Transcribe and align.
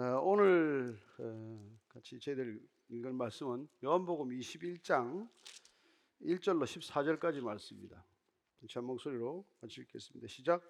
어, 0.00 0.20
오늘 0.22 0.96
어, 1.18 1.58
같이 1.88 2.20
저희들 2.20 2.60
읽을 2.88 3.12
말씀은 3.14 3.68
요한복음 3.82 4.28
21장 4.28 5.28
1절로 6.22 6.62
14절까지 6.62 7.40
말씀입니다. 7.40 8.04
전 8.68 8.84
목소리로 8.84 9.44
같이 9.60 9.80
읽겠습니다. 9.80 10.28
시작. 10.28 10.62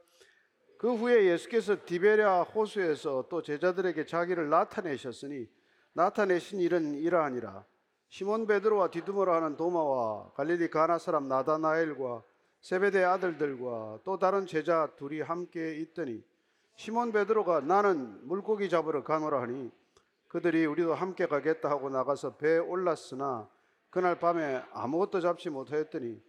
그 0.79 0.95
후에 0.95 1.27
예수께서 1.27 1.77
디베랴 1.85 2.45
호수에서 2.45 3.27
또 3.29 3.43
제자들에게 3.43 4.07
자기를 4.07 4.49
나타내셨으니 4.49 5.47
나타내신 5.93 6.61
일은 6.61 6.95
이러하니라. 6.95 7.67
시몬 8.09 8.47
베드로와 8.47 8.91
디두모라 8.91 9.37
하는 9.37 9.59
도마와 9.59 10.33
갈릴리 10.33 10.71
가나 10.71 10.97
사람 10.97 11.29
나다나엘과 11.29 12.25
세베대 12.63 13.05
아들들과 13.05 14.01
또 14.07 14.19
다른 14.19 14.47
제자 14.47 14.91
둘이 14.97 15.21
함께 15.21 15.77
있더니 15.81 16.25
시몬 16.79 17.11
베드로가 17.11 17.63
나는 17.63 18.25
물고기 18.25 18.69
잡으러 18.69 19.03
가노라 19.03 19.43
하니 19.43 19.69
그들이 20.29 20.65
우리도 20.65 20.95
함께 20.95 21.27
가겠다 21.27 21.69
하고 21.69 21.91
나가서 21.91 22.37
배에 22.37 22.59
올랐으나 22.59 23.51
그날 23.91 24.21
밤에 24.21 24.63
아무것도 24.73 25.21
잡지 25.21 25.51
못하였더니 25.51 26.23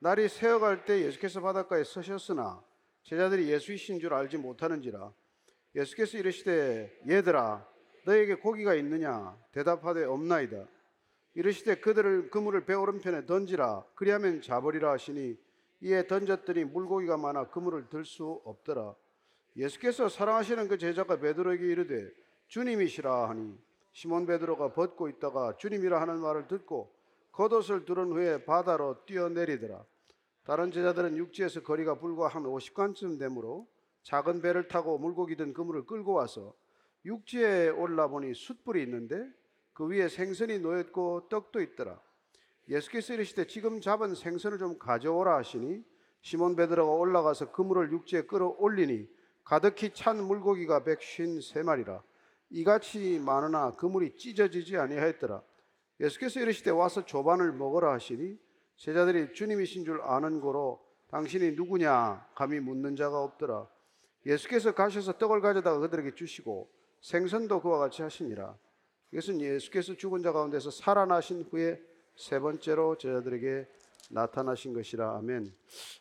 날이 0.00 0.28
새어갈 0.28 0.84
때 0.84 1.00
예수께서 1.06 1.40
바닷가에 1.40 1.84
서셨으나 1.84 2.62
제자들이 3.04 3.48
예수이신 3.50 3.98
줄 3.98 4.12
알지 4.12 4.36
못하는지라 4.36 5.10
예수께서 5.74 6.18
이르시되 6.18 7.00
얘들아 7.08 7.66
너에게 8.04 8.34
고기가 8.34 8.74
있느냐? 8.74 9.34
대답하되 9.52 10.04
없나이다. 10.04 10.66
이르시되 11.32 11.76
그들을 11.76 12.28
그물을 12.28 12.66
배 12.66 12.74
오른편에 12.74 13.24
던지라. 13.24 13.82
그리하면 13.94 14.42
잡으리라 14.42 14.92
하시니 14.92 15.38
이에 15.80 16.06
던졌더니 16.06 16.64
물고기가 16.64 17.16
많아 17.16 17.48
그물을 17.48 17.88
들 17.88 18.04
수 18.04 18.42
없더라 18.44 18.94
예수께서 19.56 20.08
사랑하시는 20.08 20.68
그 20.68 20.78
제자가 20.78 21.18
베드로에게 21.18 21.64
이르되 21.64 22.10
주님이시라 22.48 23.28
하니 23.28 23.56
시몬 23.92 24.26
베드로가 24.26 24.72
벗고 24.72 25.08
있다가 25.08 25.56
주님이라 25.56 26.00
하는 26.00 26.20
말을 26.20 26.48
듣고 26.48 26.92
겉옷을 27.32 27.84
두른 27.84 28.12
후에 28.12 28.44
바다로 28.44 29.04
뛰어내리더라 29.06 29.84
다른 30.44 30.70
제자들은 30.70 31.16
육지에서 31.16 31.62
거리가 31.62 31.98
불과 31.98 32.28
한 32.28 32.42
50간쯤 32.42 33.18
되므로 33.18 33.66
작은 34.02 34.42
배를 34.42 34.68
타고 34.68 34.98
물고기 34.98 35.36
든 35.36 35.54
그물을 35.54 35.86
끌고 35.86 36.12
와서 36.12 36.54
육지에 37.04 37.70
올라보니 37.70 38.34
숯불이 38.34 38.82
있는데 38.82 39.26
그 39.72 39.86
위에 39.88 40.08
생선이 40.08 40.58
놓였고 40.60 41.28
떡도 41.28 41.60
있더라. 41.62 42.00
예수께서 42.68 43.14
이르시되 43.14 43.46
지금 43.46 43.80
잡은 43.80 44.14
생선을 44.14 44.58
좀 44.58 44.78
가져오라 44.78 45.36
하시니 45.36 45.82
시몬 46.22 46.56
베드로가 46.56 46.92
올라가서 46.92 47.52
그물을 47.52 47.92
육지에 47.92 48.22
끌어올리니 48.22 49.08
가득히 49.44 49.90
찬 49.92 50.22
물고기가 50.24 50.84
백쉰 50.84 51.40
세 51.42 51.62
마리라. 51.62 52.02
이같이 52.50 53.18
많으나 53.18 53.72
그물이 53.72 54.16
찢어지지 54.16 54.76
아니하였더라. 54.76 55.42
예수께서 56.00 56.40
이르시되 56.40 56.70
와서 56.70 57.04
조반을 57.04 57.52
먹으라 57.52 57.92
하시니 57.92 58.38
제자들이 58.76 59.32
주님이신 59.34 59.84
줄 59.84 60.00
아는 60.02 60.40
고로 60.40 60.84
당신이 61.08 61.52
누구냐 61.52 62.26
감히 62.34 62.58
묻는 62.58 62.96
자가 62.96 63.22
없더라. 63.22 63.68
예수께서 64.26 64.72
가셔서 64.72 65.18
떡을 65.18 65.40
가져다가 65.40 65.78
그들에게 65.78 66.14
주시고 66.14 66.70
생선도 67.02 67.60
그와 67.60 67.78
같이 67.78 68.02
하시니라. 68.02 68.56
이것은 69.12 69.40
예수께서 69.40 69.94
죽은 69.94 70.22
자 70.22 70.32
가운데서 70.32 70.70
살아나신 70.70 71.42
후에 71.50 71.80
세 72.16 72.40
번째로 72.40 72.96
제자들에게 72.96 73.68
나타나신 74.10 74.72
것이라. 74.72 75.18
아멘. 75.18 75.54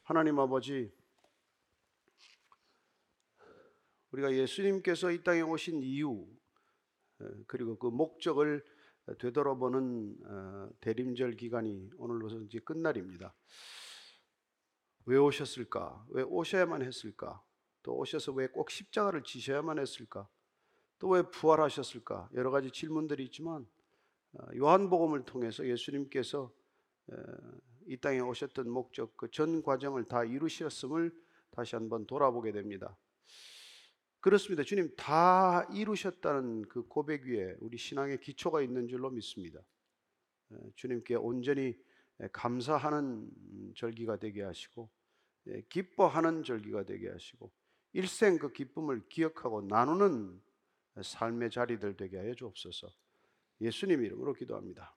하나님 0.03 0.39
아버지, 0.39 0.91
우리가 4.13 4.31
예수님께서 4.33 5.11
이 5.11 5.23
땅에 5.23 5.41
오신 5.41 5.81
이유 5.81 6.27
그리고 7.47 7.77
그 7.77 7.87
목적을 7.87 8.63
되돌아보는 9.19 10.17
어, 10.25 10.69
대림절 10.79 11.33
기간이 11.35 11.89
오늘로서 11.97 12.39
이제 12.41 12.59
끝날입니다. 12.59 13.33
왜 15.05 15.17
오셨을까? 15.17 16.05
왜 16.09 16.23
오셔야만 16.23 16.83
했을까? 16.83 17.43
또 17.81 17.97
오셔서 17.97 18.31
왜 18.33 18.47
꼭 18.47 18.69
십자가를 18.69 19.23
지셔야만 19.23 19.79
했을까? 19.79 20.29
또 20.99 21.09
왜 21.09 21.23
부활하셨을까? 21.23 22.29
여러 22.35 22.51
가지 22.51 22.71
질문들이 22.71 23.25
있지만 23.25 23.67
어, 24.33 24.45
요한복음을 24.55 25.25
통해서 25.25 25.65
예수님께서 25.67 26.51
이 27.85 27.97
땅에 27.97 28.19
오셨던 28.21 28.69
목적 28.69 29.17
그 29.17 29.27
전 29.29 29.61
과정을 29.63 30.05
다 30.05 30.23
이루셨음을 30.23 31.11
다시 31.51 31.75
한번 31.75 32.05
돌아보게 32.05 32.51
됩니다. 32.53 32.95
그렇습니다. 34.23 34.63
주님 34.63 34.89
다 34.95 35.67
이루셨다는 35.73 36.69
그 36.69 36.87
고백 36.87 37.25
위에 37.25 37.57
우리 37.59 37.77
신앙의 37.77 38.21
기초가 38.21 38.61
있는 38.61 38.87
줄로 38.87 39.09
믿습니다. 39.09 39.59
주님께 40.75 41.15
온전히 41.15 41.77
감사하는 42.31 43.29
절기가 43.75 44.19
되게 44.19 44.43
하시고 44.43 44.89
기뻐하는 45.67 46.43
절기가 46.43 46.85
되게 46.85 47.09
하시고 47.09 47.51
일생 47.91 48.39
그 48.39 48.53
기쁨을 48.53 49.09
기억하고 49.09 49.63
나누는 49.63 50.41
삶의 51.01 51.51
자리들 51.51 51.97
되게 51.97 52.17
하여 52.17 52.33
주옵소서. 52.33 52.87
예수님 53.59 54.05
이름으로 54.05 54.35
기도합니다. 54.35 54.95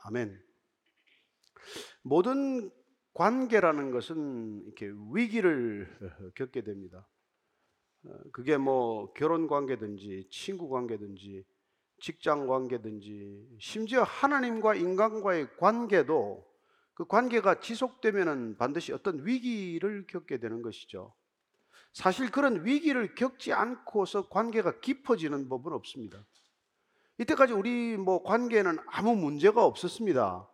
아멘. 0.00 0.38
모든 2.02 2.70
관계라는 3.14 3.90
것은 3.90 4.64
이렇게 4.66 4.92
위기를 5.14 5.88
겪게 6.36 6.62
됩니다. 6.62 7.08
그게 8.32 8.56
뭐 8.56 9.12
결혼 9.14 9.46
관계든지 9.46 10.28
친구 10.30 10.68
관계든지 10.68 11.44
직장 12.00 12.46
관계든지 12.46 13.56
심지어 13.58 14.02
하나님과 14.02 14.74
인간과의 14.74 15.56
관계도 15.56 16.44
그 16.94 17.06
관계가 17.06 17.60
지속되면은 17.60 18.56
반드시 18.58 18.92
어떤 18.92 19.24
위기를 19.26 20.06
겪게 20.06 20.38
되는 20.38 20.62
것이죠. 20.62 21.14
사실 21.92 22.30
그런 22.30 22.64
위기를 22.64 23.14
겪지 23.14 23.52
않고서 23.52 24.28
관계가 24.28 24.80
깊어지는 24.80 25.48
법은 25.48 25.72
없습니다. 25.72 26.24
이때까지 27.18 27.52
우리 27.52 27.96
뭐 27.96 28.22
관계는 28.22 28.78
아무 28.86 29.14
문제가 29.14 29.64
없었습니다. 29.64 30.48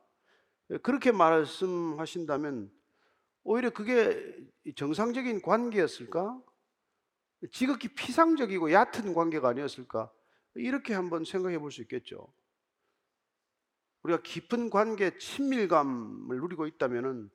그렇게 0.83 1.11
말씀하신다면 1.11 2.71
오히려 3.43 3.71
그게 3.71 4.37
정상적인 4.77 5.43
관계였을까? 5.43 6.41
지극히 7.53 7.89
피상적이고 7.89 8.73
얕은 8.73 9.15
관계가 9.15 9.49
아니었을까? 9.49 10.13
이렇게 10.55 10.95
한번 10.95 11.25
생각해 11.25 11.59
볼 11.59 11.71
수 11.71 11.81
있겠죠. 11.83 12.33
우리가 14.03 14.23
깊은 14.23 14.71
관계, 14.71 15.17
친밀감을 15.19 16.37
누리고 16.39 16.67
있다면 16.67 17.31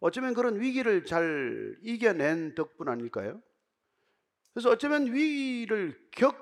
어쩌면 0.00 0.34
그런 0.34 0.60
위기를 0.60 1.04
잘 1.04 1.76
이겨낸 1.82 2.54
덕분 2.54 2.88
아닐까요? 2.88 3.42
그래서 4.52 4.70
어쩌면 4.70 5.12
위기를 5.12 5.98
겪, 6.12 6.36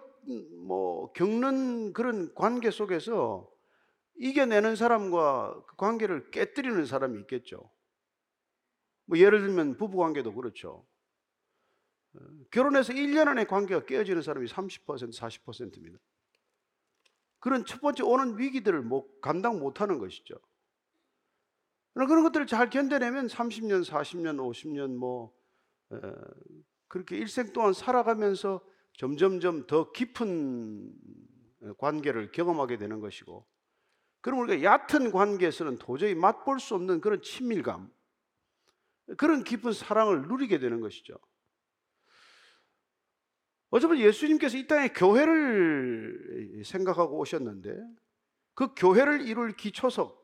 뭐, 0.66 1.12
겪는 1.12 1.92
그런 1.92 2.34
관계 2.34 2.70
속에서 2.70 3.50
이겨내는 4.16 4.76
사람과 4.76 5.64
그 5.66 5.76
관계를 5.76 6.30
깨뜨리는 6.30 6.84
사람이 6.86 7.18
있겠죠. 7.22 7.70
뭐 9.06 9.18
예를 9.18 9.40
들면 9.40 9.76
부부 9.76 9.98
관계도 9.98 10.34
그렇죠. 10.34 10.86
결혼해서 12.50 12.92
1년 12.92 13.28
안에 13.28 13.44
관계가 13.44 13.86
깨어지는 13.86 14.22
사람이 14.22 14.46
30% 14.46 15.12
40%입니다. 15.12 15.98
그런 17.38 17.64
첫 17.64 17.80
번째 17.80 18.04
오는 18.04 18.38
위기들을 18.38 18.82
못, 18.82 19.20
감당 19.20 19.58
못 19.58 19.80
하는 19.80 19.98
것이죠. 19.98 20.36
그런 21.94 22.22
것들을 22.22 22.46
잘 22.46 22.70
견뎌내면 22.70 23.26
30년, 23.26 23.84
40년, 23.84 24.36
50년 24.38 24.94
뭐 24.94 25.34
에, 25.92 25.96
그렇게 26.88 27.16
일생 27.16 27.52
동안 27.52 27.72
살아가면서 27.72 28.64
점점점 28.94 29.66
더 29.66 29.90
깊은 29.92 30.94
관계를 31.78 32.32
경험하게 32.32 32.76
되는 32.76 33.00
것이고 33.00 33.46
그럼 34.20 34.40
우리가 34.40 34.62
얕은 34.62 35.10
관계에서는 35.10 35.78
도저히 35.78 36.14
맛볼 36.14 36.60
수 36.60 36.74
없는 36.74 37.00
그런 37.00 37.20
친밀감 37.22 37.90
그런 39.16 39.42
깊은 39.44 39.72
사랑을 39.72 40.22
누리게 40.22 40.58
되는 40.58 40.80
것이죠. 40.80 41.14
어쩌면 43.72 43.98
예수님께서 44.00 44.58
이 44.58 44.66
땅에 44.66 44.88
교회를 44.88 46.62
생각하고 46.62 47.18
오셨는데 47.18 47.74
그 48.52 48.74
교회를 48.76 49.26
이룰 49.26 49.56
기초석 49.56 50.22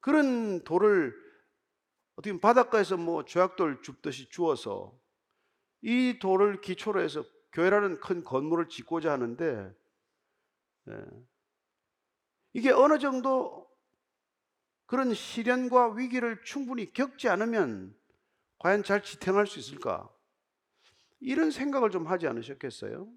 그런 0.00 0.64
돌을 0.64 1.14
어떻게 2.16 2.40
바닷가에서 2.40 2.96
뭐 2.96 3.26
조약돌 3.26 3.82
줍듯이 3.82 4.30
주어서 4.30 4.98
이 5.82 6.18
돌을 6.22 6.62
기초로 6.62 7.02
해서 7.02 7.22
교회라는 7.52 8.00
큰 8.00 8.24
건물을 8.24 8.70
짓고자 8.70 9.12
하는데 9.12 9.76
이게 12.54 12.70
어느 12.70 12.98
정도 12.98 13.70
그런 14.86 15.12
시련과 15.12 15.92
위기를 15.96 16.42
충분히 16.44 16.94
겪지 16.94 17.28
않으면 17.28 17.94
과연 18.58 18.84
잘 18.84 19.02
지탱할 19.02 19.46
수 19.46 19.58
있을까? 19.58 20.10
이런 21.20 21.50
생각을 21.50 21.90
좀 21.90 22.06
하지 22.06 22.26
않으셨겠어요? 22.26 23.10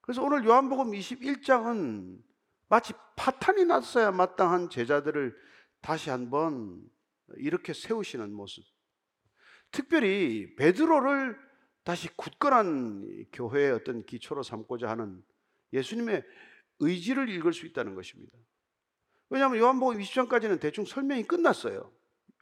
그래서 0.00 0.22
오늘 0.22 0.44
요한복음 0.44 0.92
21장은 0.92 2.22
마치 2.68 2.92
파탄이 3.16 3.64
났어야 3.66 4.10
마땅한 4.10 4.70
제자들을 4.70 5.36
다시 5.80 6.10
한번 6.10 6.82
이렇게 7.36 7.72
세우시는 7.72 8.32
모습. 8.32 8.64
특별히 9.70 10.54
베드로를 10.56 11.38
다시 11.84 12.08
굳건한 12.16 13.26
교회의 13.32 13.72
어떤 13.72 14.04
기초로 14.04 14.42
삼고자 14.42 14.88
하는 14.88 15.22
예수님의 15.72 16.24
의지를 16.80 17.28
읽을 17.28 17.52
수 17.52 17.66
있다는 17.66 17.94
것입니다. 17.94 18.36
왜냐하면 19.30 19.58
요한복음 19.58 19.98
20장까지는 19.98 20.60
대충 20.60 20.84
설명이 20.84 21.24
끝났어요. 21.24 21.92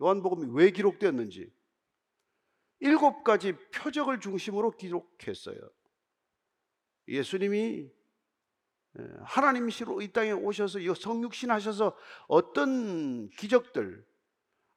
요한복음이 0.00 0.52
왜 0.52 0.70
기록되었는지. 0.70 1.52
일곱 2.80 3.24
가지 3.24 3.52
표적을 3.74 4.20
중심으로 4.20 4.72
기록했어요. 4.72 5.58
예수님이 7.08 7.90
하나님시로 9.24 10.00
이 10.02 10.12
땅에 10.12 10.32
오셔서 10.32 10.78
성육신 10.94 11.50
하셔서 11.50 11.96
어떤 12.28 13.28
기적들, 13.30 14.06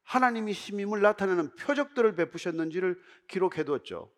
하나님이 0.03 0.53
심임을 0.53 1.01
나타내는 1.01 1.55
표적들을 1.55 2.15
베푸셨는지를 2.15 3.01
기록해 3.27 3.63
두었죠. 3.63 4.11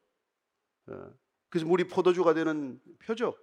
그래서 1.50 1.68
물이 1.68 1.88
포도주가 1.88 2.34
되는 2.34 2.82
표적. 3.00 3.38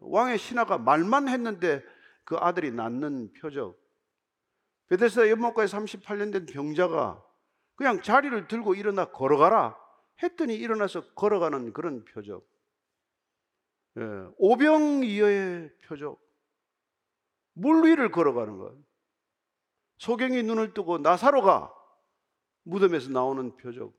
왕의 0.00 0.38
신하가 0.38 0.78
말만 0.78 1.28
했는데 1.28 1.84
그 2.24 2.36
아들이 2.36 2.70
낳는 2.70 3.32
표적. 3.34 3.78
베데스다 4.88 5.28
연못가에 5.28 5.66
38년 5.66 6.32
된 6.32 6.46
병자가 6.46 7.22
그냥 7.78 8.02
자리를 8.02 8.48
들고 8.48 8.74
일어나 8.74 9.04
걸어가라 9.04 9.78
했더니 10.20 10.56
일어나서 10.56 11.14
걸어가는 11.14 11.72
그런 11.72 12.04
표적. 12.04 12.44
예, 13.98 14.02
오병이어의 14.36 15.78
표적. 15.84 16.20
물 17.52 17.84
위를 17.84 18.10
걸어가는 18.10 18.58
것. 18.58 18.76
소경이 19.98 20.42
눈을 20.42 20.74
뜨고 20.74 20.98
나사로가 20.98 21.72
무덤에서 22.64 23.10
나오는 23.10 23.56
표적. 23.56 23.96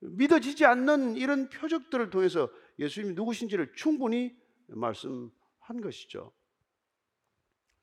믿어지지 0.00 0.64
않는 0.64 1.14
이런 1.14 1.48
표적들을 1.48 2.10
통해서 2.10 2.50
예수님이 2.80 3.14
누구신지를 3.14 3.72
충분히 3.76 4.36
말씀한 4.66 5.80
것이죠. 5.80 6.32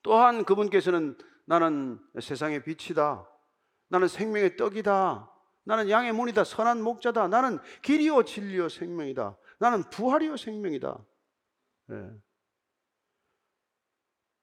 또한 0.01 0.43
그분께서는 0.43 1.17
나는 1.45 1.97
세상의 2.19 2.65
빛이다. 2.65 3.32
나는 3.93 4.07
생명의 4.07 4.57
떡이다. 4.57 5.29
나는 5.65 5.87
양의 5.87 6.13
문이다. 6.13 6.45
선한 6.45 6.81
목자다. 6.81 7.27
나는 7.27 7.59
길이요 7.83 8.23
진리요 8.23 8.67
생명이다. 8.67 9.37
나는 9.59 9.87
부활이요 9.91 10.35
생명이다. 10.35 10.97
예. 11.91 12.09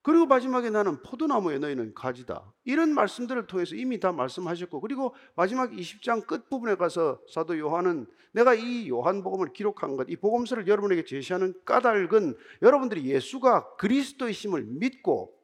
그리고 0.03 0.27
마지막에 0.27 0.71
나는 0.71 1.03
포도나무에 1.03 1.59
너희는 1.59 1.95
가지다. 1.95 2.55
이런 2.63 2.95
말씀들을 2.95 3.49
통해서 3.49 3.75
이미 3.75 3.99
다 3.99 4.13
말씀하셨고, 4.13 4.81
그리고 4.81 5.17
마지막 5.35 5.73
20장 5.73 6.29
끝부분에 6.29 6.77
가서 6.77 7.21
사도 7.29 7.59
요한은 7.59 8.07
내가 8.31 8.55
이 8.55 8.89
요한복음을 8.89 9.53
기록한 9.53 9.97
것, 9.97 10.09
이 10.09 10.15
복음서를 10.15 10.69
여러분에게 10.69 11.05
제시하는 11.05 11.55
까닭은 11.65 12.37
여러분들이 12.63 13.05
예수가 13.07 13.75
그리스도이심을 13.79 14.63
믿고 14.63 15.37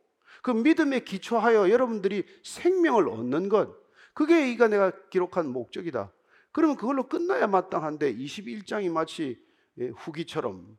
그 0.42 0.52
믿음에 0.52 1.00
기초하여 1.00 1.70
여러분들이 1.70 2.24
생명을 2.44 3.08
얻는 3.08 3.48
것, 3.48 3.85
그게 4.16 4.50
이가 4.50 4.68
내가 4.68 4.92
기록한 5.10 5.46
목적이다. 5.50 6.10
그러면 6.50 6.78
그걸로 6.78 7.06
끝나야 7.06 7.48
마땅한데 7.48 8.16
21장이 8.16 8.90
마치 8.90 9.38
예, 9.78 9.88
후기처럼 9.88 10.78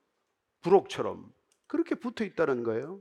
부록처럼 0.62 1.31
그렇게 1.68 1.94
붙어 1.94 2.25
있다는 2.25 2.63
거예요. 2.63 3.00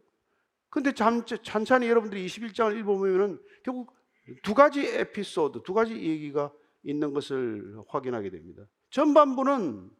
근데 0.68 0.92
찬찬히 0.92 1.88
여러분들이 1.88 2.26
21장을 2.26 2.78
읽어보면은 2.78 3.40
결국 3.62 3.94
두 4.42 4.52
가지 4.52 4.86
에피소드, 4.86 5.62
두 5.62 5.72
가지 5.72 5.94
얘기가 5.94 6.52
있는 6.82 7.14
것을 7.14 7.78
확인하게 7.88 8.28
됩니다. 8.28 8.62
전반부는 8.90 9.90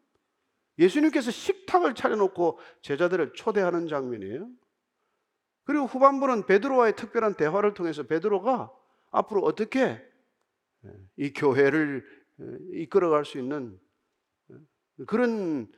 예수님께서 0.79 1.31
식탁을 1.31 1.95
차려놓고 1.95 2.59
제자들을 2.83 3.33
초대하는 3.33 3.89
장면이에요. 3.89 4.51
그리고 5.65 5.87
후반부는 5.87 6.45
베드로와의 6.45 6.95
특별한 6.95 7.37
대화를 7.37 7.73
통해서 7.73 8.03
베드로가 8.03 8.71
앞으로 9.13 9.41
어떻게 9.41 10.07
이 11.17 11.33
교회를 11.33 12.07
이끌어갈 12.73 13.25
수 13.25 13.39
있는 13.39 13.79
그런 15.07 15.71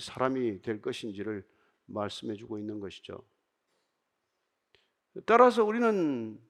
사람이 0.00 0.62
될 0.62 0.80
것인지를 0.80 1.46
말씀해 1.86 2.34
주고 2.36 2.58
있는 2.58 2.80
것이죠. 2.80 3.22
따라서 5.26 5.64
우리는 5.64 6.40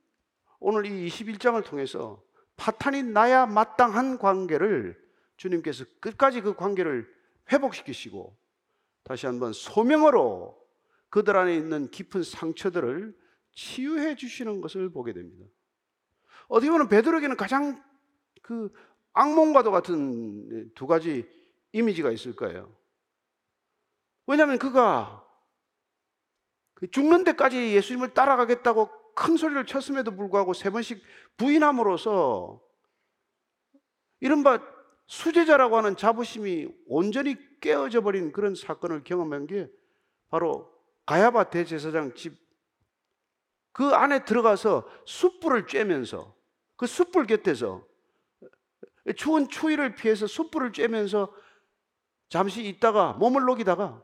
오늘 0.58 0.87
이 0.87 1.08
21장을 1.08 1.62
통해서 1.64 2.23
파탄이 2.56 3.02
나야 3.02 3.46
마땅한 3.46 4.19
관계를 4.19 5.02
주님께서 5.37 5.85
끝까지 6.00 6.41
그 6.41 6.55
관계를 6.55 7.12
회복시키시고 7.52 8.37
다시 9.02 9.26
한번 9.26 9.52
소명으로 9.52 10.58
그들 11.11 11.37
안에 11.37 11.55
있는 11.56 11.91
깊은 11.91 12.23
상처들을 12.23 13.14
치유해 13.52 14.17
주시는 14.17 14.61
것을 14.61 14.88
보게 14.91 15.12
됩니다. 15.12 15.46
어떻게 16.49 16.70
보면 16.70 16.88
베드로에게는 16.88 17.37
가장 17.37 17.82
그 18.43 18.73
악몽과도 19.12 19.70
같은 19.70 20.73
두 20.75 20.87
가지 20.87 21.29
이미지가 21.73 22.11
있을 22.11 22.37
거예요. 22.37 22.75
왜냐하면 24.26 24.58
그가 24.58 25.25
그 26.75 26.91
죽는 26.91 27.25
데까지 27.25 27.75
예수님을 27.75 28.14
따라가겠다고 28.14 29.14
큰 29.14 29.37
소리를 29.37 29.64
쳤음에도 29.67 30.14
불구하고 30.17 30.55
세 30.55 30.70
번씩 30.70 31.02
부인함으로써 31.37 32.61
이른바 34.20 34.61
수제자라고 35.06 35.76
하는 35.76 35.96
자부심이 35.96 36.69
온전히 36.87 37.37
깨어져 37.61 38.00
버린 38.00 38.32
그런 38.32 38.55
사건을 38.55 39.05
경험한 39.05 39.46
게 39.46 39.70
바로 40.31 40.73
가야바 41.06 41.50
대제사장 41.50 42.14
집 42.14 42.44
그 43.75 43.88
안에 43.88 44.25
들어가서 44.25 44.88
숯불을 45.05 45.67
쬐면서 45.67 46.32
그 46.76 46.87
숯불 46.87 47.26
곁에서 47.26 47.87
추운 49.17 49.49
추위를 49.49 49.94
피해서 49.94 50.26
숯불을 50.26 50.73
쬐면서 50.73 51.32
잠시 52.29 52.67
있다가 52.67 53.15
몸을 53.15 53.44
녹이다가 53.44 54.03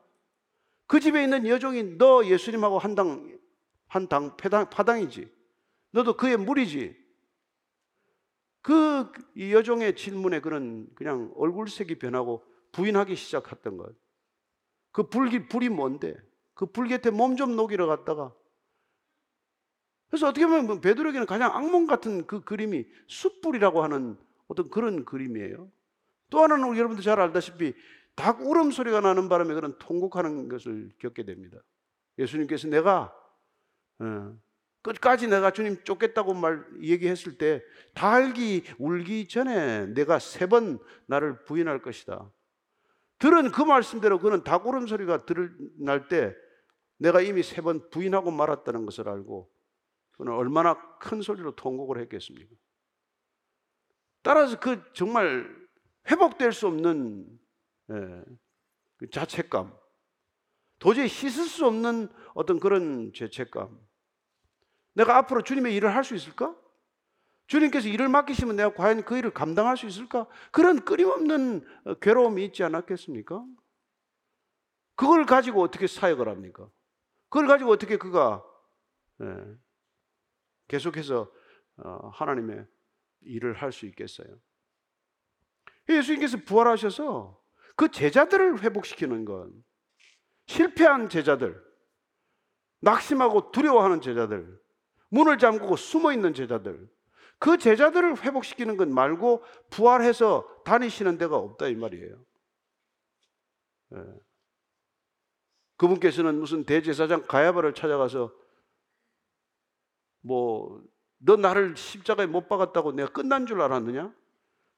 그 0.87 1.00
집에 1.00 1.23
있는 1.23 1.47
여종이 1.47 1.97
너 1.99 2.25
예수님하고 2.25 2.78
한 2.78 2.95
당, 2.95 3.38
한 3.88 4.09
당, 4.09 4.37
패당, 4.37 4.71
파당이지. 4.71 5.33
너도 5.92 6.16
그의 6.16 6.37
물이지. 6.37 6.97
그 8.62 9.11
여종의 9.38 9.97
질문에 9.97 10.40
그런 10.40 10.88
그냥 10.95 11.33
얼굴색이 11.37 11.99
변하고 11.99 12.45
부인하기 12.73 13.16
시작했던 13.16 13.76
것. 13.78 13.95
그 14.92 15.09
불기, 15.09 15.49
불이 15.49 15.68
뭔데? 15.68 16.16
그 16.54 16.66
불 16.66 16.88
곁에 16.88 17.11
몸 17.11 17.37
좀 17.37 17.56
녹이러 17.56 17.87
갔다가 17.87 18.35
그래서 20.11 20.29
어떻게 20.29 20.47
보면 20.47 20.81
베드로에게는 20.81 21.26
가장 21.26 21.55
악몽 21.55 21.87
같은 21.87 22.26
그 22.26 22.40
그림이 22.40 22.85
숯불이라고 23.07 23.83
하는 23.83 24.17
어떤 24.49 24.69
그런 24.69 25.05
그림이에요. 25.05 25.71
또 26.31 26.43
하나는 26.43 26.76
여러분들 26.76 27.02
잘 27.05 27.21
알다시피 27.21 27.75
닭 28.17 28.40
울음소리가 28.40 29.00
나는 29.00 29.29
바람에 29.29 29.55
그런 29.55 29.79
통곡하는 29.79 30.49
것을 30.49 30.90
겪게 30.99 31.25
됩니다. 31.25 31.59
예수님께서 32.19 32.69
내가 32.69 33.14
어, 34.00 34.37
끝까지 34.83 35.29
내가 35.29 35.52
주님 35.52 35.83
쫓겠다고 35.85 36.35
말 36.35 36.64
얘기했을 36.83 37.38
때 37.38 37.62
닭이 37.95 38.64
울기 38.79 39.29
전에 39.29 39.87
내가 39.87 40.19
세 40.19 40.47
번 40.49 40.79
나를 41.07 41.45
부인할 41.45 41.83
것이다. 41.83 42.31
들은 43.19 43.52
그 43.52 43.62
말씀대로 43.62 44.19
그는 44.19 44.43
닭 44.43 44.67
울음소리가 44.67 45.26
들을 45.26 45.55
날 45.79 46.09
때 46.09 46.35
내가 46.99 47.21
이미 47.21 47.43
세 47.43 47.62
번 47.62 47.88
부인하고 47.90 48.31
말았다는 48.31 48.85
것을 48.87 49.09
알고 49.09 49.49
그는 50.21 50.35
얼마나 50.35 50.75
큰 50.99 51.23
소리로 51.23 51.57
통곡을 51.57 51.99
했겠습니까? 52.03 52.55
따라서 54.23 54.61
그 54.61 54.85
정말 54.93 55.49
회복될 56.11 56.53
수 56.53 56.67
없는 56.67 57.41
예, 57.91 58.25
그 58.99 59.09
자책감, 59.09 59.75
도저히 60.79 61.09
씻을 61.09 61.47
수 61.47 61.65
없는 61.65 62.11
어떤 62.35 62.61
그런 62.61 63.15
죄책감. 63.15 63.81
내가 64.93 65.17
앞으로 65.17 65.41
주님의 65.41 65.75
일을 65.75 65.95
할 65.95 66.05
수 66.05 66.15
있을까? 66.15 66.55
주님께서 67.47 67.89
일을 67.89 68.11
맡기시면 68.11 68.57
내가 68.57 68.75
과연 68.75 69.07
그 69.07 69.17
일을 69.17 69.33
감당할 69.33 69.79
수 69.79 69.87
있을까? 69.87 70.27
그런 70.53 70.85
끊임없는 70.85 71.67
어, 71.87 71.95
괴로움이 71.95 72.45
있지 72.45 72.62
않았겠습니까? 72.62 73.43
그걸 74.97 75.25
가지고 75.25 75.62
어떻게 75.62 75.87
사역을 75.87 76.29
합니까? 76.29 76.69
그걸 77.31 77.47
가지고 77.49 77.71
어떻게 77.71 77.97
그가 77.97 78.45
예, 79.23 79.57
계속해서 80.71 81.31
어, 81.79 82.11
하나님의 82.12 82.65
일을 83.23 83.55
할 83.55 83.73
수 83.73 83.87
있겠어요? 83.87 84.29
예수님께서 85.89 86.39
부활하셔서 86.47 87.41
그 87.75 87.91
제자들을 87.91 88.62
회복시키는 88.62 89.25
건 89.25 89.65
실패한 90.47 91.09
제자들, 91.09 91.61
낙심하고 92.81 93.50
두려워하는 93.50 94.00
제자들, 94.00 94.61
문을 95.09 95.39
잠그고 95.39 95.75
숨어 95.77 96.12
있는 96.12 96.35
제자들, 96.35 96.89
그 97.41 97.59
제자들을 97.59 98.23
회복시키는 98.23 98.77
것 98.77 98.87
말고 98.89 99.43
부활해서 99.71 100.62
다니시는 100.65 101.19
데가 101.19 101.37
없다 101.37 101.67
이 101.67 101.75
말이에요. 101.75 102.25
예. 103.95 104.05
그분께서는 105.79 106.39
무슨 106.39 106.65
대제사장 106.65 107.23
가야바를 107.27 107.75
찾아가서 107.75 108.39
뭐 110.23 110.83
너 111.23 111.37
나를 111.37 111.77
십자가에 111.77 112.27
못 112.27 112.49
박았다고 112.49 112.93
내가 112.93 113.11
끝난 113.12 113.45
줄 113.47 113.61
알았느냐? 113.61 114.15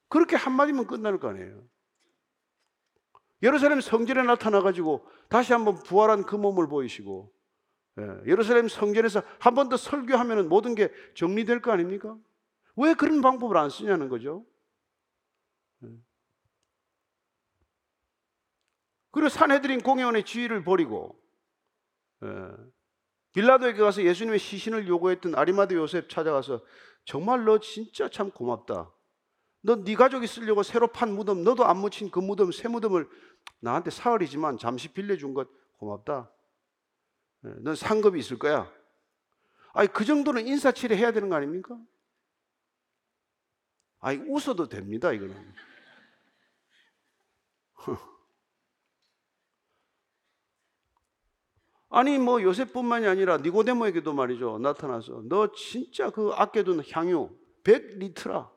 그렇게 0.09 0.37
한마디면 0.37 0.87
끝날 0.89 1.19
거 1.19 1.29
아니에요. 1.29 1.63
예루살렘 3.43 3.81
성전에 3.81 4.23
나타나 4.23 4.61
가지고 4.61 5.07
다시 5.29 5.53
한번 5.53 5.77
부활한 5.83 6.25
그 6.25 6.37
몸을 6.37 6.69
보이시고 6.69 7.33
예, 7.99 8.03
예루살렘 8.27 8.69
성전에서 8.69 9.23
한 9.39 9.55
번 9.55 9.69
더 9.69 9.77
설교하면 9.77 10.49
모든 10.49 10.75
게 10.75 10.91
정리될 11.15 11.61
거 11.63 11.71
아닙니까? 11.73 12.17
왜 12.77 12.95
그런 12.95 13.21
방법을 13.21 13.57
안 13.57 13.71
쓰냐는 13.71 14.09
거죠. 14.09 14.45
예. 15.85 15.89
그리고 19.13 19.29
산헤드린 19.29 19.81
공회원의 19.83 20.25
지위를 20.25 20.65
버리고 20.65 21.21
예, 22.25 22.27
빌라도에게 23.33 23.81
가서 23.81 24.03
예수님의 24.03 24.39
시신을 24.39 24.89
요구했던 24.89 25.35
아리마드 25.35 25.75
요셉 25.75 26.09
찾아가서 26.09 26.61
정말 27.05 27.45
너 27.45 27.59
진짜 27.59 28.09
참 28.09 28.31
고맙다. 28.31 28.93
너 29.65 29.77
네 29.85 29.95
가족이 29.95 30.27
쓰려고 30.27 30.63
새로 30.63 30.89
판 30.89 31.15
무덤, 31.15 31.45
너도 31.45 31.65
안 31.65 31.79
묻힌 31.79 32.11
그 32.11 32.19
무덤, 32.19 32.51
새 32.53 32.69
무덤을 32.69 33.09
나한테 33.61 33.91
사흘이지만 33.91 34.59
잠시 34.59 34.89
빌려준 34.89 35.35
것 35.35 35.49
고맙다. 35.79 36.31
예, 37.45 37.49
넌 37.61 37.75
상급이 37.77 38.19
있을 38.19 38.39
거야. 38.39 38.71
아니 39.73 39.89
그 39.89 40.05
정도는 40.05 40.47
인사치레 40.47 40.97
해야 40.97 41.13
되는 41.13 41.29
거 41.29 41.37
아닙니까? 41.37 41.79
아니 44.01 44.19
웃어도 44.19 44.69
됩니다 44.69 45.13
이거는. 45.13 45.55
아니 51.95 52.19
뭐 52.19 52.43
요셉뿐만이 52.43 53.07
아니라 53.07 53.37
니고데모에게도 53.37 54.15
말이죠 54.15 54.59
나타나서 54.59 55.25
너 55.27 55.53
진짜 55.53 56.09
그 56.09 56.31
아껴둔 56.33 56.83
향유 56.91 57.29
100리트라 57.65 58.51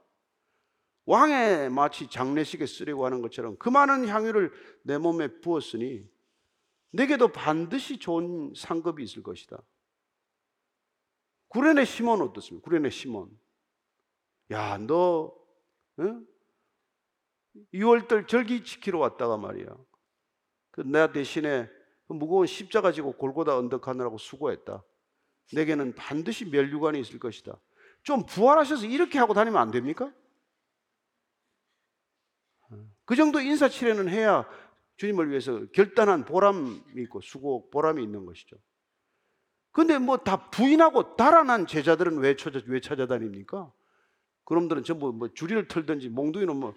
왕의 1.05 1.69
마치 1.69 2.09
장례식에 2.09 2.65
쓰려고 2.65 3.05
하는 3.05 3.21
것처럼 3.21 3.57
그 3.57 3.67
많은 3.67 4.07
향유를 4.07 4.53
내 4.83 4.97
몸에 4.97 5.27
부었으니 5.41 6.09
내게도 6.91 7.27
반드시 7.27 7.99
좋은 7.99 8.53
상급이 8.55 9.03
있을 9.03 9.21
것이다. 9.21 9.61
구레네 11.49 11.83
시몬 11.83 12.21
어떻습니까? 12.21 12.63
구레네 12.63 12.89
시몬. 12.89 13.29
야, 14.51 14.77
너 14.77 15.35
응? 15.99 16.25
6월달 17.73 18.27
절기 18.27 18.63
지키러 18.63 18.97
왔다가 18.97 19.37
말이야. 19.37 19.67
그내 20.71 21.11
대신에 21.11 21.67
그 21.67 21.84
무거운 22.07 22.45
십자가 22.47 22.91
지고 22.91 23.13
골고다 23.13 23.57
언덕 23.57 23.87
하느라고 23.87 24.17
수고했다. 24.17 24.83
내게는 25.53 25.95
반드시 25.95 26.45
멸류관이 26.45 26.99
있을 26.99 27.19
것이다. 27.19 27.59
좀 28.03 28.25
부활하셔서 28.25 28.85
이렇게 28.85 29.17
하고 29.17 29.33
다니면 29.33 29.61
안 29.61 29.71
됩니까? 29.71 30.13
그 33.05 33.15
정도 33.15 33.39
인사치레는 33.39 34.09
해야 34.09 34.47
주님을 34.97 35.29
위해서 35.29 35.65
결단한 35.73 36.25
보람이 36.25 36.81
있고 36.97 37.21
수고 37.21 37.69
보람이 37.69 38.01
있는 38.03 38.25
것이죠. 38.25 38.55
근데 39.71 39.97
뭐 39.99 40.17
다 40.17 40.49
부인하고 40.49 41.15
달아난 41.17 41.67
제자들은 41.67 42.17
왜, 42.19 42.35
찾아, 42.35 42.61
왜 42.65 42.79
찾아다닙니까? 42.79 43.71
그놈들은 44.45 44.83
전부 44.83 45.11
뭐 45.11 45.27
주리를 45.33 45.67
털든지 45.67 46.09
몽둥이는 46.09 46.55
뭐, 46.55 46.73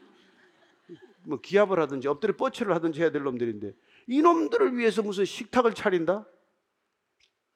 뭐 1.25 1.40
기합을 1.40 1.78
하든지 1.80 2.08
엎드려 2.08 2.35
뻗치를 2.37 2.75
하든지 2.75 3.00
해야 3.00 3.11
될 3.11 3.23
놈들인데 3.23 3.73
이놈들을 4.09 4.77
위해서 4.77 5.03
무슨 5.03 5.25
식탁을 5.25 5.75
차린다? 5.75 6.27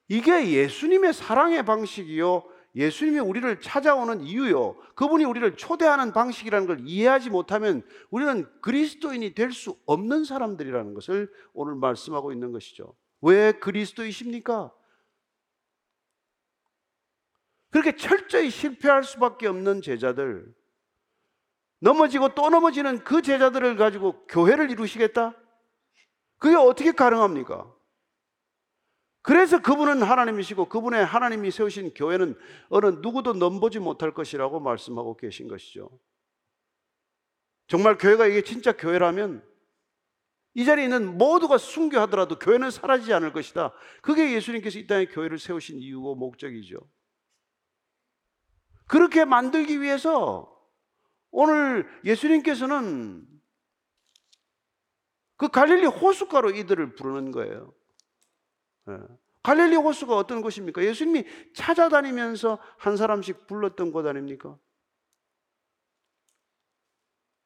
이게 0.08 0.50
예수님의 0.50 1.14
사랑의 1.14 1.64
방식이요. 1.64 2.44
예수님이 2.74 3.18
우리를 3.20 3.60
찾아오는 3.60 4.22
이유요. 4.22 4.76
그분이 4.94 5.24
우리를 5.24 5.56
초대하는 5.56 6.12
방식이라는 6.12 6.66
걸 6.66 6.80
이해하지 6.84 7.30
못하면 7.30 7.82
우리는 8.10 8.46
그리스도인이 8.60 9.34
될 9.34 9.52
수 9.52 9.76
없는 9.86 10.24
사람들이라는 10.24 10.94
것을 10.94 11.30
오늘 11.52 11.74
말씀하고 11.74 12.32
있는 12.32 12.52
것이죠. 12.52 12.94
왜 13.20 13.52
그리스도이십니까? 13.52 14.72
그렇게 17.70 17.96
철저히 17.96 18.50
실패할 18.50 19.04
수밖에 19.04 19.46
없는 19.46 19.80
제자들, 19.80 20.54
넘어지고 21.80 22.34
또 22.34 22.50
넘어지는 22.50 23.02
그 23.04 23.22
제자들을 23.22 23.76
가지고 23.76 24.26
교회를 24.26 24.70
이루시겠다? 24.70 25.34
그게 26.42 26.56
어떻게 26.56 26.90
가능합니까? 26.90 27.72
그래서 29.22 29.62
그분은 29.62 30.02
하나님이시고 30.02 30.68
그분의 30.68 31.04
하나님이 31.04 31.52
세우신 31.52 31.94
교회는 31.94 32.36
어느 32.68 32.86
누구도 33.00 33.34
넘보지 33.34 33.78
못할 33.78 34.12
것이라고 34.12 34.58
말씀하고 34.58 35.16
계신 35.16 35.46
것이죠. 35.46 35.88
정말 37.68 37.96
교회가 37.96 38.26
이게 38.26 38.42
진짜 38.42 38.72
교회라면 38.72 39.48
이 40.54 40.64
자리에 40.64 40.86
있는 40.86 41.16
모두가 41.16 41.58
순교하더라도 41.58 42.40
교회는 42.40 42.72
사라지지 42.72 43.14
않을 43.14 43.32
것이다. 43.32 43.72
그게 44.02 44.32
예수님께서 44.32 44.80
이 44.80 44.88
땅에 44.88 45.06
교회를 45.06 45.38
세우신 45.38 45.78
이유고 45.78 46.16
목적이죠. 46.16 46.80
그렇게 48.88 49.24
만들기 49.24 49.80
위해서 49.80 50.52
오늘 51.30 51.88
예수님께서는 52.04 53.31
그 55.42 55.48
갈릴리 55.48 55.86
호숫가로 55.86 56.50
이들을 56.50 56.94
부르는 56.94 57.32
거예요. 57.32 57.74
예. 58.88 58.98
갈릴리 59.42 59.74
호수가 59.74 60.16
어떤 60.16 60.40
곳입니까? 60.40 60.84
예수님이 60.84 61.24
찾아다니면서 61.56 62.60
한 62.78 62.96
사람씩 62.96 63.48
불렀던 63.48 63.90
곳 63.90 64.06
아닙니까? 64.06 64.56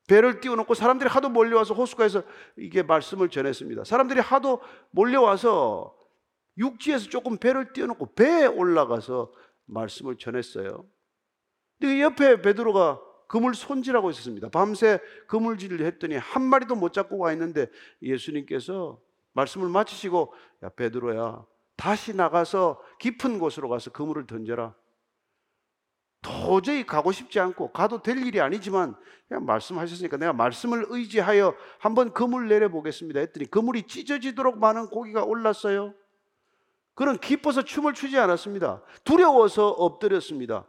배를 0.08 0.40
띄워놓고 0.40 0.74
사람들이 0.74 1.08
하도 1.08 1.30
몰려와서 1.30 1.72
호수가에서 1.72 2.22
이게 2.58 2.82
말씀을 2.82 3.30
전했습니다. 3.30 3.84
사람들이 3.84 4.20
하도 4.20 4.60
몰려와서 4.90 5.96
육지에서 6.58 7.08
조금 7.08 7.38
배를 7.38 7.72
띄워놓고 7.72 8.12
배에 8.12 8.44
올라가서 8.44 9.32
말씀을 9.64 10.18
전했어요. 10.18 10.86
근데 11.80 11.94
그 11.94 12.00
옆에 12.02 12.42
베드로가 12.42 13.00
그물 13.26 13.54
손질하고 13.54 14.10
있었습니다. 14.10 14.48
밤새 14.48 15.00
그물질을 15.26 15.84
했더니 15.86 16.16
한 16.16 16.42
마리도 16.42 16.74
못 16.76 16.92
잡고 16.92 17.18
와 17.18 17.32
있는데 17.32 17.68
예수님께서 18.02 19.00
말씀을 19.32 19.68
마치시고 19.68 20.32
야 20.64 20.68
베드로야 20.70 21.44
다시 21.76 22.14
나가서 22.14 22.80
깊은 22.98 23.38
곳으로 23.38 23.68
가서 23.68 23.90
그물을 23.90 24.26
던져라. 24.26 24.74
도저히 26.22 26.84
가고 26.84 27.12
싶지 27.12 27.38
않고 27.38 27.70
가도 27.70 28.02
될 28.02 28.18
일이 28.18 28.40
아니지만 28.40 28.96
그냥 29.28 29.44
말씀하셨으니까 29.44 30.16
내가 30.16 30.32
말씀을 30.32 30.86
의지하여 30.88 31.54
한번 31.78 32.12
그물 32.12 32.48
내려 32.48 32.68
보겠습니다 32.68 33.20
했더니 33.20 33.46
그물이 33.48 33.84
찢어지도록 33.84 34.58
많은 34.58 34.88
고기가 34.88 35.24
올랐어요. 35.24 35.94
그는 36.94 37.18
기뻐서 37.18 37.62
춤을 37.62 37.92
추지 37.92 38.18
않았습니다. 38.18 38.82
두려워서 39.04 39.68
엎드렸습니다. 39.68 40.66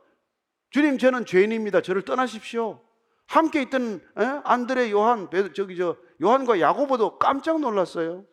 주님 0.69 0.97
저는 0.97 1.25
죄인입니다. 1.25 1.81
저를 1.81 2.03
떠나십시오. 2.03 2.81
함께 3.27 3.61
있던 3.63 3.95
에? 4.17 4.23
안드레 4.43 4.91
요한 4.91 5.29
저기 5.53 5.75
저 5.75 5.97
요한과 6.21 6.59
야고보도 6.59 7.19
깜짝 7.19 7.59
놀랐어요. 7.59 8.25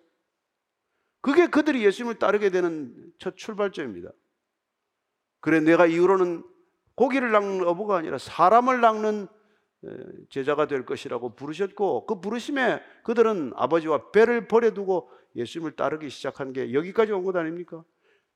그게 1.20 1.46
그들이 1.46 1.84
예수님을 1.84 2.18
따르게 2.18 2.50
되는 2.50 2.94
첫 3.18 3.36
출발점입니다. 3.36 4.10
그래 5.40 5.60
내가 5.60 5.86
이후로는 5.86 6.44
고기를 6.94 7.32
낚는 7.32 7.66
어부가 7.66 7.96
아니라 7.96 8.18
사람을 8.18 8.80
낚는 8.80 9.26
제자가 10.30 10.66
될 10.66 10.86
것이라고 10.86 11.34
부르셨고 11.34 12.06
그 12.06 12.20
부르심에 12.20 12.80
그들은 13.04 13.52
아버지와 13.56 14.10
배를 14.12 14.48
버려두고 14.48 15.10
예수님을 15.36 15.72
따르기 15.76 16.08
시작한 16.10 16.52
게 16.52 16.72
여기까지 16.72 17.12
온 17.12 17.24
것 17.24 17.36
아닙니까? 17.36 17.84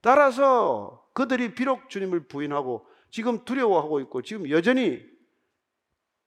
따라서 0.00 1.06
그들이 1.14 1.54
비록 1.54 1.88
주님을 1.88 2.26
부인하고 2.28 2.86
지금 3.10 3.44
두려워하고 3.44 4.00
있고 4.00 4.22
지금 4.22 4.48
여전히 4.50 5.04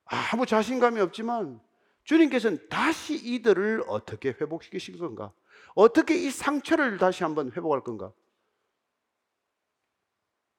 아무 0.06 0.46
자신감이 0.46 1.00
없지만 1.00 1.62
주님께서는 2.04 2.68
다시 2.70 3.16
이들을 3.16 3.84
어떻게 3.88 4.30
회복시키실 4.30 4.98
건가? 4.98 5.32
어떻게 5.76 6.16
이 6.16 6.30
상처를 6.32 6.98
다시 6.98 7.24
한번 7.24 7.52
회복할 7.52 7.82
건가? 7.82 8.12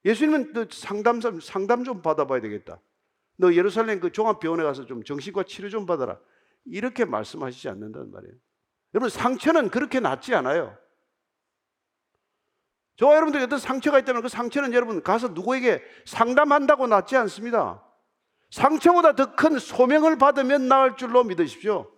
예수님은 0.05 0.53
너 0.53 0.67
상담, 0.71 1.21
상담 1.41 1.85
좀 1.85 2.03
받아봐야 2.03 2.41
되겠다. 2.41 2.81
너 3.37 3.53
예루살렘 3.55 4.01
그 4.01 4.11
종합병원에 4.11 4.63
가서 4.63 4.87
좀 4.87 5.05
정신과 5.05 5.45
치료 5.45 5.69
좀 5.69 5.87
받아라. 5.87 6.19
이렇게 6.65 7.05
말씀하시지 7.05 7.69
않는단 7.69 8.11
말이에요. 8.11 8.35
여러분 8.95 9.11
상처는 9.11 9.71
그렇게 9.71 10.01
낫지 10.01 10.35
않아요. 10.35 10.77
저와 12.97 13.15
여러분들이 13.15 13.43
어떤 13.45 13.59
상처가 13.59 13.99
있다면 13.99 14.23
그 14.23 14.29
상처는 14.29 14.73
여러분 14.73 15.03
가서 15.03 15.29
누구에게 15.29 15.83
상담한다고 16.05 16.87
낫지 16.87 17.17
않습니다. 17.17 17.83
상처보다 18.51 19.15
더 19.15 19.35
큰 19.35 19.59
소명을 19.59 20.19
받으면 20.19 20.69
나을 20.69 20.97
줄로 20.97 21.25
믿으십시오. 21.25 21.91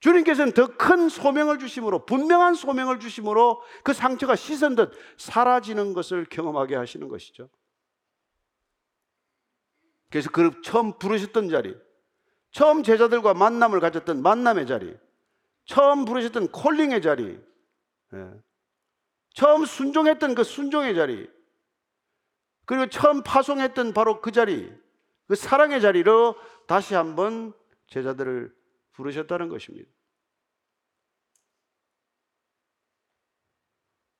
주님께서는 0.00 0.52
더 0.52 0.68
큰 0.76 1.08
소명을 1.08 1.58
주심으로 1.58 2.06
분명한 2.06 2.54
소명을 2.54 3.00
주심으로 3.00 3.60
그 3.82 3.92
상처가 3.92 4.36
씻은 4.36 4.76
듯 4.76 4.92
사라지는 5.18 5.92
것을 5.94 6.24
경험하게 6.26 6.76
하시는 6.76 7.08
것이죠. 7.08 7.50
그래서 10.10 10.30
그 10.30 10.62
처음 10.62 10.96
부르셨던 10.98 11.48
자리, 11.50 11.76
처음 12.52 12.84
제자들과 12.84 13.34
만남을 13.34 13.80
가졌던 13.80 14.22
만남의 14.22 14.68
자리, 14.68 14.96
처음 15.64 16.04
부르셨던 16.04 16.48
콜링의 16.52 17.02
자리, 17.02 17.38
예. 18.14 18.30
처음 19.38 19.64
순종했던 19.64 20.34
그 20.34 20.42
순종의 20.42 20.96
자리, 20.96 21.30
그리고 22.64 22.88
처음 22.88 23.22
파송했던 23.22 23.92
바로 23.92 24.20
그 24.20 24.32
자리, 24.32 24.68
그 25.28 25.36
사랑의 25.36 25.80
자리로 25.80 26.34
다시 26.66 26.96
한번 26.96 27.52
제자들을 27.86 28.52
부르셨다는 28.94 29.48
것입니다. 29.48 29.88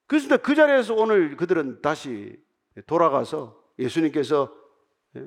그래서 0.06 0.36
그 0.36 0.54
자리에서 0.54 0.94
오늘 0.94 1.36
그들은 1.36 1.82
다시 1.82 2.40
돌아가서 2.86 3.60
예수님께서 3.80 4.54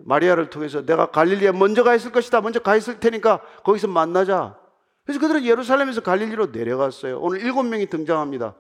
마리아를 0.06 0.50
통해서 0.50 0.86
내가 0.86 1.12
갈릴리에 1.12 1.52
먼저 1.52 1.84
가 1.84 1.96
있을 1.96 2.14
것이다. 2.14 2.40
먼저 2.40 2.62
가 2.62 2.78
있을 2.78 3.02
테니까 3.02 3.42
거기서 3.66 3.90
만나자. 3.90 4.58
그래서 5.04 5.20
그들은 5.20 5.44
예루살렘에서 5.44 6.00
갈릴리로 6.00 6.48
내려갔어요. 6.48 7.20
오늘 7.20 7.42
일곱 7.42 7.64
명이 7.64 7.88
등장합니다. 7.88 8.56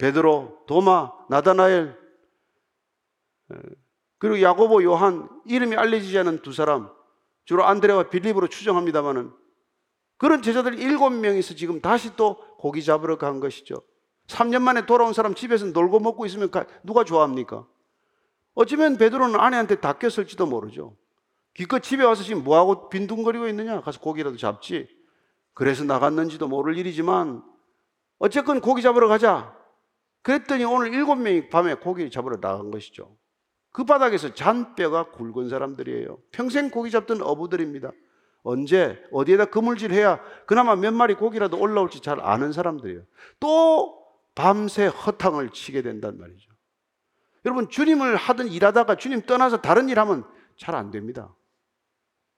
예. 0.00 0.06
베드로, 0.06 0.64
도마, 0.66 1.12
나다나엘, 1.28 1.98
예. 3.52 3.56
그리고 4.18 4.42
야고보, 4.42 4.82
요한 4.82 5.28
이름이 5.46 5.76
알려지지 5.76 6.18
않은 6.18 6.42
두 6.42 6.52
사람 6.52 6.90
주로 7.44 7.64
안드레와 7.64 8.10
빌립으로 8.10 8.48
추정합니다만은 8.48 9.32
그런 10.18 10.42
제자들 10.42 10.78
일곱 10.78 11.10
명이서 11.10 11.54
지금 11.54 11.80
다시 11.80 12.14
또 12.16 12.36
고기 12.58 12.82
잡으러 12.82 13.16
간 13.16 13.40
것이죠. 13.40 13.76
3년 14.26 14.60
만에 14.62 14.84
돌아온 14.84 15.12
사람 15.12 15.34
집에서 15.34 15.66
놀고 15.66 16.00
먹고 16.00 16.26
있으면 16.26 16.50
누가 16.82 17.04
좋아합니까? 17.04 17.66
어쩌면 18.54 18.96
베드로는 18.96 19.38
아내한테 19.38 19.76
닦였을지도 19.76 20.46
모르죠. 20.46 20.96
기껏 21.54 21.80
집에 21.80 22.04
와서 22.04 22.22
지금 22.22 22.44
뭐하고 22.44 22.88
빈둥거리고 22.88 23.48
있느냐? 23.48 23.80
가서 23.80 24.00
고기라도 24.00 24.36
잡지. 24.36 24.88
그래서 25.54 25.84
나갔는지도 25.84 26.48
모를 26.48 26.76
일이지만 26.76 27.42
어쨌건 28.18 28.60
고기 28.60 28.82
잡으러 28.82 29.08
가자. 29.08 29.57
그랬더니 30.22 30.64
오늘 30.64 30.92
일곱 30.92 31.16
명이 31.16 31.48
밤에 31.48 31.74
고기 31.74 32.10
잡으러 32.10 32.40
나간 32.40 32.70
것이죠. 32.70 33.16
그 33.70 33.84
바닥에서 33.84 34.34
잔뼈가 34.34 35.10
굵은 35.10 35.48
사람들이에요. 35.48 36.18
평생 36.32 36.70
고기 36.70 36.90
잡던 36.90 37.22
어부들입니다. 37.22 37.92
언제 38.42 39.02
어디에다 39.12 39.46
그물질 39.46 39.92
해야 39.92 40.20
그나마 40.46 40.76
몇 40.76 40.92
마리 40.92 41.14
고기라도 41.14 41.58
올라올지 41.58 42.00
잘 42.00 42.20
아는 42.20 42.52
사람들이에요. 42.52 43.04
또 43.40 44.04
밤새 44.34 44.86
허탕을 44.86 45.50
치게 45.50 45.82
된단 45.82 46.18
말이죠. 46.18 46.50
여러분 47.44 47.68
주님을 47.68 48.16
하든 48.16 48.48
일하다가 48.48 48.96
주님 48.96 49.22
떠나서 49.22 49.60
다른 49.60 49.88
일 49.88 49.98
하면 50.00 50.24
잘 50.56 50.74
안 50.74 50.90
됩니다. 50.90 51.34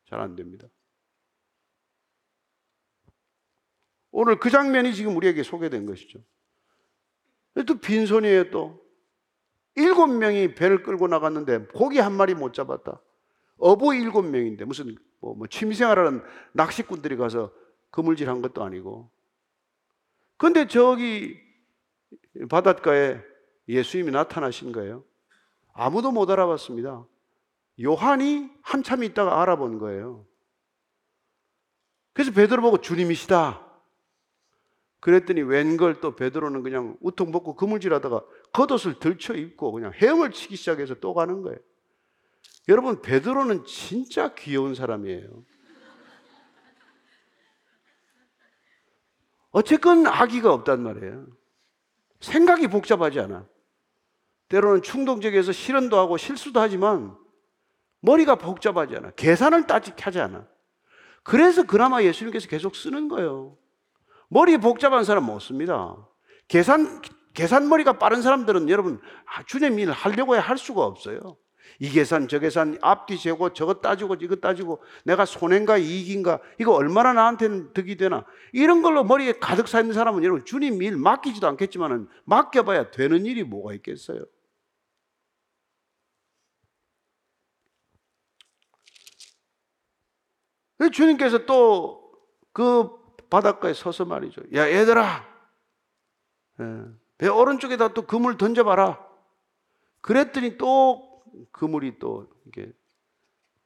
잘 0.07 0.21
안 0.21 0.35
됩니다. 0.37 0.69
오늘 4.11 4.39
그 4.39 4.51
장면이 4.51 4.95
지금 4.95 5.17
우리에게 5.17 5.43
소개된 5.43 5.87
것이죠. 5.87 6.19
또 7.67 7.79
빈손이에요 7.79 8.51
또. 8.51 8.81
일곱 9.77 10.09
명이 10.09 10.55
배를 10.55 10.83
끌고 10.83 11.09
나갔는데 11.09 11.67
고기 11.75 11.99
한 11.99 12.13
마리 12.13 12.35
못 12.35 12.55
잡았다. 12.55 13.01
어부 13.59 13.95
일곱 13.95 14.23
명인데 14.23 14.65
무슨 14.65 14.97
뭐, 15.21 15.35
뭐 15.35 15.47
취미생활하는 15.47 16.23
낚시꾼들이 16.53 17.17
가서 17.17 17.53
그물질 17.91 18.29
한 18.29 18.43
것도 18.43 18.63
아니고. 18.63 19.11
근데 20.37 20.67
저기 20.67 21.39
바닷가에 22.49 23.21
예수님이 23.69 24.11
나타나신 24.11 24.73
거예요. 24.73 25.05
아무도 25.73 26.11
못 26.11 26.31
알아봤습니다. 26.31 27.07
요한이 27.83 28.51
한참 28.63 29.05
있다가 29.05 29.41
알아본 29.43 29.79
거예요. 29.79 30.27
그래서 32.13 32.33
베드로 32.33 32.63
보고 32.63 32.79
주님이시다. 32.79 33.70
그랬더니 35.01 35.43
웬걸 35.43 36.01
또 36.01 36.15
베드로는 36.15 36.63
그냥 36.63 36.97
우통 37.01 37.33
벗고 37.33 37.57
그물질하다가 37.57 38.23
겉옷을 38.53 38.99
들쳐 38.99 39.35
입고 39.35 39.73
그냥 39.73 39.93
헤엄을 39.95 40.31
치기 40.31 40.57
시작해서 40.57 40.95
또 40.95 41.15
가는 41.15 41.43
거예요. 41.43 41.59
여러분 42.69 43.01
베드로는 43.01 43.65
진짜 43.65 44.35
귀여운 44.35 44.75
사람이에요. 44.75 45.43
어쨌건 49.53 50.07
아기가 50.07 50.53
없단 50.53 50.83
말이에요. 50.83 51.27
생각이 52.21 52.69
복잡하지 52.69 53.19
않아. 53.21 53.49
때로는 54.49 54.83
충동적이어서 54.83 55.53
실언도 55.53 55.99
하고 55.99 56.17
실수도 56.17 56.61
하지만 56.61 57.17
머리가 58.01 58.35
복잡하지 58.37 58.97
않아. 58.97 59.13
계산을 59.13 59.67
따지하지 59.67 60.21
않아. 60.21 60.47
그래서 61.23 61.65
그나마 61.65 62.03
예수님께서 62.03 62.49
계속 62.49 62.77
쓰는 62.77 63.09
거예요. 63.09 63.57
머리 64.31 64.57
복잡한 64.59 65.05
사람 65.05 65.25
못 65.25 65.41
씁니다. 65.41 65.97
계산, 66.49 67.03
계산머리가 67.35 67.99
빠른 67.99 68.23
사람들은 68.23 68.69
여러분, 68.69 69.01
아, 69.27 69.43
주님 69.45 69.79
일 69.79 69.91
하려고 69.91 70.37
할 70.37 70.57
수가 70.57 70.85
없어요. 70.85 71.37
이 71.81 71.89
계산, 71.91 72.29
저 72.29 72.39
계산, 72.39 72.79
앞뒤 72.81 73.19
재고, 73.19 73.53
저거 73.53 73.75
따지고, 73.75 74.15
이거 74.21 74.37
따지고, 74.37 74.83
내가 75.05 75.25
손해인가 75.25 75.79
이익인가, 75.79 76.41
이거 76.59 76.73
얼마나 76.75 77.13
나한테는 77.13 77.73
득이 77.73 77.97
되나, 77.97 78.25
이런 78.53 78.83
걸로 78.83 79.03
머리에 79.05 79.33
가득 79.41 79.67
차 79.67 79.81
있는 79.81 79.95
사람은 79.95 80.23
여러분, 80.23 80.45
주님 80.45 80.81
일 80.83 80.97
맡기지도 80.97 81.47
않겠지만, 81.49 82.09
맡겨봐야 82.25 82.91
되는 82.93 83.27
일이 83.27 83.43
뭐가 83.45 83.75
있겠어요? 83.75 84.25
주님께서 90.93 91.47
또 91.47 92.01
그 92.53 93.00
바닷가에 93.31 93.73
서서 93.73 94.05
말이죠. 94.05 94.43
야, 94.55 94.69
얘들아. 94.69 95.25
예, 96.61 96.85
배 97.17 97.29
오른쪽에다 97.29 97.95
또 97.95 98.07
그물 98.07 98.37
던져봐라. 98.37 99.07
그랬더니 100.01 100.59
또 100.59 101.23
그물이 101.53 101.99
또 101.99 102.29
이게 102.47 102.73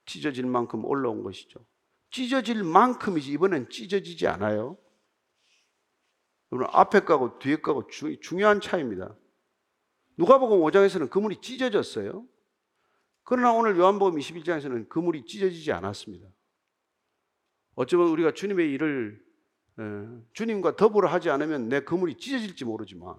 찢어질 0.07 0.47
만큼 0.47 0.85
올라온 0.85 1.23
것이죠. 1.23 1.65
찢어질 2.11 2.63
만큼이지 2.63 3.33
이번엔 3.33 3.71
찢어지지 3.71 4.29
않아요. 4.29 4.77
여러분 6.53 6.69
앞에 6.73 7.01
가고 7.01 7.39
뒤에 7.39 7.57
가고 7.57 7.87
주, 7.89 8.21
중요한 8.21 8.61
차이입니다. 8.61 9.17
누가복음 10.17 10.61
5장에서는 10.61 11.11
그물이 11.11 11.41
찢어졌어요. 11.41 12.25
그러나 13.25 13.53
오늘 13.53 13.77
요한복음 13.77 14.19
21장에서는 14.19 14.89
그물이 14.89 15.25
찢어지지 15.25 15.73
않았습니다. 15.73 16.29
어쩌면 17.75 18.09
우리가 18.09 18.33
주님의 18.33 18.71
일을 18.71 19.21
예, 19.21 19.34
주님과 20.33 20.77
더불어 20.77 21.09
하지 21.09 21.31
않으면 21.31 21.69
내 21.69 21.81
그물이 21.81 22.17
찢어질지 22.17 22.65
모르지만 22.65 23.17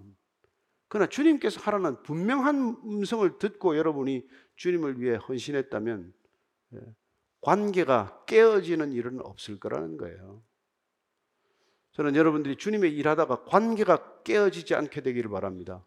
그러나 0.87 1.09
주님께서 1.09 1.59
하라는 1.61 2.01
분명한 2.03 2.77
음성을 2.85 3.37
듣고 3.37 3.77
여러분이 3.77 4.25
주님을 4.55 5.01
위해 5.01 5.15
헌신했다면 5.15 6.13
예, 6.75 6.79
관계가 7.41 8.23
깨어지는 8.25 8.93
일은 8.93 9.19
없을 9.21 9.59
거라는 9.59 9.97
거예요. 9.97 10.41
저는 11.91 12.15
여러분들이 12.15 12.57
주님의 12.57 12.93
일하다가 12.93 13.43
관계가 13.45 14.23
깨어지지 14.23 14.75
않게 14.75 15.01
되기를 15.01 15.29
바랍니다. 15.29 15.85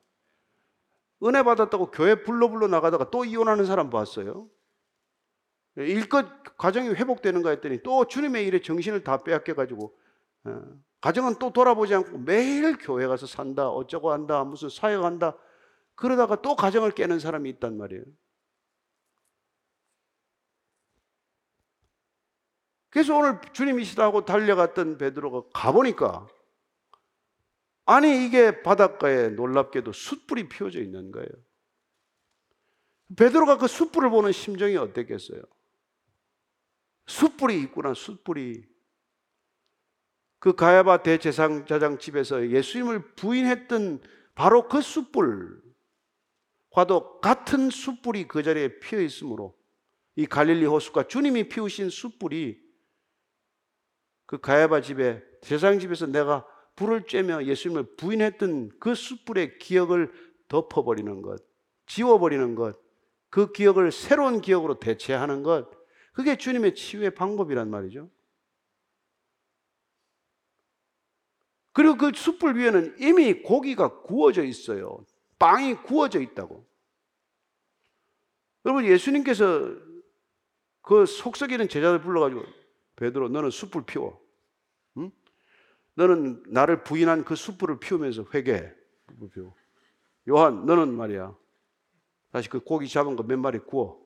은혜 1.23 1.43
받았다고 1.43 1.91
교회 1.91 2.23
불러 2.23 2.49
불러 2.49 2.67
나가다가 2.69 3.11
또 3.11 3.25
이혼하는 3.25 3.65
사람 3.67 3.91
봤어요. 3.91 4.49
예, 5.79 5.87
일껏 5.87 6.27
가정이 6.59 6.91
회복되는가 6.91 7.51
했더니 7.51 7.83
또 7.83 8.07
주님의 8.07 8.47
일에 8.47 8.61
정신을 8.61 9.05
다 9.05 9.23
빼앗겨 9.23 9.55
가지고 9.55 9.97
어, 9.97 10.08
가정은 11.01 11.39
또 11.39 11.53
돌아보지 11.53 11.95
않고 11.95 12.19
매일 12.19 12.77
교회 12.79 13.07
가서 13.07 13.27
산다, 13.27 13.69
어쩌고 13.69 14.11
한다, 14.11 14.45
무슨 14.45 14.69
사역한다. 14.69 15.37
그러다가 15.95 16.41
또 16.43 16.57
가정을 16.57 16.93
깨는 16.93 17.19
사람이 17.21 17.49
있단 17.51 17.77
말이에요. 17.77 18.05
그래서 22.91 23.17
오늘 23.17 23.41
주님이시다고 23.53 24.25
달려갔던 24.25 24.99
베드로가 24.99 25.51
가보니까 25.53 26.27
아니 27.85 28.27
이게 28.27 28.63
바닷가에 28.63 29.29
놀랍게도 29.31 29.93
숯불이 29.93 30.49
피워져 30.49 30.81
있는 30.81 31.11
거예요. 31.11 31.29
베드로가 33.17 33.57
그 33.57 33.67
숯불을 33.67 34.11
보는 34.11 34.33
심정이 34.33 34.77
어땠겠어요? 34.77 35.41
숯불이 37.07 37.63
있구나, 37.63 37.95
숯불이. 37.95 38.68
그 40.39 40.55
가야바 40.55 41.03
대제사장 41.03 41.99
집에서 41.99 42.49
예수님을 42.49 43.15
부인했던 43.15 44.01
바로 44.35 44.69
그 44.69 44.81
숯불, 44.81 45.61
과도 46.71 47.21
같은 47.21 47.71
숯불이 47.71 48.29
그 48.29 48.43
자리에 48.43 48.79
피어 48.79 49.01
있으므로 49.01 49.57
이 50.15 50.27
갈릴리 50.27 50.65
호수가 50.67 51.09
주님이 51.09 51.49
피우신 51.49 51.91
숯불이 51.91 52.61
그 54.27 54.39
가야바 54.39 54.83
집에 54.83 55.23
제사장 55.43 55.79
집에서 55.79 56.07
내가 56.07 56.47
불을 56.77 57.05
쬐며 57.05 57.47
예수님을 57.47 57.97
부인했던 57.97 58.79
그 58.79 58.95
숯불의 58.95 59.59
기억을 59.59 60.13
덮어버리는 60.49 61.23
것, 61.23 61.43
지워버리는 61.87 62.55
것, 62.55 62.79
그 63.31 63.51
기억을 63.53 63.91
새로운 63.91 64.41
기억으로 64.41 64.79
대체하는 64.79 65.43
것, 65.43 65.69
그게 66.13 66.37
주님의 66.37 66.75
치유의 66.75 67.15
방법이란 67.15 67.71
말이죠. 67.71 68.09
그리고 71.79 71.97
그 71.97 72.11
숯불 72.13 72.57
위에는 72.57 72.97
이미 72.99 73.35
고기가 73.35 74.01
구워져 74.03 74.43
있어요. 74.43 74.99
빵이 75.39 75.75
구워져 75.85 76.21
있다고. 76.21 76.67
여러분 78.65 78.85
예수님께서 78.85 79.77
그 80.83 81.07
속썩이는 81.07 81.69
제자들 81.69 82.01
불러가지고 82.01 82.43
베드로 82.97 83.29
너는 83.29 83.51
숯불 83.51 83.85
피워. 83.87 84.21
응? 84.97 85.13
너는 85.95 86.43
나를 86.49 86.83
부인한 86.83 87.25
그 87.25 87.37
숯불을 87.37 87.79
피우면서 87.79 88.27
회개. 88.35 88.73
요한 90.29 90.67
너는 90.67 90.93
말이야. 90.93 91.33
다시 92.33 92.49
그 92.49 92.59
고기 92.59 92.89
잡은 92.89 93.15
거 93.15 93.23
몇 93.23 93.39
마리 93.39 93.61
구워. 93.61 94.05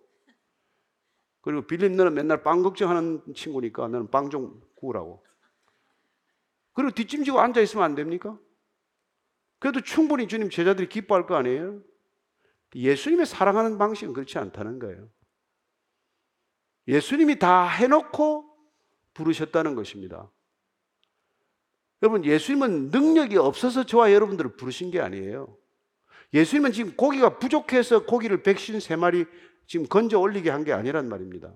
그리고 1.41 1.63
빌립 1.67 1.93
너는 1.93 2.13
맨날 2.13 2.43
빵 2.43 2.63
걱정하는 2.63 3.23
친구니까 3.35 3.89
너는 3.89 4.11
빵 4.11 4.29
좀 4.29 4.61
구우라고. 4.75 5.25
그리고 6.73 6.91
뒷짐지고 6.93 7.41
앉아 7.41 7.61
있으면 7.61 7.85
안 7.85 7.95
됩니까? 7.95 8.39
그래도 9.59 9.81
충분히 9.81 10.27
주님 10.29 10.51
제자들이 10.51 10.89
기뻐할 10.89 11.27
거 11.27 11.37
아니에요? 11.37 11.81
예수님의 12.75 13.27
사랑하는 13.27 13.79
방식은 13.79 14.13
그렇지 14.15 14.39
않다는 14.39 14.79
거예요. 14.79 15.09
예수님이 16.89 17.39
다 17.39 17.69
해놓고 17.69 18.57
부르셨다는 19.15 19.75
것입니다. 19.75 20.31
여러분, 22.03 22.25
예수님은 22.25 22.91
능력이 22.91 23.37
없어서 23.37 23.85
저와 23.85 24.13
여러분들을 24.13 24.57
부르신 24.57 24.91
게 24.91 25.01
아니에요. 25.01 25.57
예수님은 26.35 26.73
지금 26.73 26.97
고기가 26.97 27.39
부족해서 27.39 28.05
고기를 28.05 28.43
백신 28.43 28.81
세 28.81 28.97
마리 28.97 29.27
지금 29.67 29.87
건져 29.87 30.19
올리게 30.19 30.51
한 30.51 30.65
게 30.65 30.73
아니란 30.73 31.09
말입니다. 31.09 31.53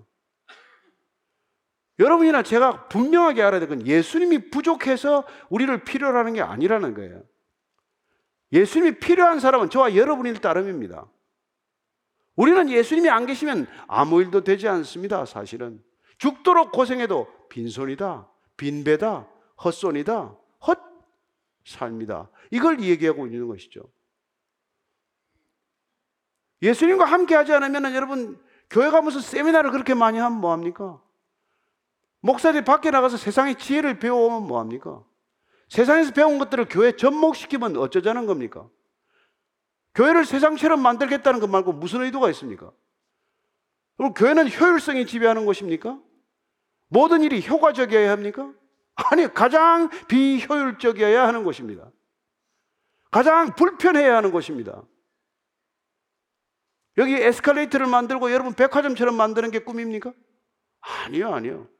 여러분이나 1.99 2.43
제가 2.43 2.87
분명하게 2.89 3.41
알아야 3.41 3.59
될 3.59 3.69
건 3.69 3.85
예수님이 3.85 4.49
부족해서 4.49 5.25
우리를 5.49 5.83
필요로 5.83 6.17
하는 6.17 6.33
게 6.33 6.41
아니라는 6.41 6.93
거예요. 6.93 7.23
예수님이 8.51 8.99
필요한 8.99 9.39
사람은 9.39 9.69
저와 9.69 9.95
여러분일 9.95 10.39
따름입니다. 10.39 11.05
우리는 12.35 12.69
예수님이 12.69 13.09
안 13.09 13.25
계시면 13.25 13.67
아무 13.87 14.21
일도 14.21 14.43
되지 14.43 14.67
않습니다, 14.67 15.25
사실은. 15.25 15.83
죽도록 16.19 16.71
고생해도 16.71 17.27
빈손이다, 17.49 18.27
빈배다, 18.57 19.27
헛손이다, 19.63 20.35
헛 20.67 20.79
삶이다. 21.65 22.29
이걸 22.51 22.79
얘기하고 22.81 23.25
있는 23.25 23.47
것이죠. 23.47 23.81
예수님과 26.61 27.05
함께 27.05 27.35
하지 27.35 27.53
않으면 27.53 27.93
여러분, 27.95 28.39
교회 28.69 28.89
가면서 28.89 29.19
세미나를 29.19 29.71
그렇게 29.71 29.93
많이 29.93 30.17
하면 30.19 30.39
뭐합니까? 30.39 31.01
목사들이 32.27 32.65
밖에 32.65 32.91
나가서 32.91 33.15
세상의 33.15 33.55
지혜를 33.55 33.99
배워오면 33.99 34.47
뭐합니까? 34.47 35.01
세상에서 35.69 36.11
배운 36.11 36.37
것들을 36.37 36.65
교회에 36.69 36.97
접목시키면 36.97 37.77
어쩌자는 37.77 38.25
겁니까? 38.25 38.69
교회를 39.95 40.25
세상처럼 40.25 40.81
만들겠다는 40.81 41.39
것 41.39 41.49
말고 41.49 41.71
무슨 41.71 42.01
의도가 42.01 42.29
있습니까? 42.31 42.71
그럼 43.95 44.13
교회는 44.13 44.51
효율성이 44.51 45.05
지배하는 45.05 45.45
것입니까? 45.45 45.99
모든 46.89 47.23
일이 47.23 47.45
효과적이어야 47.45 48.11
합니까? 48.11 48.53
아니, 48.95 49.33
가장 49.33 49.89
비효율적이어야 50.07 51.25
하는 51.27 51.45
것입니다. 51.45 51.89
가장 53.09 53.55
불편해야 53.55 54.17
하는 54.17 54.31
것입니다. 54.31 54.83
여기 56.97 57.13
에스컬레이터를 57.13 57.87
만들고 57.87 58.33
여러분 58.33 58.53
백화점처럼 58.53 59.15
만드는 59.15 59.51
게 59.51 59.59
꿈입니까? 59.59 60.13
아니요, 61.05 61.33
아니요. 61.33 61.76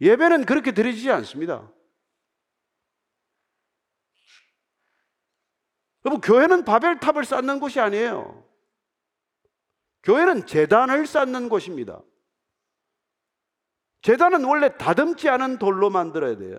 예배는 0.00 0.44
그렇게 0.44 0.72
드려지지 0.72 1.10
않습니다. 1.10 1.70
여러분, 6.04 6.20
교회는 6.20 6.64
바벨탑을 6.64 7.24
쌓는 7.24 7.58
곳이 7.58 7.80
아니에요. 7.80 8.46
교회는 10.02 10.46
재단을 10.46 11.06
쌓는 11.06 11.48
곳입니다. 11.48 12.00
재단은 14.02 14.44
원래 14.44 14.76
다듬지 14.76 15.28
않은 15.28 15.58
돌로 15.58 15.90
만들어야 15.90 16.36
돼요. 16.36 16.58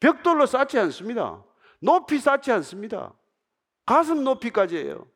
벽돌로 0.00 0.44
쌓지 0.44 0.78
않습니다. 0.78 1.42
높이 1.80 2.18
쌓지 2.18 2.52
않습니다. 2.52 3.14
가슴 3.86 4.22
높이까지예요. 4.22 5.08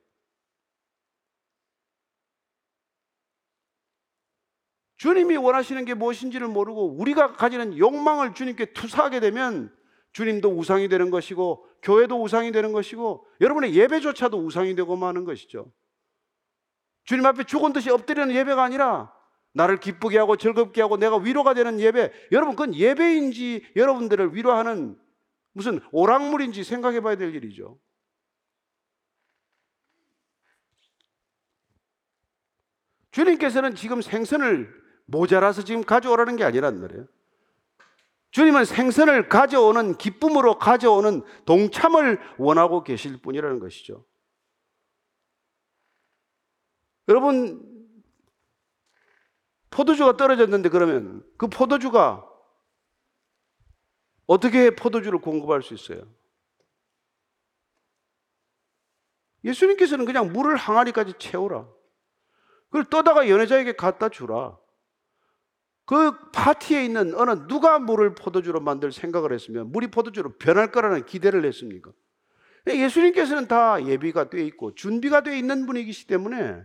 주님이 5.02 5.36
원하시는 5.36 5.84
게 5.84 5.94
무엇인지를 5.94 6.46
모르고 6.46 6.92
우리가 6.96 7.32
가지는 7.32 7.76
욕망을 7.76 8.34
주님께 8.34 8.66
투사하게 8.66 9.18
되면 9.18 9.76
주님도 10.12 10.50
우상이 10.50 10.88
되는 10.88 11.10
것이고 11.10 11.66
교회도 11.82 12.22
우상이 12.22 12.52
되는 12.52 12.70
것이고 12.70 13.26
여러분의 13.40 13.74
예배조차도 13.74 14.38
우상이 14.38 14.76
되고 14.76 14.94
마는 14.94 15.24
것이죠. 15.24 15.72
주님 17.02 17.26
앞에 17.26 17.42
죽은 17.42 17.72
듯이 17.72 17.90
엎드리는 17.90 18.32
예배가 18.32 18.62
아니라 18.62 19.12
나를 19.54 19.80
기쁘게 19.80 20.18
하고 20.18 20.36
즐겁게 20.36 20.80
하고 20.82 20.96
내가 20.96 21.16
위로가 21.16 21.52
되는 21.52 21.80
예배. 21.80 22.12
여러분 22.30 22.54
그건 22.54 22.72
예배인지 22.72 23.72
여러분들을 23.74 24.36
위로하는 24.36 24.96
무슨 25.50 25.80
오락물인지 25.90 26.62
생각해 26.62 27.00
봐야 27.00 27.16
될 27.16 27.34
일이죠. 27.34 27.76
주님께서는 33.10 33.74
지금 33.74 34.00
생선을 34.00 34.81
모자라서 35.12 35.62
지금 35.62 35.84
가져오라는 35.84 36.36
게 36.36 36.44
아니란 36.44 36.80
말이에요. 36.80 37.06
주님은 38.30 38.64
생선을 38.64 39.28
가져오는 39.28 39.98
기쁨으로 39.98 40.58
가져오는 40.58 41.22
동참을 41.44 42.18
원하고 42.38 42.82
계실 42.82 43.20
뿐이라는 43.20 43.60
것이죠. 43.60 44.06
여러분, 47.08 47.62
포도주가 49.68 50.16
떨어졌는데 50.16 50.70
그러면 50.70 51.22
그 51.36 51.46
포도주가 51.46 52.26
어떻게 54.26 54.74
포도주를 54.74 55.20
공급할 55.20 55.62
수 55.62 55.74
있어요? 55.74 56.10
예수님께서는 59.44 60.06
그냥 60.06 60.32
물을 60.32 60.56
항아리까지 60.56 61.14
채우라. 61.18 61.68
그걸 62.66 62.84
떠다가 62.84 63.28
연애자에게 63.28 63.72
갖다 63.72 64.08
주라. 64.08 64.61
그 65.84 66.16
파티에 66.30 66.84
있는 66.84 67.14
어느 67.14 67.46
누가 67.48 67.78
물을 67.78 68.14
포도주로 68.14 68.60
만들 68.60 68.92
생각을 68.92 69.32
했으면 69.32 69.70
물이 69.72 69.88
포도주로 69.88 70.32
변할 70.38 70.70
거라는 70.70 71.06
기대를 71.06 71.44
했습니까? 71.44 71.90
예수님께서는 72.66 73.48
다 73.48 73.84
예비가 73.84 74.30
되어 74.30 74.42
있고 74.44 74.74
준비가 74.74 75.22
되어 75.22 75.34
있는 75.34 75.66
분이기 75.66 76.06
때문에 76.06 76.62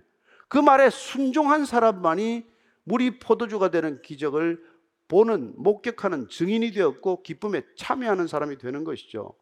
그 0.48 0.58
말에 0.58 0.90
순종한 0.90 1.66
사람만이 1.66 2.46
물이 2.84 3.20
포도주가 3.20 3.70
되는 3.70 4.02
기적을 4.02 4.64
보는 5.08 5.54
목격하는 5.58 6.30
증인이 6.30 6.72
되었고 6.72 7.24
기쁨에 7.24 7.64
참여하는 7.76 8.28
사람이 8.28 8.58
되는 8.58 8.84
것이죠. 8.84 9.34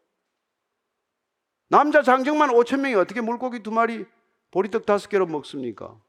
남자 1.67 2.01
장정만 2.01 2.49
5천 2.49 2.79
명이 2.81 2.95
어떻게 2.95 3.21
물고기 3.21 3.61
두 3.61 3.71
마리 3.71 4.05
보리떡 4.51 4.85
다섯 4.85 5.09
개로 5.09 5.25
먹습니까? 5.25 5.99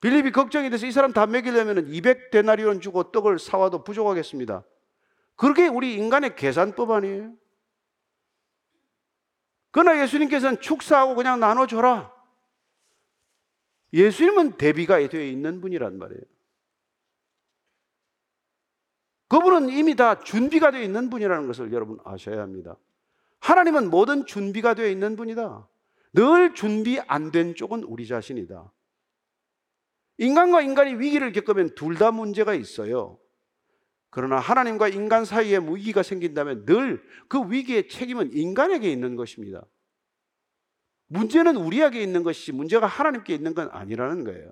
빌립이 0.00 0.30
걱정이 0.30 0.70
돼서 0.70 0.86
이 0.86 0.92
사람 0.92 1.12
다 1.12 1.26
먹이려면 1.26 1.86
200데나리온 1.86 2.80
주고 2.80 3.10
떡을 3.10 3.38
사와도 3.38 3.82
부족하겠습니다. 3.84 4.64
그게 5.36 5.66
우리 5.66 5.94
인간의 5.94 6.36
계산법 6.36 6.90
아니에요? 6.90 7.32
그러나 9.70 10.00
예수님께서는 10.02 10.60
축사하고 10.60 11.14
그냥 11.14 11.40
나눠줘라. 11.40 12.12
예수님은 13.92 14.56
대비가 14.56 14.98
되어 15.08 15.22
있는 15.22 15.60
분이란 15.60 15.98
말이에요. 15.98 16.22
그분은 19.28 19.68
이미 19.68 19.94
다 19.94 20.18
준비가 20.20 20.70
되어 20.70 20.82
있는 20.82 21.10
분이라는 21.10 21.46
것을 21.46 21.72
여러분 21.72 21.98
아셔야 22.04 22.40
합니다. 22.40 22.76
하나님은 23.40 23.90
모든 23.90 24.26
준비가 24.26 24.74
되어 24.74 24.88
있는 24.88 25.16
분이다. 25.16 25.68
늘 26.14 26.54
준비 26.54 26.98
안 27.00 27.30
된 27.30 27.54
쪽은 27.54 27.84
우리 27.84 28.06
자신이다. 28.06 28.72
인간과 30.18 30.60
인간이 30.62 30.94
위기를 30.94 31.32
겪으면 31.32 31.74
둘 31.74 31.96
다 31.96 32.10
문제가 32.10 32.54
있어요. 32.54 33.18
그러나 34.10 34.38
하나님과 34.38 34.88
인간 34.88 35.24
사이에 35.24 35.58
위기가 35.58 36.02
생긴다면 36.02 36.64
늘 36.64 37.02
그 37.28 37.50
위기의 37.50 37.88
책임은 37.88 38.32
인간에게 38.32 38.90
있는 38.90 39.16
것입니다. 39.16 39.64
문제는 41.08 41.56
우리에게 41.56 42.02
있는 42.02 42.22
것이지 42.22 42.52
문제가 42.52 42.86
하나님께 42.86 43.34
있는 43.34 43.54
건 43.54 43.68
아니라는 43.70 44.24
거예요. 44.24 44.50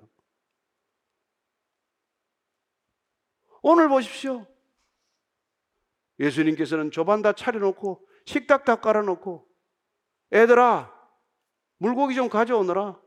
오늘 3.61 3.89
보십시오. 3.89 4.45
예수님께서는 6.19 6.91
조반 6.91 7.21
다 7.21 7.33
차려놓고 7.33 8.07
식탁 8.25 8.65
다 8.65 8.75
깔아놓고 8.77 9.47
애들아 10.31 10.93
물고기 11.77 12.15
좀 12.15 12.29
가져오너라. 12.29 12.99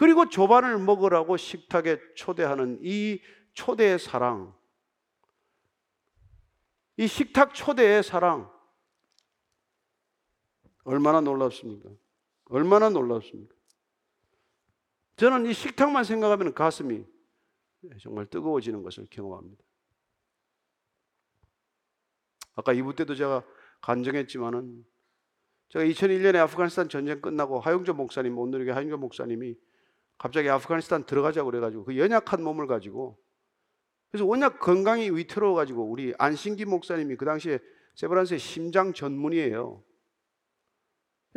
그리고 0.00 0.30
조반을 0.30 0.78
먹으라고 0.78 1.36
식탁에 1.36 2.00
초대하는 2.14 2.78
이 2.80 3.20
초대의 3.52 3.98
사랑, 3.98 4.56
이 6.96 7.06
식탁 7.06 7.52
초대의 7.52 8.02
사랑, 8.02 8.50
얼마나 10.84 11.20
놀랍습니까? 11.20 11.90
얼마나 12.46 12.88
놀랍습니까? 12.88 13.54
저는 15.16 15.44
이 15.44 15.52
식탁만 15.52 16.04
생각하면 16.04 16.54
가슴이 16.54 17.04
정말 18.00 18.24
뜨거워지는 18.24 18.82
것을 18.82 19.06
경험합니다. 19.10 19.62
아까 22.54 22.72
2부 22.72 22.96
때도 22.96 23.14
제가 23.14 23.44
간증했지만은 23.82 24.82
제가 25.68 25.84
2001년에 25.84 26.36
아프가니스탄 26.36 26.88
전쟁 26.88 27.20
끝나고 27.20 27.60
하용조 27.60 27.92
목사님, 27.92 28.38
오늘의 28.38 28.72
하용조 28.72 28.96
목사님이 28.96 29.56
갑자기 30.20 30.50
아프가니스탄 30.50 31.06
들어가자고 31.06 31.50
그래가지고 31.50 31.84
그 31.86 31.96
연약한 31.96 32.42
몸을 32.42 32.66
가지고 32.66 33.18
그래서 34.10 34.26
워낙 34.26 34.60
건강이 34.60 35.08
위태로워가지고 35.08 35.82
우리 35.82 36.12
안신기 36.18 36.66
목사님이 36.66 37.16
그 37.16 37.24
당시에 37.24 37.58
세브란스의 37.94 38.38
심장 38.38 38.92
전문이에요. 38.92 39.82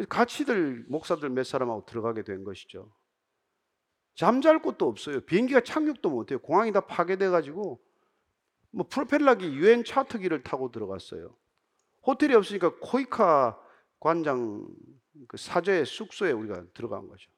같이들 0.10 0.84
목사들 0.90 1.30
몇 1.30 1.46
사람하고 1.46 1.86
들어가게 1.86 2.24
된 2.24 2.44
것이죠. 2.44 2.94
잠잘 4.16 4.62
곳도 4.62 4.90
없어요. 4.90 5.22
비행기가 5.22 5.62
착륙도 5.62 6.10
못해요. 6.10 6.40
공항이 6.40 6.74
다 6.74 6.82
파괴돼 6.82 7.30
가지고 7.30 7.82
뭐 8.72 8.86
프로펠러기 8.90 9.48
유엔 9.48 9.86
차트기를 9.86 10.44
타고 10.44 10.72
들어갔어요. 10.72 11.34
호텔이 12.06 12.34
없으니까 12.34 12.76
코이카 12.82 13.58
관장 14.02 14.68
그 15.30 15.38
사저의 15.38 15.86
숙소에 15.86 16.34
우리가 16.34 16.66
들어간 16.74 17.08
거죠. 17.08 17.33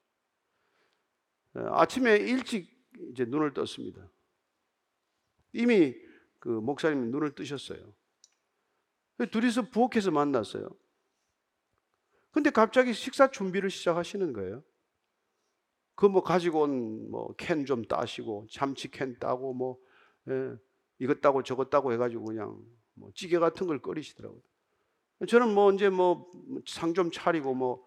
어, 1.56 1.74
아침에 1.80 2.16
일찍 2.16 2.68
이제 3.12 3.24
눈을 3.24 3.54
떴습니다. 3.54 4.10
이미 5.52 5.94
그 6.40 6.48
목사님 6.48 7.10
눈을 7.10 7.34
뜨셨어요. 7.34 7.94
둘이서 9.32 9.70
부엌에서 9.70 10.10
만났어요. 10.10 10.68
근데 12.30 12.50
갑자기 12.50 12.92
식사 12.92 13.30
준비를 13.30 13.70
시작하시는 13.70 14.32
거예요. 14.32 14.62
그 15.94 16.06
뭐 16.08 16.22
가지고 16.22 16.62
온 16.62 17.10
뭐 17.10 17.34
캔 17.38 17.64
좀 17.66 17.82
따시고 17.84 18.48
참치 18.50 18.90
캔 18.90 19.18
따고 19.18 19.54
뭐 19.54 19.78
예, 20.28 20.54
이것 20.98 21.20
따고 21.22 21.42
저것 21.42 21.70
따고 21.70 21.92
해가지고 21.92 22.24
그냥 22.26 22.62
뭐 22.94 23.10
찌개 23.14 23.38
같은 23.38 23.66
걸 23.66 23.80
끓이시더라고요. 23.80 24.40
저는 25.28 25.54
뭐 25.54 25.72
이제 25.72 25.88
뭐 25.90 26.30
상 26.68 26.92
좀 26.94 27.10
차리고 27.10 27.54
뭐, 27.54 27.86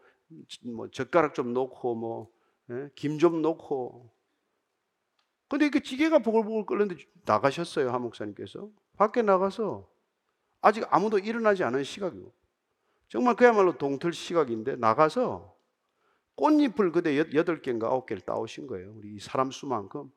뭐 0.63 0.89
젓가락 0.89 1.36
좀 1.36 1.53
놓고 1.53 1.95
뭐 1.95 2.32
김좀 2.95 3.38
예, 3.38 3.41
놓고 3.41 4.10
근데 5.47 5.69
그 5.69 5.82
찌개가 5.82 6.19
보글보글 6.19 6.65
끓는데 6.65 6.95
나가셨어요 7.25 7.91
한 7.91 8.01
목사님께서 8.01 8.69
밖에 8.97 9.21
나가서 9.21 9.89
아직 10.62 10.86
아무도 10.89 11.19
일어나지 11.19 11.63
않은 11.63 11.84
시각이고 11.84 12.34
정말 13.08 13.36
그야말로 13.36 13.77
동틀 13.77 14.13
시각인데 14.13 14.75
나가서 14.75 15.58
꽃잎을 16.36 16.91
그대 16.93 17.17
여덟 17.17 17.62
개인가 17.62 17.88
아홉 17.88 18.05
개를 18.05 18.21
따오신 18.21 18.67
거예요. 18.67 18.93
우리 18.95 19.19
사람 19.19 19.51
수만큼. 19.51 20.10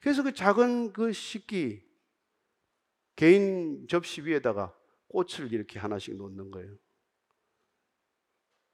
그래서 0.00 0.24
그 0.24 0.34
작은 0.34 0.92
그 0.92 1.12
식기 1.12 1.84
개인 3.14 3.86
접시 3.86 4.22
위에다가 4.22 4.74
꽃을 5.08 5.52
이렇게 5.52 5.78
하나씩 5.78 6.16
놓는 6.16 6.50
거예요. 6.50 6.74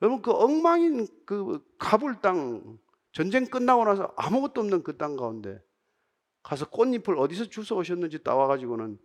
여러분 0.00 0.22
그 0.22 0.32
엉망인 0.32 1.06
그 1.26 1.62
가불 1.78 2.20
땅 2.22 2.78
전쟁 3.12 3.46
끝나고 3.46 3.84
나서 3.84 4.12
아무것도 4.16 4.60
없는 4.60 4.82
그 4.82 4.96
땅 4.96 5.16
가운데 5.16 5.62
가서 6.42 6.68
꽃잎을 6.68 7.18
어디서 7.18 7.46
주워 7.46 7.80
오셨는지 7.80 8.22
따와가지고는 8.22 8.98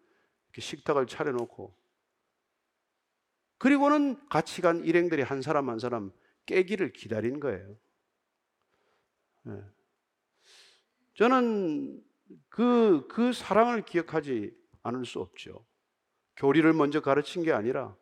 이렇게 0.48 0.62
식탁을 0.62 1.08
차려놓고 1.08 1.76
그리고는 3.58 4.28
같이 4.30 4.62
간 4.62 4.84
일행들이 4.84 5.22
한 5.22 5.41
사람 5.41 5.70
한 5.70 5.80
사람 5.80 6.12
깨기를 6.46 6.93
기다린 6.93 7.39
거예요. 7.39 7.78
네. 9.43 9.62
저는 11.15 12.04
그, 12.50 13.08
그 13.10 13.34
사랑을 13.34 13.84
기억하지 13.84 14.56
않을 14.84 15.06
수 15.06 15.20
없죠. 15.20 15.65
교리를 16.36 16.72
먼저 16.74 17.02
가르친 17.02 17.43
게 17.43 17.52
아니라, 17.52 17.96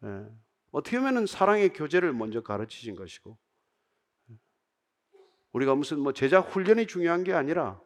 네. 0.00 0.26
어떻게 0.70 0.98
보면 0.98 1.26
사랑의 1.26 1.74
교제를 1.74 2.12
먼저 2.14 2.42
가르치신 2.42 2.94
것이고, 2.94 3.36
우리가 5.52 5.74
무슨 5.74 6.00
뭐 6.00 6.12
제자 6.12 6.40
훈련이 6.40 6.86
중요한 6.86 7.24
게 7.24 7.32
아니라, 7.32 7.80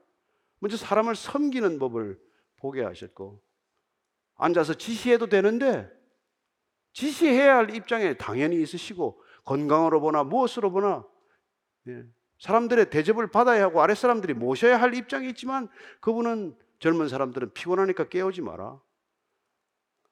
먼저 0.59 0.76
사람을 0.76 1.14
섬기는 1.16 1.79
법을 1.79 2.18
보게 2.57 2.83
하셨고, 2.83 3.42
앉아서 4.37 4.74
지시해도 4.74 5.29
되는데, 5.29 5.90
지시해야 6.96 7.57
할 7.57 7.74
입장에 7.74 8.14
당연히 8.14 8.62
있으시고 8.62 9.22
건강으로 9.44 10.00
보나 10.00 10.24
무엇으로 10.24 10.70
보나 10.72 11.07
예, 11.88 12.05
사람들의 12.38 12.88
대접을 12.88 13.31
받아야 13.31 13.64
하고 13.64 13.83
아랫 13.83 13.98
사람들이 13.98 14.33
모셔야 14.33 14.81
할 14.81 14.94
입장이 14.94 15.29
있지만 15.29 15.68
그분은 16.00 16.57
젊은 16.79 17.09
사람들은 17.09 17.52
피곤하니까 17.52 18.09
깨우지 18.09 18.40
마라. 18.40 18.81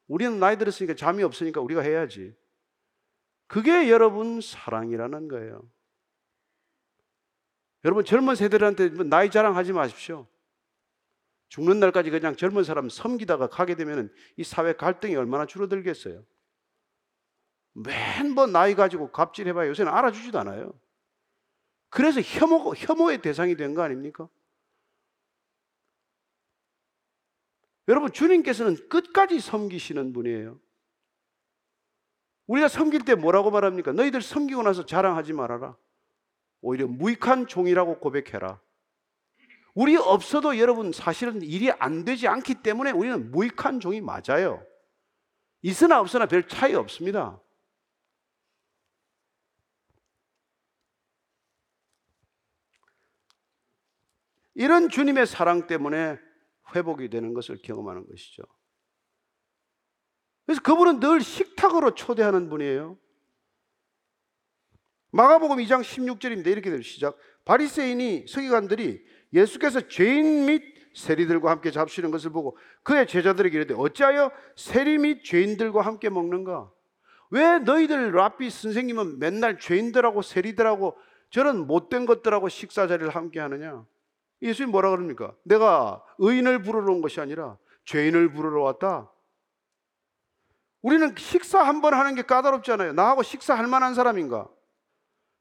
우리는 0.09 0.39
나이 0.39 0.59
들었으니까 0.59 0.95
잠이 0.95 1.23
없으니까 1.23 1.63
우리가 1.63 1.81
해야지. 1.81 2.35
그게 3.47 3.91
여러분 3.91 4.43
사랑이라는 4.43 5.29
거예요. 5.29 5.63
여러분 7.85 8.05
젊은 8.05 8.35
세대들한테 8.35 8.89
나이 9.05 9.31
자랑하지 9.31 9.73
마십시오. 9.73 10.27
죽는 11.49 11.81
날까지 11.81 12.11
그냥 12.11 12.35
젊은 12.37 12.65
사람 12.65 12.89
섬기다가 12.89 13.49
가게 13.49 13.75
되면 13.75 14.13
이 14.37 14.45
사회 14.45 14.73
갈등이 14.73 15.15
얼마나 15.17 15.47
줄어들겠어요. 15.47 16.25
맨번 17.75 18.53
나이 18.53 18.75
가지고 18.75 19.11
갑질해봐야 19.13 19.69
요새는 19.69 19.93
알아주지도 19.93 20.39
않아요. 20.41 20.73
그래서 21.91 22.21
혐오, 22.21 22.75
혐오의 22.75 23.21
대상이 23.23 23.57
된 23.57 23.75
거 23.75 23.83
아닙니까? 23.83 24.29
여러분, 27.87 28.11
주님께서는 28.13 28.89
끝까지 28.89 29.41
섬기시는 29.41 30.13
분이에요. 30.13 30.59
우리가 32.47 32.69
섬길 32.69 33.05
때 33.05 33.15
뭐라고 33.15 33.51
말합니까? 33.51 33.93
너희들 33.93 34.23
섬기고 34.23 34.63
나서 34.63 34.87
자랑하지 34.87 35.35
말아라. 35.35 35.77
오히려 36.65 36.87
무익한 36.87 37.47
종이라고 37.47 37.99
고백해라. 37.99 38.59
우리 39.75 39.97
없어도 39.97 40.59
여러분 40.59 40.93
사실은 40.93 41.43
일이 41.43 41.71
안 41.71 42.07
되지 42.07 42.27
않기 42.27 42.63
때문에 42.63 42.91
우리는 42.91 43.31
무익한 43.31 43.81
종이 43.81 44.01
맞아요. 44.01 44.65
있으나 45.61 46.01
없으나 46.01 46.25
별 46.25 46.49
차이 46.49 46.75
없습니다. 46.75 47.39
이런 54.55 54.89
주님의 54.89 55.27
사랑 55.27 55.67
때문에 55.67 56.19
회복이 56.75 57.11
되는 57.11 57.35
것을 57.35 57.59
경험하는 57.61 58.07
것이죠. 58.07 58.43
그래서 60.47 60.63
그분은 60.63 61.01
늘 61.01 61.21
식탁으로 61.21 61.95
초대하는 61.95 62.49
분이에요. 62.49 62.97
마가복음 65.15 65.59
2장 65.59 65.81
16절인데 65.81 66.49
이렇게 66.49 66.71
됩니다. 66.71 66.83
시작. 66.83 67.17
바리새인이 67.45 68.27
서기관들이 68.27 69.05
예수께서 69.33 69.87
죄인 69.87 70.47
및 70.47 70.75
세리들과 70.93 71.53
함께 71.53 71.71
잡수는 71.71 72.11
것을 72.11 72.31
보고 72.31 72.57
그의 72.83 73.07
제자들에게 73.07 73.57
이르되 73.57 73.75
어찌하여 73.75 74.33
세리 74.57 74.99
및 74.99 75.23
죄인들과 75.23 75.83
함께 75.83 76.11
먹는가? 76.11 76.69
왜 77.31 77.61
너희들 77.61 78.13
라비 78.13 78.51
선생님은 78.51 79.21
맨날 79.21 79.61
죄인들하고 79.61 80.21
세리들하고 80.23 80.97
저런 81.31 81.67
못된 81.69 82.07
것들하고 82.07 82.49
식사 82.49 82.89
자리를 82.89 83.09
함께 83.15 83.39
하느냐? 83.39 83.87
예수님 84.43 84.73
뭐라 84.73 84.91
그럽니까? 84.91 85.33
내가 85.45 86.03
의인을 86.19 86.63
부르러 86.63 86.93
온 86.93 87.01
것이 87.01 87.21
아니라 87.21 87.57
죄인을 87.85 88.33
부르러 88.33 88.63
왔다. 88.63 89.09
우리는 90.83 91.15
식사 91.17 91.63
한 91.63 91.81
번 91.81 91.95
하는 91.95 92.17
게 92.17 92.23
까다롭잖아요. 92.23 92.95
나하고 92.95 93.23
식사할 93.23 93.69
만한 93.69 93.95
사람인가? 93.95 94.49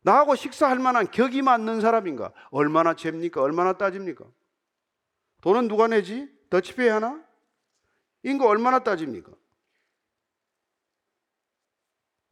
나하고 0.04 0.36
식사할 0.36 0.80
만한 0.80 1.10
격이 1.10 1.42
맞는 1.42 1.82
사람인가? 1.82 2.32
얼마나 2.52 2.94
잽니까? 2.94 3.42
얼마나 3.42 3.74
따집니까? 3.74 4.26
돈은 5.42 5.68
누가 5.68 5.88
내지? 5.88 6.30
더치페이 6.50 6.90
하나? 6.90 7.24
인거 8.24 8.48
얼마나 8.48 8.80
따집니까? 8.80 9.32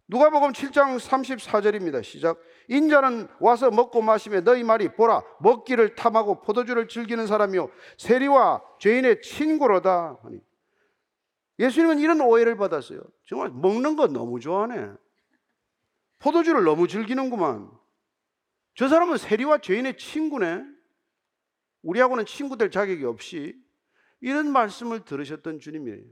누가복음 0.08 0.52
7장 0.52 1.00
34절입니다. 1.00 2.04
시작. 2.04 2.38
인자는 2.68 3.30
와서 3.40 3.72
먹고 3.72 4.02
마시며 4.02 4.42
너희 4.42 4.62
말이 4.62 4.90
보라 4.90 5.24
먹기를 5.40 5.96
탐하고 5.96 6.42
포도주를 6.42 6.90
즐기는 6.90 7.26
사람이요 7.26 7.70
세리와 7.98 8.62
죄인의 8.80 9.22
친구로다 9.22 10.18
예수님은 11.60 12.00
이런 12.00 12.20
오해를 12.20 12.58
받았어요. 12.58 13.00
정말 13.26 13.50
먹는 13.52 13.96
거 13.96 14.08
너무 14.08 14.42
좋아하네. 14.42 14.92
포도주를 16.22 16.64
너무 16.64 16.88
즐기는구만. 16.88 17.70
저 18.76 18.88
사람은 18.88 19.18
세리와 19.18 19.60
죄인의 19.60 19.98
친구네. 19.98 20.64
우리하고는 21.82 22.26
친구될 22.26 22.70
자격이 22.70 23.04
없이 23.06 23.60
이런 24.22 24.52
말씀을 24.52 25.04
들으셨던 25.04 25.60
주님이에요. 25.60 26.04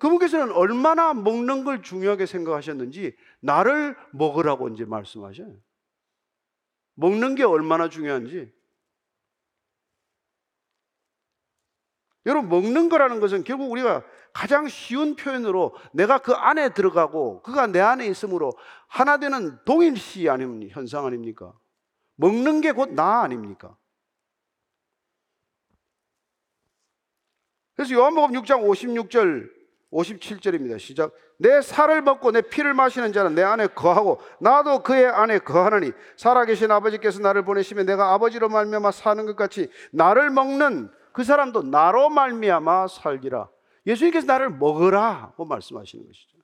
그분께서는 0.00 0.52
얼마나 0.52 1.14
먹는 1.14 1.64
걸 1.64 1.82
중요하게 1.82 2.26
생각하셨는지 2.26 3.16
나를 3.40 3.96
먹으라고 4.12 4.68
이제 4.70 4.84
말씀하셔요. 4.84 5.56
먹는 6.94 7.36
게 7.36 7.44
얼마나 7.44 7.88
중요한지. 7.88 8.52
여러분, 12.26 12.48
먹는 12.48 12.88
거라는 12.88 13.20
것은 13.20 13.44
결국 13.44 13.70
우리가 13.70 14.02
가장 14.32 14.66
쉬운 14.68 15.14
표현으로 15.14 15.74
내가 15.92 16.18
그 16.18 16.32
안에 16.32 16.70
들어가고 16.74 17.42
그가 17.42 17.66
내 17.66 17.80
안에 17.80 18.06
있으므로 18.06 18.52
하나 18.88 19.18
되는 19.18 19.58
동일시 19.64 20.28
아니면 20.28 20.68
현상 20.70 21.06
아닙니까? 21.06 21.52
먹는 22.16 22.60
게 22.60 22.70
곧 22.70 22.92
나 22.94 23.22
아닙니까? 23.22 23.76
그래서 27.76 27.94
요한복음 27.94 28.40
6장 28.40 28.62
56절 28.62 29.48
57절입니다. 29.92 30.78
시작. 30.78 31.12
내 31.38 31.60
살을 31.60 32.02
먹고 32.02 32.30
내 32.32 32.40
피를 32.42 32.74
마시는 32.74 33.12
자는 33.12 33.34
내 33.34 33.42
안에 33.42 33.68
거하고 33.68 34.20
나도 34.40 34.82
그의 34.82 35.06
안에 35.06 35.40
거하느니 35.40 35.92
살아계신 36.16 36.70
아버지께서 36.70 37.20
나를 37.20 37.44
보내시면 37.44 37.86
내가 37.86 38.12
아버지로 38.14 38.48
말미암아 38.48 38.92
사는 38.92 39.26
것 39.26 39.36
같이 39.36 39.70
나를 39.92 40.30
먹는 40.30 40.90
그 41.14 41.22
사람도 41.22 41.62
나로 41.62 42.10
말미암아 42.10 42.88
살기라. 42.88 43.48
예수님께서 43.86 44.26
나를 44.26 44.50
먹으라고 44.50 45.44
말씀하시는 45.44 46.04
것이죠. 46.04 46.38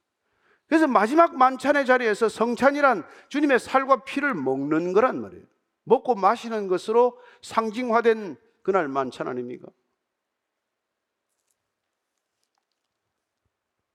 그래서 0.69 0.87
마지막 0.87 1.37
만찬의 1.37 1.85
자리에서 1.87 2.29
성찬이란 2.29 3.05
주님의 3.31 3.59
살과 3.59 4.05
피를 4.05 4.33
먹는 4.33 4.93
거란 4.93 5.21
말이에요. 5.21 5.45
먹고 5.83 6.15
마시는 6.15 6.69
것으로 6.69 7.19
상징화된 7.43 8.37
그날 8.63 8.87
만찬 8.87 9.27
아닙니까? 9.27 9.67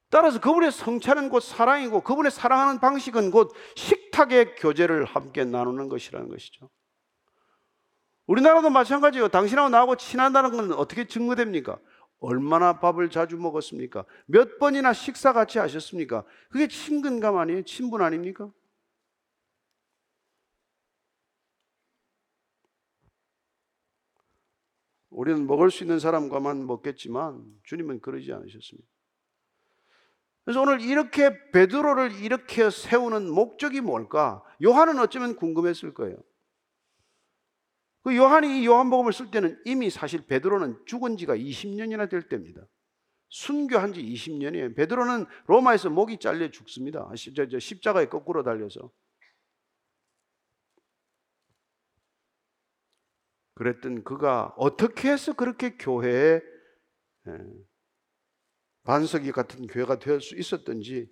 따라서 0.10 0.42
그분의 0.42 0.74
성찬은 0.74 1.30
곧 1.30 1.40
사랑이고 1.40 2.02
그분의 2.02 2.32
사랑하는 2.32 2.82
방식은 2.82 3.32
곧 3.32 3.54
식탁의 3.76 4.56
교제를 4.56 5.06
함께 5.06 5.46
나누는 5.46 5.88
것이라는 5.88 6.28
것이죠. 6.28 6.70
우리나라도 8.28 8.70
마찬가지예요. 8.70 9.28
당신하고 9.30 9.70
나하고 9.70 9.96
친하다는 9.96 10.52
건 10.52 10.72
어떻게 10.74 11.08
증거됩니까? 11.08 11.80
얼마나 12.20 12.80
밥을 12.80 13.10
자주 13.10 13.38
먹었습니까? 13.38 14.06
몇 14.26 14.58
번이나 14.58 14.94
식사 14.94 15.34
같이 15.34 15.60
하셨습니까? 15.60 16.24
그게 16.50 16.68
친근감 16.68 17.38
아니에요? 17.38 17.64
친분 17.64 18.02
아닙니까? 18.02 18.52
우리는 25.10 25.48
먹을 25.48 25.72
수 25.72 25.84
있는 25.84 26.00
사람과만 26.00 26.66
먹겠지만 26.68 27.46
주님은 27.64 28.02
그러지 28.02 28.34
않으셨습니다. 28.34 28.88
그래서 30.44 30.62
오늘 30.62 30.82
이렇게 30.82 31.32
베드로를 31.52 32.12
이렇게 32.22 32.70
세우는 32.70 33.32
목적이 33.32 33.82
뭘까? 33.82 34.44
요한은 34.64 35.00
어쩌면 35.00 35.36
궁금했을 35.36 35.94
거예요. 35.94 36.18
그 38.06 38.16
요한이 38.16 38.62
이 38.62 38.68
요한복음을 38.68 39.12
쓸 39.14 39.32
때는 39.32 39.60
이미 39.66 39.90
사실 39.90 40.28
베드로는 40.28 40.86
죽은 40.86 41.18
지가 41.18 41.36
20년이나 41.36 42.08
될 42.08 42.30
때입니다. 42.30 42.62
순교한 43.30 43.94
지 43.94 44.04
20년이에요. 44.04 44.76
베드로는 44.76 45.26
로마에서 45.48 45.90
목이 45.90 46.20
잘려 46.20 46.52
죽습니다. 46.52 47.10
십자가에 47.60 48.06
거꾸로 48.06 48.44
달려서. 48.44 48.92
그랬던 53.56 54.04
그가 54.04 54.54
어떻게 54.58 55.12
해서 55.12 55.34
그렇게 55.34 55.76
교회에 55.76 56.42
반석이 58.84 59.32
같은 59.32 59.66
교회가 59.66 59.98
될 59.98 60.22
수 60.22 60.36
있었던지 60.36 61.10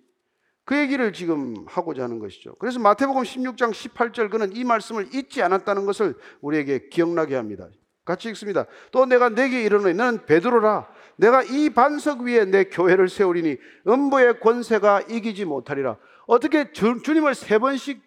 그 0.64 0.78
얘기를 0.78 1.12
지금 1.12 1.54
하고자 1.66 2.04
하는 2.04 2.18
것이죠. 2.18 2.54
그래서 2.54 2.78
마태복음 2.80 3.22
16장 3.22 3.70
18절 3.70 4.30
그는 4.30 4.54
이 4.56 4.64
말씀을 4.64 5.14
잊지 5.14 5.42
않았다는 5.42 5.84
것을 5.84 6.14
우리에게 6.40 6.88
기억나게 6.88 7.34
합니다. 7.34 7.68
같이 8.04 8.28
읽습니다. 8.30 8.66
또 8.90 9.06
내가 9.06 9.28
내게 9.28 9.62
이르노니 9.62 9.94
너는 9.94 10.26
베드로라 10.26 10.88
내가 11.16 11.42
이 11.42 11.70
반석 11.70 12.22
위에 12.22 12.44
내 12.44 12.64
교회를 12.64 13.08
세우리니 13.08 13.56
음부의 13.86 14.40
권세가 14.40 15.02
이기지 15.02 15.44
못하리라. 15.44 15.96
어떻게 16.26 16.72
주, 16.72 17.00
주님을 17.02 17.34
세 17.34 17.58
번씩 17.58 18.02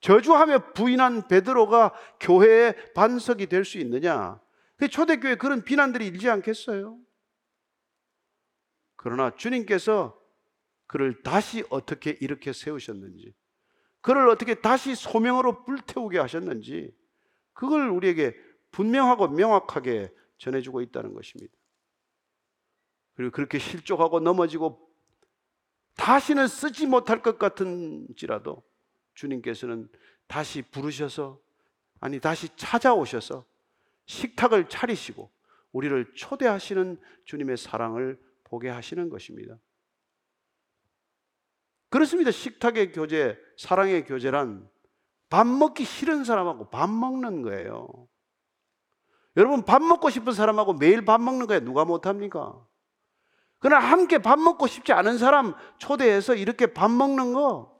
저주하며 0.00 0.72
부인한 0.74 1.26
베드로가 1.26 1.92
교회의 2.20 2.74
반석이 2.94 3.46
될 3.46 3.64
수 3.64 3.78
있느냐? 3.78 4.40
그 4.76 4.88
초대교회 4.88 5.34
그런 5.34 5.62
비난들이 5.62 6.06
일지 6.06 6.30
않겠어요? 6.30 6.96
그러나 8.96 9.32
주님께서 9.34 10.17
그를 10.88 11.22
다시 11.22 11.62
어떻게 11.70 12.16
이렇게 12.20 12.52
세우셨는지, 12.52 13.32
그를 14.00 14.28
어떻게 14.28 14.54
다시 14.56 14.96
소명으로 14.96 15.64
불태우게 15.64 16.18
하셨는지, 16.18 16.92
그걸 17.52 17.88
우리에게 17.88 18.34
분명하고 18.72 19.28
명확하게 19.28 20.12
전해주고 20.38 20.80
있다는 20.82 21.14
것입니다. 21.14 21.52
그리고 23.14 23.32
그렇게 23.32 23.58
실족하고 23.58 24.20
넘어지고 24.20 24.88
다시는 25.96 26.46
쓰지 26.46 26.86
못할 26.86 27.20
것 27.22 27.38
같은지라도 27.38 28.62
주님께서는 29.14 29.88
다시 30.28 30.62
부르셔서 30.62 31.40
아니 32.00 32.20
다시 32.20 32.48
찾아오셔서 32.56 33.44
식탁을 34.06 34.68
차리시고 34.68 35.30
우리를 35.72 36.14
초대하시는 36.14 37.00
주님의 37.24 37.56
사랑을 37.56 38.18
보게 38.44 38.68
하시는 38.68 39.10
것입니다. 39.10 39.58
그렇습니다. 41.90 42.30
식탁의 42.30 42.92
교제, 42.92 43.38
사랑의 43.56 44.04
교제란 44.04 44.68
밥 45.30 45.46
먹기 45.46 45.84
싫은 45.84 46.24
사람하고 46.24 46.70
밥 46.70 46.88
먹는 46.90 47.42
거예요. 47.42 48.08
여러분, 49.36 49.64
밥 49.64 49.82
먹고 49.82 50.10
싶은 50.10 50.32
사람하고 50.32 50.74
매일 50.74 51.04
밥 51.04 51.20
먹는 51.20 51.46
거에 51.46 51.60
누가 51.60 51.84
못합니까? 51.84 52.66
그러나 53.58 53.84
함께 53.84 54.18
밥 54.18 54.38
먹고 54.38 54.66
싶지 54.66 54.92
않은 54.92 55.18
사람 55.18 55.54
초대해서 55.78 56.34
이렇게 56.34 56.72
밥 56.72 56.90
먹는 56.90 57.32
거, 57.32 57.78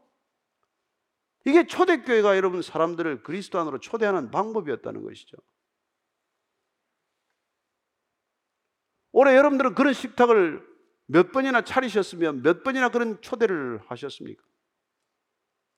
이게 1.47 1.67
초대교회가 1.67 2.37
여러분 2.37 2.61
사람들을 2.63 3.23
그리스도 3.23 3.59
안으로 3.59 3.79
초대하는 3.81 4.31
방법이었다는 4.31 5.03
것이죠. 5.03 5.37
올해 9.13 9.35
여러분들은 9.35 9.75
그런 9.75 9.95
식탁을 9.95 10.68
몇 11.11 11.33
번이나 11.33 11.63
차리셨으면 11.63 12.43
몇 12.43 12.63
번이나 12.63 12.91
그런 12.91 13.21
초대를 13.23 13.81
하셨습니까? 13.87 14.43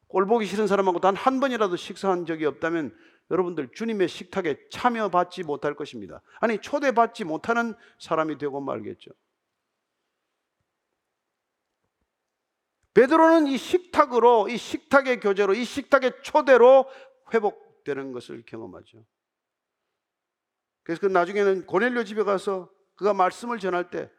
꼴 0.08 0.26
보기 0.26 0.44
싫은 0.44 0.66
사람하고 0.66 0.98
단 0.98 1.14
한 1.14 1.38
번이라도 1.38 1.76
식사한 1.76 2.26
적이 2.26 2.46
없다면 2.46 2.96
여러분들 3.30 3.70
주님의 3.72 4.08
식탁에 4.08 4.68
참여받지 4.70 5.44
못할 5.44 5.76
것입니다. 5.76 6.20
아니, 6.40 6.58
초대받지 6.58 7.22
못하는 7.24 7.74
사람이 8.00 8.38
되고 8.38 8.60
말겠죠. 8.60 9.12
베드로는 12.92 13.46
이 13.46 13.56
식탁으로, 13.56 14.48
이 14.48 14.56
식탁의 14.56 15.20
교제로, 15.20 15.54
이 15.54 15.64
식탁의 15.64 16.22
초대로 16.24 16.90
회복되는 17.32 18.10
것을 18.10 18.42
경험하죠. 18.46 19.06
그래서 20.82 21.00
그 21.00 21.06
나중에는 21.06 21.66
고넬료 21.66 22.02
집에 22.02 22.24
가서 22.24 22.68
그가 22.96 23.14
말씀을 23.14 23.60
전할 23.60 23.90
때 23.90 24.10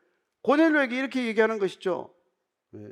고넬료에게 0.42 0.98
이렇게 0.98 1.28
얘기하는 1.28 1.60
것이죠. 1.60 2.16
네. 2.72 2.89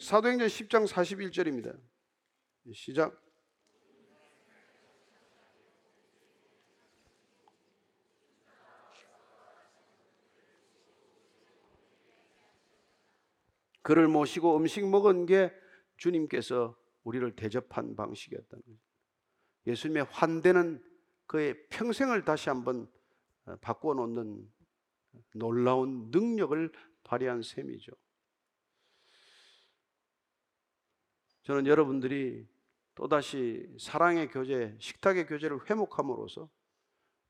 사도행전 0.00 0.48
10장 0.48 0.86
41절입니다. 0.88 1.80
시작. 2.72 3.20
그를 13.82 14.08
모시고 14.08 14.56
음식 14.56 14.88
먹은 14.88 15.26
게 15.26 15.52
주님께서 15.98 16.74
우리를 17.02 17.36
대접한 17.36 17.94
방식이었다는 17.94 18.62
거죠. 18.64 18.78
예수님의 19.66 20.04
환대는 20.04 20.82
그의 21.26 21.68
평생을 21.68 22.24
다시 22.24 22.48
한번 22.48 22.90
어, 23.44 23.56
바꿔 23.56 23.92
놓는 23.92 24.50
놀라운 25.34 26.10
능력을 26.10 26.70
발휘한 27.04 27.42
셈이죠. 27.42 27.92
저는 31.42 31.66
여러분들이 31.66 32.46
또다시 32.94 33.68
사랑의 33.78 34.28
교제, 34.28 34.76
식탁의 34.78 35.26
교제를 35.26 35.68
회복함으로써 35.68 36.48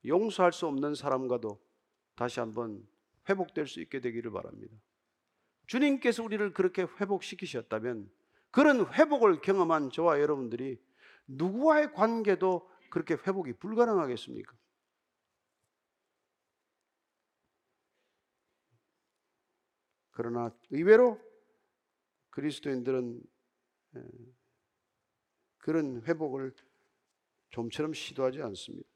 용서할 0.04 0.52
수 0.52 0.66
없는 0.66 0.94
사람과도 0.94 1.60
다시 2.14 2.40
한번 2.40 2.86
회복될 3.28 3.66
수 3.66 3.80
있게 3.80 4.00
되기를 4.00 4.30
바랍니다. 4.30 4.76
주님께서 5.66 6.22
우리를 6.22 6.52
그렇게 6.52 6.82
회복시키셨다면 6.82 8.10
그런 8.50 8.86
회복을 8.92 9.40
경험한 9.40 9.90
저와 9.90 10.20
여러분들이 10.20 10.78
누구와의 11.26 11.92
관계도 11.92 12.70
그렇게 12.90 13.14
회복이 13.14 13.54
불가능하겠습니까? 13.54 14.54
그러나 20.14 20.50
의외로 20.70 21.20
그리스도인들은 22.30 23.22
그런 25.58 26.02
회복을 26.02 26.54
좀처럼 27.50 27.92
시도하지 27.92 28.42
않습니다. 28.42 28.88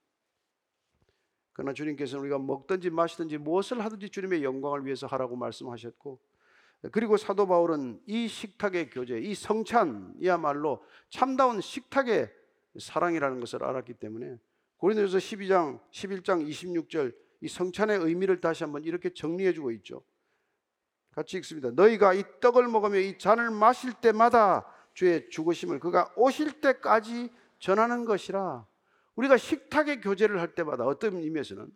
그러나 1.53 1.73
주님께서는 1.73 2.23
우리가 2.23 2.39
먹든지 2.39 2.91
마시든지 2.91 3.39
무엇을 3.39 3.85
하든지 3.85 4.11
주님의 4.11 4.45
영광을 4.45 4.87
위해서 4.87 5.07
하라고 5.09 5.37
말씀하셨고 5.37 6.21
그리고 6.93 7.17
사도 7.17 7.49
바울은 7.49 8.01
이 8.07 8.29
식탁의 8.29 8.91
교제, 8.91 9.19
이 9.19 9.35
성찬이야말로 9.35 10.85
참다운 11.11 11.61
식탁의 11.61 12.33
사랑이라는 12.79 13.41
것을 13.41 13.65
알았기 13.65 13.95
때문에 13.95 14.39
고린도서 14.77 15.19
12장 15.19 15.81
11장 15.91 16.49
26절 16.49 17.17
이 17.41 17.49
성찬의 17.49 17.99
의미를 17.99 18.41
다시 18.41 18.63
한번 18.63 18.85
이렇게 18.85 19.13
정리해 19.13 19.53
주고 19.53 19.73
있죠. 19.73 20.05
같이 21.19 21.37
읽습니다. 21.39 21.73
너희가 21.73 22.15
이 22.15 22.23
떡을 22.41 22.69
먹으며 22.69 22.99
이 22.99 23.19
잔을 23.19 23.51
마실 23.51 23.93
때마다 23.93 24.65
주의 24.95 25.29
죽으심을 25.31 25.81
그가 25.81 26.13
오실 26.17 26.61
때까지 26.61 27.33
전하는 27.59 28.05
것이라. 28.05 28.65
우리가 29.17 29.37
식탁의 29.37 30.01
교제를 30.01 30.41
할 30.41 30.55
때마다 30.55 30.85
어떤 30.85 31.17
의미에서는 31.17 31.69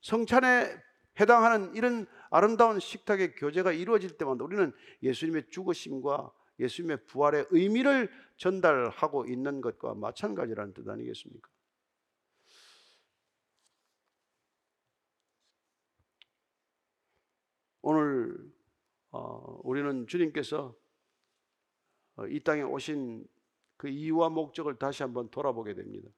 성찬에 0.00 0.80
해당하는 1.18 1.74
이런 1.74 2.06
아름다운 2.30 2.78
식탁의 2.78 3.34
교제가 3.34 3.72
이루어질 3.72 4.16
때마다 4.16 4.44
우리는 4.44 4.72
예수님의 5.02 5.50
죽으심과 5.50 6.30
예수님의 6.60 7.06
부활의 7.06 7.46
의미를 7.50 8.08
전달하고 8.36 9.26
있는 9.26 9.60
것과 9.60 9.94
마찬가지라는 9.94 10.72
뜻 10.72 10.88
아니겠습니까? 10.88 11.50
오늘 17.82 18.53
어, 19.14 19.60
우리는 19.62 20.08
주님께서 20.08 20.74
어, 22.16 22.26
이 22.26 22.40
땅에 22.40 22.62
오신 22.62 23.24
그 23.76 23.88
이유와 23.88 24.28
목적을 24.30 24.74
다시 24.76 25.04
한번 25.04 25.30
돌아보게 25.30 25.74
됩니다. 25.74 26.10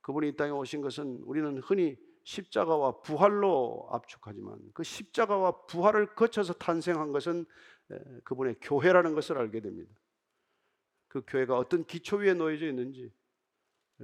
그분이 0.00 0.30
이 0.30 0.36
땅에 0.36 0.52
오신 0.52 0.80
것은 0.80 1.20
우리는 1.24 1.58
흔히 1.58 1.98
십자가와 2.24 3.02
부활로 3.02 3.88
압축하지만 3.90 4.58
그 4.72 4.82
십자가와 4.82 5.66
부활을 5.66 6.14
거쳐서 6.14 6.54
탄생한 6.54 7.12
것은 7.12 7.44
그분의 8.24 8.56
교회라는 8.62 9.14
것을 9.14 9.36
알게 9.36 9.60
됩니다. 9.60 9.94
그 11.08 11.22
교회가 11.26 11.58
어떤 11.58 11.84
기초 11.84 12.16
위에 12.16 12.32
놓여져 12.32 12.68
있는지 12.68 13.12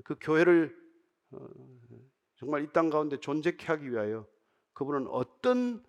그 0.04 0.14
교회를 0.20 0.76
어, 1.30 1.48
정말 2.36 2.64
이 2.64 2.72
땅 2.72 2.90
가운데 2.90 3.18
존재케 3.18 3.64
하기 3.66 3.90
위하여 3.90 4.26
그분은 4.74 5.06
어떤 5.06 5.82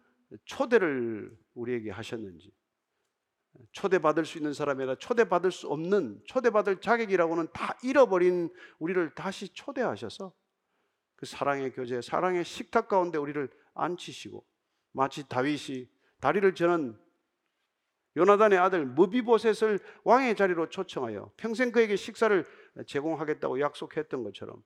초대를 0.45 1.42
우리에게 1.53 1.91
하셨는지 1.91 2.51
초대받을 3.71 4.25
수 4.25 4.37
있는 4.37 4.53
사람이 4.53 4.81
아니라 4.83 4.95
초대받을 4.95 5.51
수 5.51 5.67
없는 5.67 6.21
초대받을 6.25 6.81
자격이라고는 6.81 7.47
다 7.53 7.77
잃어버린 7.83 8.49
우리를 8.79 9.13
다시 9.13 9.49
초대하셔서 9.49 10.33
그 11.15 11.25
사랑의 11.25 11.71
교제, 11.71 12.01
사랑의 12.01 12.43
식탁 12.43 12.87
가운데 12.87 13.17
우리를 13.17 13.49
앉히시고 13.75 14.45
마치 14.91 15.27
다윗이 15.27 15.89
다리를 16.19 16.55
저는 16.55 16.99
요나단의 18.15 18.59
아들 18.59 18.85
무비보셋을 18.85 19.79
왕의 20.03 20.35
자리로 20.35 20.69
초청하여 20.69 21.31
평생 21.37 21.71
그에게 21.71 21.95
식사를 21.95 22.45
제공하겠다고 22.85 23.59
약속했던 23.59 24.23
것처럼 24.23 24.63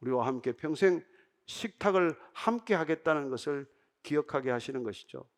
우리와 0.00 0.26
함께 0.26 0.52
평생 0.52 1.04
식탁을 1.46 2.16
함께 2.32 2.74
하겠다는 2.74 3.30
것을 3.30 3.66
기억하게 4.02 4.50
하시는 4.50 4.82
것이죠. 4.82 5.28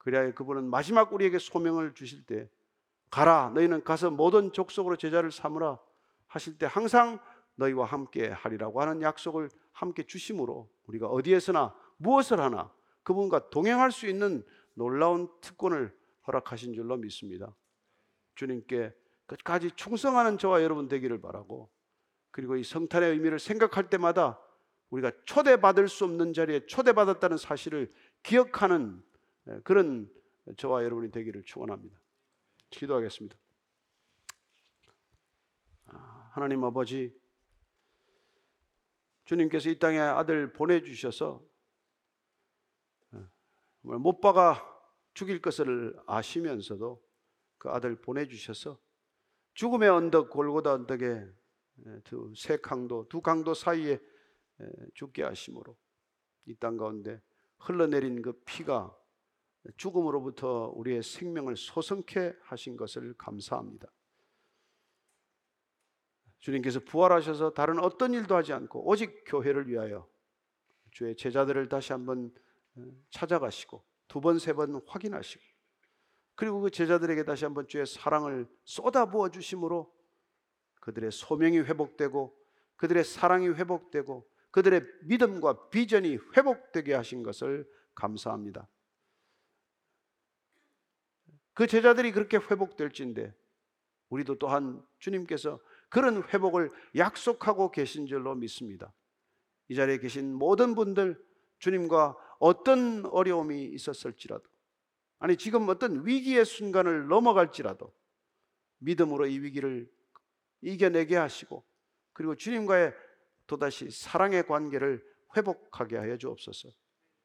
그래야 0.00 0.32
그분은 0.32 0.64
마지막 0.64 1.12
우리에게 1.12 1.38
소명을 1.38 1.94
주실 1.94 2.24
때 2.24 2.48
가라 3.10 3.50
너희는 3.54 3.84
가서 3.84 4.10
모든 4.10 4.52
족속으로 4.52 4.96
제자를 4.96 5.30
삼으라 5.30 5.78
하실 6.26 6.56
때 6.56 6.66
항상 6.66 7.18
너희와 7.56 7.84
함께 7.84 8.28
하리라고 8.28 8.80
하는 8.80 9.02
약속을 9.02 9.50
함께 9.72 10.04
주심으로 10.04 10.70
우리가 10.86 11.06
어디에서나 11.06 11.74
무엇을 11.98 12.40
하나 12.40 12.72
그분과 13.02 13.50
동행할 13.50 13.92
수 13.92 14.06
있는 14.06 14.42
놀라운 14.74 15.28
특권을 15.42 15.94
허락하신 16.26 16.72
줄로 16.72 16.96
믿습니다. 16.96 17.54
주님께 18.36 18.94
끝까지 19.26 19.72
충성하는 19.72 20.38
저와 20.38 20.62
여러분 20.62 20.88
되기를 20.88 21.20
바라고 21.20 21.68
그리고 22.30 22.56
이 22.56 22.64
성탄의 22.64 23.10
의미를 23.10 23.38
생각할 23.38 23.90
때마다 23.90 24.40
우리가 24.88 25.12
초대받을 25.26 25.88
수 25.88 26.04
없는 26.04 26.32
자리에 26.32 26.66
초대받았다는 26.66 27.36
사실을 27.36 27.90
기억하는 28.22 29.02
그런 29.64 30.10
저와 30.56 30.84
여러분이 30.84 31.10
되기를 31.10 31.42
축원합니다. 31.44 32.00
기도하겠습니다. 32.70 33.36
아, 35.86 36.30
하나님 36.32 36.62
아버지 36.64 37.14
주님께서 39.24 39.70
이 39.70 39.78
땅에 39.78 39.98
아들 39.98 40.52
보내주셔서 40.52 41.42
어, 43.12 43.28
못 43.82 44.20
박아 44.20 44.66
죽일 45.14 45.40
것을 45.40 45.96
아시면서도 46.06 47.02
그 47.58 47.68
아들 47.70 48.00
보내주셔서 48.00 48.78
죽음의 49.54 49.88
언덕 49.88 50.30
골고다 50.30 50.72
언덕에 50.72 51.26
두 52.04 52.32
세 52.36 52.56
강도 52.58 53.08
두 53.08 53.20
강도 53.20 53.54
사이에 53.54 53.98
죽게 54.94 55.22
하심으로 55.22 55.76
이 56.46 56.54
땅 56.54 56.76
가운데 56.76 57.20
흘러내린 57.58 58.22
그 58.22 58.32
피가 58.44 58.96
죽음으로부터 59.76 60.72
우리의 60.74 61.02
생명을 61.02 61.56
소성케 61.56 62.34
하신 62.42 62.76
것을 62.76 63.14
감사합니다. 63.18 63.88
주님께서 66.38 66.80
부활하셔서 66.80 67.52
다른 67.52 67.78
어떤 67.78 68.14
일도 68.14 68.34
하지 68.34 68.52
않고 68.52 68.88
오직 68.88 69.24
교회를 69.26 69.68
위하여 69.68 70.08
주의 70.90 71.14
제자들을 71.14 71.68
다시 71.68 71.92
한번 71.92 72.32
어, 72.76 72.82
찾아가시고 73.10 73.84
두 74.08 74.20
번, 74.20 74.38
세 74.38 74.54
번 74.54 74.80
확인하시고 74.86 75.42
그리고 76.34 76.60
그 76.62 76.70
제자들에게 76.70 77.24
다시 77.24 77.44
한번 77.44 77.68
주의 77.68 77.84
사랑을 77.84 78.48
쏟아부어 78.64 79.28
주심으로 79.28 79.92
그들의 80.80 81.12
소명이 81.12 81.58
회복되고 81.58 82.34
그들의 82.76 83.04
사랑이 83.04 83.48
회복되고 83.48 84.26
그들의 84.50 84.82
믿음과 85.02 85.68
비전이 85.68 86.18
회복되게 86.36 86.94
하신 86.94 87.22
것을 87.22 87.68
감사합니다. 87.94 88.66
그 91.54 91.66
제자들이 91.66 92.12
그렇게 92.12 92.36
회복될진데 92.36 93.34
우리도 94.08 94.38
또한 94.38 94.82
주님께서 94.98 95.60
그런 95.88 96.22
회복을 96.22 96.70
약속하고 96.96 97.70
계신 97.70 98.06
줄로 98.06 98.34
믿습니다. 98.34 98.92
이 99.68 99.74
자리에 99.74 99.98
계신 99.98 100.34
모든 100.34 100.74
분들 100.74 101.20
주님과 101.58 102.16
어떤 102.38 103.04
어려움이 103.06 103.64
있었을지라도 103.64 104.44
아니 105.18 105.36
지금 105.36 105.68
어떤 105.68 106.06
위기의 106.06 106.44
순간을 106.44 107.08
넘어갈지라도 107.08 107.92
믿음으로 108.78 109.26
이 109.26 109.38
위기를 109.38 109.90
이겨내게 110.62 111.16
하시고 111.16 111.64
그리고 112.12 112.34
주님과의 112.34 112.94
또다시 113.46 113.90
사랑의 113.90 114.46
관계를 114.46 115.04
회복하게 115.36 115.96
하여 115.98 116.16
주옵소서. 116.16 116.70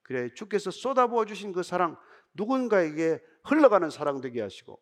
그래 0.01 0.29
주께서 0.33 0.71
쏟아부어 0.71 1.25
주신 1.25 1.51
그 1.51 1.63
사랑 1.63 1.97
누군가에게 2.33 3.23
흘러가는 3.45 3.89
사랑 3.89 4.21
되게 4.21 4.41
하시고 4.41 4.81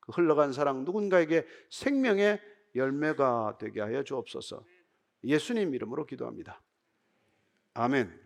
그 0.00 0.12
흘러간 0.12 0.52
사랑 0.52 0.84
누군가에게 0.84 1.46
생명의 1.70 2.40
열매가 2.74 3.56
되게 3.58 3.80
하여 3.80 4.02
주옵소서. 4.02 4.64
예수님 5.22 5.74
이름으로 5.74 6.04
기도합니다. 6.04 6.60
아멘. 7.74 8.22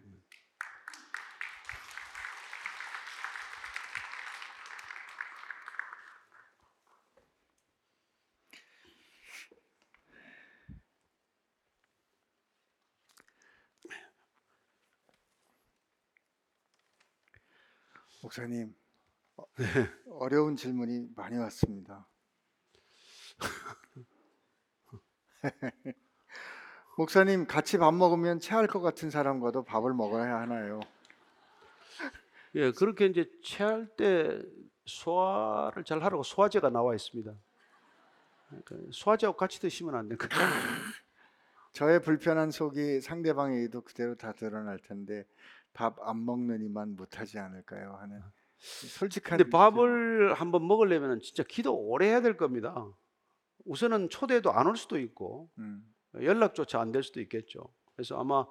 목사님 18.21 18.75
어, 19.39 19.45
어려운 20.19 20.57
질문이 20.57 21.09
많이 21.17 21.37
왔습니다. 21.39 22.07
목사님 26.99 27.47
같이 27.47 27.79
밥 27.79 27.95
먹으면 27.95 28.41
체할 28.41 28.67
것 28.67 28.81
같은 28.81 29.11
사람과도 29.11 29.65
밥을 29.65 29.95
먹어야 29.95 30.41
하나요? 30.41 30.81
예, 32.57 32.73
그렇게 32.73 33.07
이제 33.07 33.31
체할 33.45 33.87
때 33.97 34.41
소화를 34.87 35.85
잘 35.85 36.03
하라고 36.03 36.23
소화제가 36.25 36.71
나와 36.71 36.95
있습니다. 36.95 37.33
그러니까 38.49 38.77
소화제하고 38.93 39.37
같이 39.37 39.61
드시면 39.61 39.95
안 39.95 40.09
돼요. 40.09 40.19
저의 41.73 42.01
불편한 42.03 42.51
속이 42.51 43.01
상대방에게도 43.03 43.83
그대로 43.83 44.17
다 44.17 44.33
드러날 44.33 44.79
텐데 44.81 45.25
밥 45.75 45.97
안 46.03 46.25
먹는 46.25 46.63
이만 46.63 46.97
못하지 46.97 47.39
않을까요? 47.39 47.97
하는 48.01 48.21
솔직한 48.59 49.39
근데 49.39 49.51
밥을 49.51 50.35
한번 50.35 50.67
먹으려면 50.67 51.21
진짜 51.21 51.43
기도 51.45 51.77
오래 51.77 52.07
해야 52.09 52.21
될 52.21 52.37
겁니다. 52.37 52.87
우선은 53.65 54.09
초대도 54.11 54.51
안 54.53 54.67
올 54.67 54.77
수도 54.77 54.99
있고 54.99 55.51
음, 55.59 55.85
연락조차 56.15 56.81
안 56.81 56.91
될 56.93 57.03
수도 57.03 57.21
있겠죠. 57.21 57.73
그래서 57.95 58.19
아마 58.19 58.47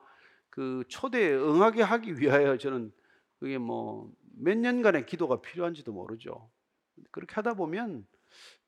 그 0.49 0.83
초대에 0.87 1.33
응하게 1.35 1.81
하기 1.83 2.19
위하여 2.19 2.57
저는 2.57 2.91
그게 3.39 3.57
뭐 3.57 4.09
몇 4.39 4.55
년간의 4.55 5.07
기도가 5.07 5.41
필요한지도 5.41 5.91
모르죠. 5.91 6.49
그렇게 7.11 7.33
하다 7.35 7.55
보면 7.55 8.05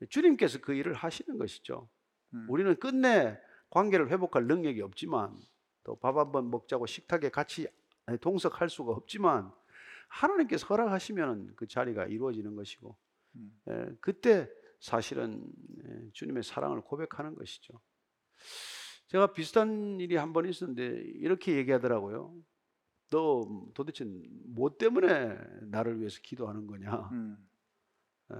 주님께서 0.09 0.57
그 0.61 0.73
일을 0.73 0.93
하시는 0.95 1.37
것이죠. 1.37 1.87
음. 2.33 2.47
우리는 2.49 2.75
끝내 2.79 3.37
관계를 3.69 4.09
회복할 4.09 4.45
능력이 4.47 4.81
없지만 4.81 5.35
또 5.83 5.95
밥 5.95 6.17
한 6.17 6.31
번 6.31 6.49
먹자고 6.49 6.87
식탁에 6.87 7.29
같이 7.29 7.67
동석할 8.21 8.69
수가 8.69 8.93
없지만 8.93 9.51
하나님께서 10.09 10.67
허락하시면 10.67 11.53
그 11.55 11.67
자리가 11.67 12.05
이루어지는 12.05 12.55
것이고 12.55 12.97
음. 13.35 13.61
예, 13.69 13.87
그때 14.01 14.49
사실은 14.79 15.45
예, 15.85 16.09
주님의 16.13 16.43
사랑을 16.43 16.81
고백하는 16.81 17.35
것이죠. 17.35 17.79
제가 19.07 19.33
비슷한 19.33 19.99
일이 19.99 20.15
한 20.15 20.33
번 20.33 20.47
있었는데 20.47 20.83
이렇게 21.15 21.55
얘기하더라고요. 21.55 22.35
너 23.11 23.43
도대체 23.73 24.05
뭐 24.53 24.77
때문에 24.77 25.37
나를 25.63 25.99
위해서 25.99 26.19
기도하는 26.21 26.67
거냐? 26.67 27.09
음, 27.11 27.37
예. 28.31 28.35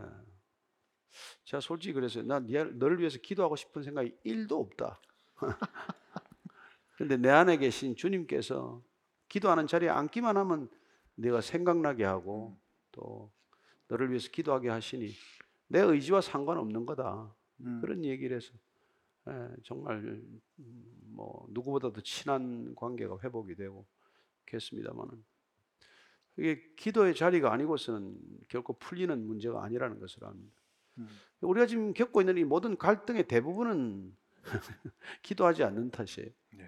제가 1.45 1.59
솔직히 1.61 1.93
그랬어요. 1.93 2.23
난 2.23 2.45
네- 2.45 2.63
너를 2.63 2.99
위해서 2.99 3.17
기도하고 3.19 3.55
싶은 3.55 3.81
생각이 3.83 4.15
1도 4.25 4.53
없다. 4.53 5.01
근데 6.97 7.17
내 7.17 7.29
안에 7.29 7.57
계신 7.57 7.95
주님께서 7.95 8.83
기도하는 9.27 9.67
자리에 9.67 9.89
앉기만 9.89 10.37
하면 10.37 10.69
내가 11.19 11.41
생각나게 11.41 12.03
하고 12.03 12.57
또 12.91 13.31
너를 13.87 14.09
위해서 14.09 14.29
기도하게 14.29 14.69
하시니 14.69 15.11
내 15.67 15.81
의지와 15.81 16.21
상관없는 16.21 16.85
거다. 16.85 17.33
음. 17.61 17.81
그런 17.81 18.05
얘기를 18.05 18.37
해서 18.37 18.53
예, 19.27 19.49
정말 19.63 19.97
음, 19.97 20.43
뭐 21.11 21.45
누구보다도 21.49 22.01
친한 22.01 22.73
관계가 22.75 23.19
회복이 23.23 23.55
되고 23.55 23.85
그랬습니다만은 24.45 25.23
이게 26.37 26.63
기도의 26.77 27.15
자리가 27.15 27.51
아니고서는 27.51 28.17
결코 28.47 28.73
풀리는 28.79 29.27
문제가 29.27 29.63
아니라는 29.63 29.99
것을 29.99 30.23
압니다. 30.23 30.55
음. 30.99 31.07
우리가 31.41 31.67
지금 31.67 31.93
겪고 31.93 32.21
있는 32.21 32.37
이 32.37 32.45
모든 32.45 32.77
갈등의 32.77 33.27
대부분은 33.27 34.15
기도하지 35.21 35.63
않는 35.63 35.91
탓이에요. 35.91 36.29
네. 36.53 36.65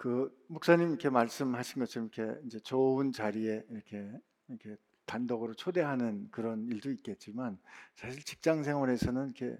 그 0.00 0.34
목사님 0.46 0.88
이렇게 0.88 1.10
말씀하신 1.10 1.80
것처럼 1.80 2.08
이렇게 2.10 2.40
이제 2.46 2.58
좋은 2.58 3.12
자리에 3.12 3.66
이렇게 3.68 4.10
이렇게 4.48 4.76
단독으로 5.04 5.52
초대하는 5.52 6.30
그런 6.30 6.64
일도 6.68 6.90
있겠지만 6.90 7.58
사실 7.96 8.22
직장 8.24 8.62
생활에서는 8.62 9.26
이렇게 9.26 9.58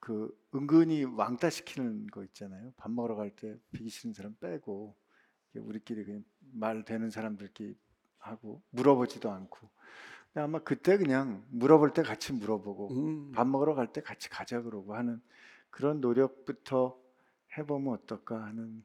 그 0.00 0.36
은근히 0.56 1.04
왕따 1.04 1.50
시키는 1.50 2.08
거 2.08 2.24
있잖아요. 2.24 2.72
밥 2.78 2.90
먹으러 2.90 3.14
갈 3.14 3.30
때 3.36 3.56
비기 3.70 3.90
싫은 3.90 4.12
사람 4.12 4.34
빼고 4.40 4.96
우리끼리 5.54 6.04
그냥 6.04 6.24
말 6.52 6.84
되는 6.84 7.08
사람들끼리 7.08 7.76
하고 8.18 8.62
물어보지도 8.70 9.30
않고 9.30 9.70
근데 10.32 10.40
아마 10.44 10.58
그때 10.58 10.98
그냥 10.98 11.44
물어볼 11.50 11.92
때 11.92 12.02
같이 12.02 12.32
물어보고 12.32 12.90
음, 12.90 13.30
밥 13.30 13.46
먹으러 13.46 13.76
갈 13.76 13.92
때 13.92 14.00
같이 14.00 14.28
가자 14.30 14.62
그러고 14.62 14.96
하는 14.96 15.22
그런 15.70 16.00
노력부터 16.00 16.98
해보면 17.56 17.94
어떨까 17.94 18.44
하는 18.44 18.82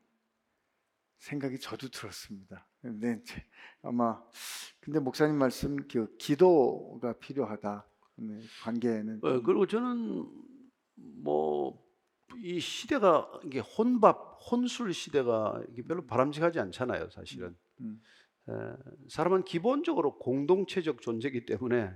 생각이 1.20 1.60
저도 1.60 1.90
들었습니다. 1.90 2.68
근데 2.82 3.22
아마 3.82 4.22
근데 4.80 5.00
목사님 5.00 5.38
말씀 5.38 5.76
그 5.88 6.16
기도가 6.18 7.14
필요하다. 7.20 7.88
네, 8.18 8.40
관계에는 8.64 9.20
어, 9.24 9.30
좀- 9.34 9.44
그리고 9.44 9.66
저는 9.68 10.26
뭐 11.24 11.86
이 12.38 12.60
시대가 12.60 13.32
이게 13.46 13.60
혼밥, 13.60 14.40
혼술 14.52 14.94
시대가 14.94 15.62
이게 15.72 15.84
별로 15.84 16.06
바람직하지 16.06 16.60
않잖아요, 16.60 17.10
사실은. 17.12 17.56
음, 17.82 18.02
에, 18.50 18.54
사람은 19.10 19.44
기본적으로 19.46 20.18
공동체적 20.18 21.02
존재이기 21.02 21.46
때문에 21.46 21.96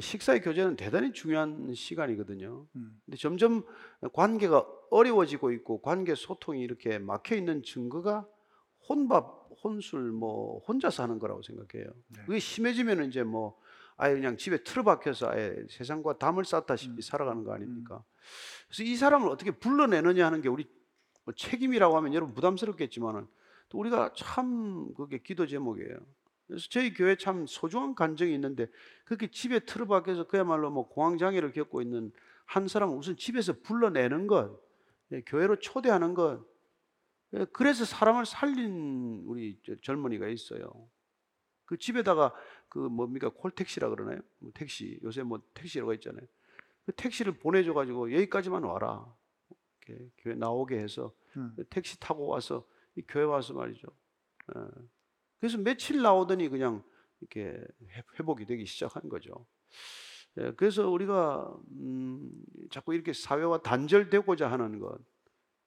식사의 0.00 0.42
교제는 0.42 0.76
대단히 0.76 1.12
중요한 1.12 1.72
시간이거든요. 1.74 2.66
음, 2.76 3.00
근데 3.04 3.16
점점 3.16 3.64
관계가 4.12 4.66
어려워지고 4.90 5.52
있고 5.52 5.80
관계 5.80 6.14
소통이 6.14 6.62
이렇게 6.62 6.98
막혀 6.98 7.36
있는 7.36 7.62
증거가 7.62 8.26
혼밥, 8.88 9.48
혼술, 9.62 10.12
뭐 10.12 10.60
혼자서 10.60 11.02
하는 11.02 11.18
거라고 11.18 11.42
생각해요. 11.42 11.90
네. 12.08 12.22
그게 12.26 12.38
심해지면 12.38 13.04
이제 13.04 13.22
뭐 13.22 13.58
아예 13.96 14.14
그냥 14.14 14.36
집에 14.36 14.62
틀어박혀서 14.62 15.30
아예 15.30 15.56
세상과 15.70 16.18
담을 16.18 16.44
쌓다시피 16.44 17.02
살아가는 17.02 17.42
거 17.44 17.52
아닙니까? 17.52 18.04
그래서 18.68 18.82
이 18.82 18.94
사람을 18.94 19.28
어떻게 19.28 19.50
불러내느냐 19.50 20.26
하는 20.26 20.42
게 20.42 20.48
우리 20.48 20.68
뭐 21.24 21.34
책임이라고 21.34 21.96
하면 21.96 22.14
여러분 22.14 22.34
부담스럽겠지만은 22.34 23.26
또 23.68 23.78
우리가 23.78 24.12
참 24.16 24.92
그게 24.94 25.18
기도 25.18 25.46
제목이에요. 25.46 25.96
그래서 26.46 26.66
저희 26.70 26.92
교회 26.94 27.16
참 27.16 27.46
소중한 27.46 27.94
감정이 27.94 28.32
있는데 28.34 28.68
그렇게 29.04 29.30
집에 29.30 29.60
틀어박혀서 29.60 30.28
그야말로 30.28 30.70
뭐 30.70 30.88
공황 30.88 31.18
장애를 31.18 31.52
겪고 31.52 31.82
있는 31.82 32.12
한 32.44 32.68
사람을 32.68 32.96
우선 32.96 33.16
집에서 33.16 33.52
불러내는 33.62 34.26
것, 34.26 34.60
예, 35.12 35.22
교회로 35.22 35.58
초대하는 35.58 36.14
것. 36.14 36.44
예, 37.34 37.44
그래서 37.52 37.84
사람을 37.84 38.26
살린 38.26 39.24
우리 39.26 39.58
저 39.64 39.74
젊은이가 39.76 40.28
있어요. 40.28 40.88
그 41.64 41.76
집에다가 41.76 42.32
그 42.68 42.78
뭡니까 42.78 43.28
콜택시라 43.28 43.88
그러나요? 43.88 44.20
뭐 44.38 44.52
택시 44.54 44.98
요새 45.02 45.24
뭐 45.24 45.42
택시라고 45.54 45.92
있잖아요. 45.94 46.24
그 46.84 46.92
택시를 46.92 47.38
보내줘 47.38 47.74
가지고 47.74 48.12
여기까지만 48.12 48.62
와라. 48.62 49.04
이렇게 49.88 50.08
교회 50.18 50.34
나오게 50.36 50.78
해서 50.78 51.12
음. 51.36 51.52
그 51.56 51.64
택시 51.68 51.98
타고 51.98 52.26
와서 52.26 52.64
이 52.94 53.02
교회 53.02 53.24
와서 53.24 53.52
말이죠. 53.54 53.88
예. 54.56 54.60
그래서 55.40 55.58
며칠 55.58 56.02
나오더니 56.02 56.48
그냥 56.48 56.82
이렇게 57.20 57.42
회- 57.90 58.02
회복이 58.18 58.46
되기 58.46 58.66
시작한 58.66 59.08
거죠. 59.08 59.46
예, 60.38 60.52
그래서 60.56 60.88
우리가 60.90 61.56
음, 61.72 62.30
자꾸 62.70 62.94
이렇게 62.94 63.12
사회와 63.12 63.62
단절되고자 63.62 64.50
하는 64.50 64.78
것 64.80 64.98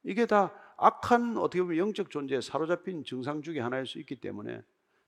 이게 0.03 0.25
다 0.25 0.53
악한 0.77 1.37
어떻게 1.37 1.61
보면 1.61 1.77
영적 1.77 2.09
존재에 2.11 2.41
사로잡힌 2.41 3.03
증상 3.03 3.41
중에 3.41 3.59
하나일 3.59 3.85
수 3.85 3.99
있기 3.99 4.19
때문에 4.21 4.61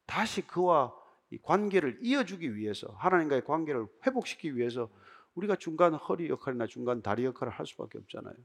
다시 0.06 0.42
그와 0.46 0.94
이 1.32 1.38
관계를 1.42 2.00
이어주기 2.02 2.56
위해서 2.56 2.88
하나님과의 2.98 3.46
관계를 3.46 3.88
회복시키기 4.06 4.58
위해서 4.58 4.90
우리가 5.36 5.56
중간 5.56 5.94
허리 5.94 6.28
역할이나 6.30 6.68
중간 6.68 7.02
다리 7.02 7.24
역할을 7.26 7.54
할 7.54 7.66
수밖에 7.66 7.98
없잖아요. 8.00 8.36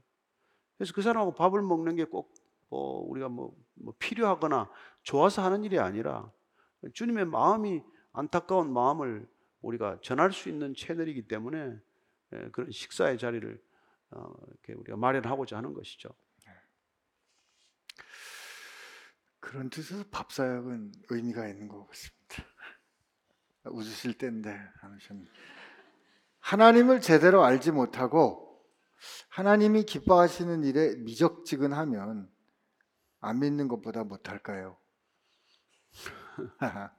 그래서 0.77 0.93
그 0.93 1.01
사람하고 1.01 1.35
밥을 1.35 1.61
먹는 1.61 1.95
게 1.97 2.05
꼭 2.05 2.33
뭐 2.69 3.01
우리가 3.09 3.29
뭐, 3.29 3.55
뭐 3.75 3.93
필요하거나 3.99 4.69
좋아서 5.03 5.43
하는 5.43 5.63
일이 5.63 5.79
아니라 5.79 6.31
주님의 6.93 7.25
마음이 7.25 7.83
안타까운 8.13 8.71
마음을 8.71 9.27
우리가 9.61 9.99
전할 10.01 10.31
수 10.31 10.49
있는 10.49 10.73
채널이기 10.75 11.27
때문에 11.27 11.77
예, 12.33 12.49
그런 12.51 12.71
식사의 12.71 13.17
자리를 13.17 13.61
어, 14.11 14.33
이렇게 14.47 14.73
우리가 14.73 14.97
마련하고자 14.97 15.57
하는 15.57 15.73
것이죠. 15.73 16.09
그런 19.39 19.69
뜻에서 19.69 20.03
밥 20.11 20.33
사역은 20.33 20.91
의미가 21.09 21.47
있는 21.47 21.69
것 21.69 21.87
같습니다. 21.87 22.17
웃으실 23.63 24.17
때인데. 24.17 24.59
하나님을 26.39 27.01
제대로 27.01 27.43
알지 27.43 27.71
못하고 27.71 28.61
하나님이 29.29 29.83
기뻐하시는 29.83 30.63
일에 30.63 30.95
미적지근하면 30.95 32.29
안 33.19 33.39
믿는 33.39 33.67
것보다 33.67 34.03
못할까요? 34.03 34.77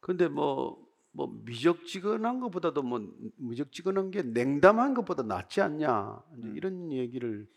근데 0.00 0.28
뭐, 0.28 0.86
뭐 1.12 1.26
미적지근한 1.44 2.40
것보다도 2.40 2.82
뭐 2.82 3.00
미적지근한 3.36 4.10
게 4.10 4.22
냉담한 4.22 4.94
것보다 4.94 5.22
낫지 5.22 5.60
않냐 5.60 6.22
음. 6.32 6.56
이런 6.56 6.92
얘기를 6.92 7.48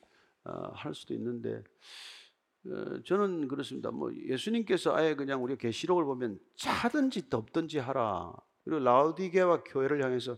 어, 0.44 0.72
할 0.74 0.96
수도 0.96 1.14
있는데 1.14 1.64
어, 2.68 3.02
저는 3.04 3.48
그렇습니다. 3.48 3.92
뭐 3.92 4.14
예수님께서 4.14 4.96
아예 4.96 5.16
그냥 5.16 5.44
우리 5.44 5.58
계시록을 5.58 6.06
보면 6.06 6.40
차든지 6.56 7.30
덥든지 7.30 7.80
하라. 7.80 8.34
그리고 8.64 8.84
라우디게와 8.84 9.64
교회를 9.64 10.04
향해서 10.04 10.38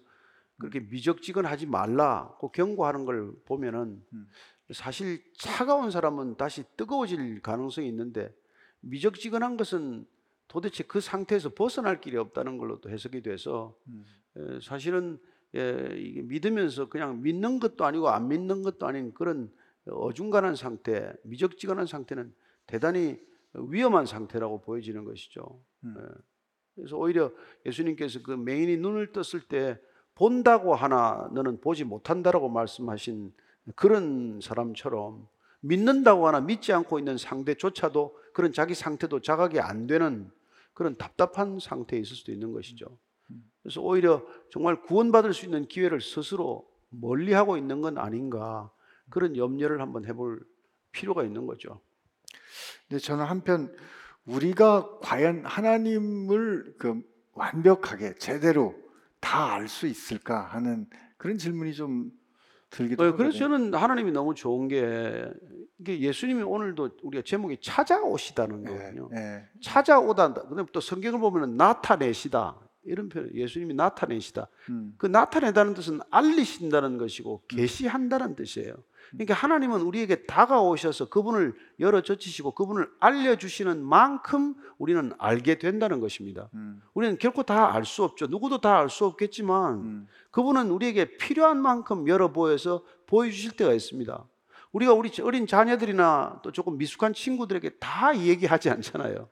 그렇게 0.57 0.79
미적지근하지 0.79 1.65
말라고 1.65 2.51
경고하는 2.51 3.05
걸 3.05 3.33
보면은 3.45 4.01
음. 4.13 4.29
사실 4.73 5.23
차가운 5.37 5.91
사람은 5.91 6.35
다시 6.35 6.63
뜨거워질 6.77 7.41
가능성이 7.41 7.87
있는데 7.89 8.33
미적지근한 8.81 9.57
것은 9.57 10.05
도대체 10.47 10.83
그 10.83 10.99
상태에서 10.99 11.53
벗어날 11.53 12.01
길이 12.01 12.17
없다는 12.17 12.57
걸로도 12.57 12.89
해석이 12.89 13.21
돼서 13.21 13.77
음. 13.87 14.05
에, 14.37 14.59
사실은 14.61 15.19
예, 15.55 15.95
이게 15.97 16.21
믿으면서 16.21 16.89
그냥 16.89 17.21
믿는 17.21 17.59
것도 17.59 17.85
아니고 17.85 18.09
안 18.09 18.27
믿는 18.27 18.63
것도 18.63 18.87
아닌 18.87 19.13
그런 19.13 19.51
어중간한 19.87 20.55
상태, 20.55 21.13
미적지근한 21.23 21.85
상태는 21.85 22.33
대단히 22.65 23.19
위험한 23.53 24.05
상태라고 24.05 24.61
보여지는 24.61 25.05
것이죠. 25.05 25.61
음. 25.83 25.95
예. 25.97 26.21
그래서 26.75 26.97
오히려 26.97 27.31
예수님께서 27.65 28.21
그 28.23 28.31
맹인이 28.31 28.77
눈을 28.77 29.11
떴을 29.11 29.41
때 29.47 29.79
본다고 30.15 30.73
하나 30.75 31.29
너는 31.33 31.61
보지 31.61 31.83
못한다라고 31.83 32.49
말씀하신 32.49 33.33
그런 33.75 34.39
사람처럼 34.41 35.27
믿는다고 35.61 36.27
하나 36.27 36.41
믿지 36.41 36.73
않고 36.73 36.99
있는 36.99 37.17
상대조차도 37.17 38.17
그런 38.33 38.51
자기 38.51 38.73
상태도 38.75 39.21
자각이 39.21 39.59
안 39.59 39.87
되는 39.87 40.29
그런 40.73 40.97
답답한 40.97 41.59
상태에 41.59 41.99
있을 41.99 42.15
수도 42.15 42.31
있는 42.31 42.51
것이죠. 42.51 42.85
그래서 43.61 43.81
오히려 43.81 44.23
정말 44.51 44.81
구원받을 44.81 45.33
수 45.33 45.45
있는 45.45 45.67
기회를 45.67 46.01
스스로 46.01 46.67
멀리하고 46.89 47.57
있는 47.57 47.81
건 47.81 47.97
아닌가 47.97 48.69
그런 49.09 49.37
염려를 49.37 49.79
한번 49.81 50.05
해볼 50.05 50.45
필요가 50.91 51.23
있는 51.23 51.47
거죠. 51.47 51.79
근데 52.87 52.99
저는 52.99 53.25
한편 53.25 53.73
우리가 54.25 54.99
과연 55.01 55.45
하나님을 55.45 56.75
그 56.77 57.01
완벽하게 57.33 58.15
제대로 58.15 58.75
다 59.19 59.53
알 59.53 59.67
수 59.67 59.87
있을까 59.87 60.41
하는 60.41 60.85
그런 61.17 61.37
질문이 61.37 61.73
좀 61.73 62.11
들기도 62.73 63.03
어, 63.03 63.07
하거든요. 63.07 63.29
그래서 63.29 63.37
저는 63.37 63.73
하나님이 63.73 64.11
너무 64.11 64.33
좋은 64.33 64.67
게 64.67 65.25
이게 65.79 65.99
예수님이 65.99 66.41
오늘도 66.41 66.89
우리가 67.03 67.23
제목이 67.25 67.57
찾아오시다는 67.61 68.65
거거든요. 68.65 69.09
예, 69.15 69.19
예. 69.19 69.43
찾아오다. 69.61 70.33
그다음 70.33 70.65
또 70.71 70.79
성경을 70.79 71.19
보면은 71.19 71.55
나타내시다 71.55 72.59
이런 72.83 73.09
표현. 73.09 73.33
예수님이 73.33 73.73
나타내시다. 73.75 74.47
음, 74.69 74.93
그 74.97 75.05
나타내다는 75.05 75.73
뜻은 75.75 75.99
알리신다는 76.09 76.97
것이고 76.97 77.43
계시한다는 77.47 78.35
뜻이에요. 78.35 78.75
그러니까 79.13 79.35
하나님은 79.35 79.81
우리에게 79.81 80.25
다가오셔서 80.25 81.09
그분을 81.09 81.53
열어 81.79 82.01
젖히시고 82.01 82.51
그분을 82.51 82.89
알려주시는 82.99 83.83
만큼 83.83 84.55
우리는 84.79 85.13
알게 85.19 85.59
된다는 85.59 85.99
것입니다. 85.99 86.49
음, 86.55 86.81
우리는 86.93 87.17
결코 87.19 87.43
다 87.43 87.71
알 87.73 87.85
수 87.85 88.03
없죠. 88.03 88.25
누구도 88.27 88.59
다 88.59 88.77
알 88.77 88.89
수 88.89 89.05
없겠지만 89.05 89.73
음, 89.75 90.07
그분은 90.31 90.71
우리에게 90.71 91.17
필요한 91.17 91.61
만큼 91.61 92.07
열어 92.07 92.31
보여서 92.31 92.83
보여주실 93.05 93.51
때가 93.55 93.73
있습니다. 93.73 94.25
우리가 94.71 94.93
우리 94.93 95.11
어린 95.21 95.45
자녀들이나 95.45 96.39
또 96.43 96.51
조금 96.51 96.79
미숙한 96.79 97.13
친구들에게 97.13 97.77
다 97.79 98.17
얘기하지 98.17 98.71
않잖아요. 98.71 99.29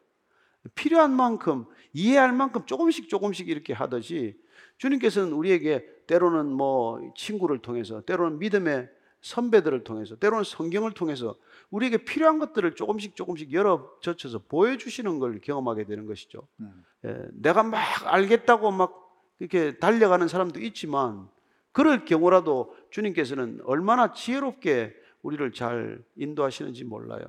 필요한 0.76 1.12
만큼 1.12 1.66
이해할 1.94 2.32
만큼 2.34 2.68
조금씩 2.68 3.10
조금씩 3.10 3.50
이렇게 3.50 3.74
하듯이 3.74 4.40
주님께서는 4.78 5.34
우리에게 5.34 5.86
때로는 6.06 6.46
뭐 6.52 7.12
친구를 7.16 7.60
통해서 7.60 8.02
때로는 8.02 8.38
믿음의 8.38 8.90
선배들을 9.22 9.84
통해서 9.84 10.16
때로는 10.16 10.44
성경을 10.44 10.92
통해서 10.94 11.36
우리에게 11.70 11.98
필요한 12.04 12.40
것들을 12.40 12.76
조금씩 12.76 13.16
조금씩 13.16 13.54
열어 13.54 13.90
젖혀서 14.02 14.40
보여주시는 14.48 15.20
걸 15.20 15.40
경험하게 15.40 15.86
되는 15.86 16.06
것이죠. 16.06 16.48
음. 16.60 16.84
예, 17.06 17.18
내가 17.34 17.64
막 17.64 17.80
알겠다고 18.06 18.72
막 18.72 18.98
이렇게 19.40 19.78
달려가는 19.78 20.28
사람도 20.28 20.60
있지만 20.62 21.30
그럴 21.72 22.06
경우라도 22.06 22.76
주님께서는 22.90 23.62
얼마나 23.64 24.12
지혜롭게 24.12 24.96
우리를 25.22 25.52
잘 25.54 26.04
인도하시는지 26.16 26.84
몰라요. 26.84 27.24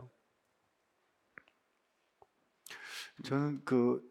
저는 3.24 3.62
그 3.64 4.02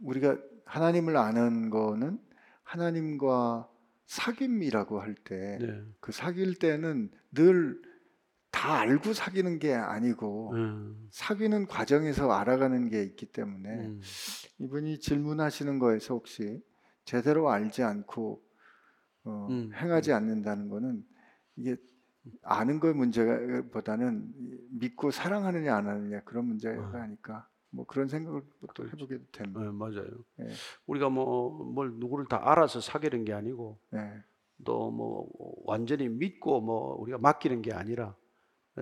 우리가 0.00 0.36
하나님을 0.64 1.16
아는 1.16 1.70
거는 1.70 2.18
하나님과 2.62 3.68
사귐이라고 4.08 4.98
할 4.98 5.14
때그 5.14 5.64
네. 5.64 6.12
사귈 6.12 6.54
때는 6.56 7.10
늘 7.32 7.88
다 8.58 8.80
알고 8.80 9.12
사귀는 9.12 9.60
게 9.60 9.72
아니고 9.72 10.52
음, 10.54 11.08
사귀는 11.12 11.66
과정에서 11.66 12.32
알아가는 12.32 12.88
게 12.88 13.04
있기 13.04 13.26
때문에 13.26 13.68
음, 13.68 14.00
이분이 14.58 14.98
질문하시는 14.98 15.78
거에서 15.78 16.14
혹시 16.14 16.60
제대로 17.04 17.50
알지 17.50 17.84
않고 17.84 18.42
어, 19.24 19.46
음, 19.50 19.70
행하지 19.74 20.12
않는다는 20.12 20.68
거는 20.68 21.04
이게 21.56 21.76
아는 22.42 22.80
거의 22.80 22.94
문제보다는 22.94 24.32
믿고 24.70 25.12
사랑하느냐 25.12 25.76
안 25.76 25.86
하느냐 25.86 26.22
그런 26.24 26.46
문제가 26.46 26.82
어. 26.82 27.00
아닐까 27.00 27.48
뭐 27.70 27.84
그런 27.86 28.08
생각을 28.08 28.42
또 28.74 28.84
그렇죠. 28.84 28.96
해보게 28.96 29.18
됩니다. 29.32 29.60
네, 29.60 29.70
맞아요. 29.70 30.08
예. 30.40 30.48
우리가 30.86 31.08
뭐 31.10 31.50
뭘 31.74 31.92
누구를 31.94 32.26
다 32.26 32.50
알아서 32.50 32.80
사귀는 32.80 33.24
게 33.24 33.32
아니고 33.32 33.78
네. 33.90 34.22
또뭐 34.64 35.28
완전히 35.64 36.08
믿고 36.08 36.60
뭐 36.60 36.96
우리가 36.96 37.18
맡기는 37.18 37.62
게 37.62 37.72
아니라 37.72 38.16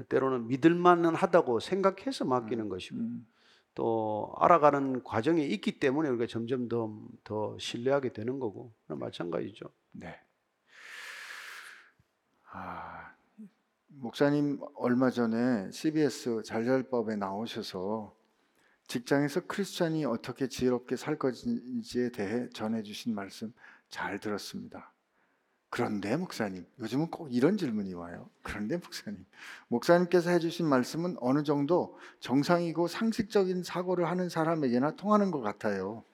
때로는 0.09 0.49
믿을만은 0.49 1.14
하다고 1.14 1.61
생각해서 1.61 2.24
맡기는 2.24 2.68
것이고 2.68 2.97
음, 2.97 3.26
또 3.74 4.32
알아가는 4.39 5.05
과정이 5.05 5.47
있기 5.47 5.78
때문에 5.78 6.09
우리가 6.09 6.26
점점 6.26 6.68
더, 6.68 6.99
더 7.24 7.59
신뢰하게 7.59 8.12
되는 8.12 8.39
거고 8.39 8.72
그건 8.82 8.99
마찬가지죠. 8.99 9.66
네. 9.93 10.18
아, 12.53 13.14
목사님 13.89 14.61
얼마 14.76 15.11
전에 15.11 15.70
CBS 15.72 16.43
잘잘법에 16.43 17.16
나오셔서 17.16 18.16
직장에서 18.87 19.43
크리스찬이 19.47 20.05
어떻게 20.05 20.49
지혜롭게 20.49 20.97
살 20.97 21.18
것인지에 21.18 22.11
대해 22.11 22.49
전해주신 22.51 23.14
말씀 23.14 23.53
잘 23.89 24.18
들었습니다. 24.18 24.93
그런데 25.68 26.16
목사님, 26.16 26.64
요즘은 26.78 27.11
꼭 27.11 27.34
이런 27.34 27.59
질문이 27.59 27.93
와요. 27.95 28.30
그런데 28.43 28.76
목사님, 28.76 29.26
목사님께서 29.68 30.30
해주신 30.30 30.66
말씀은 30.66 31.16
어느 31.20 31.43
정도 31.43 31.99
정상이고 32.20 32.87
상식적인 32.87 33.62
사고를 33.62 34.09
하는 34.09 34.28
사람에게나 34.28 34.93
통하는 34.93 35.30
것 35.30 35.41
같아요. 35.41 36.05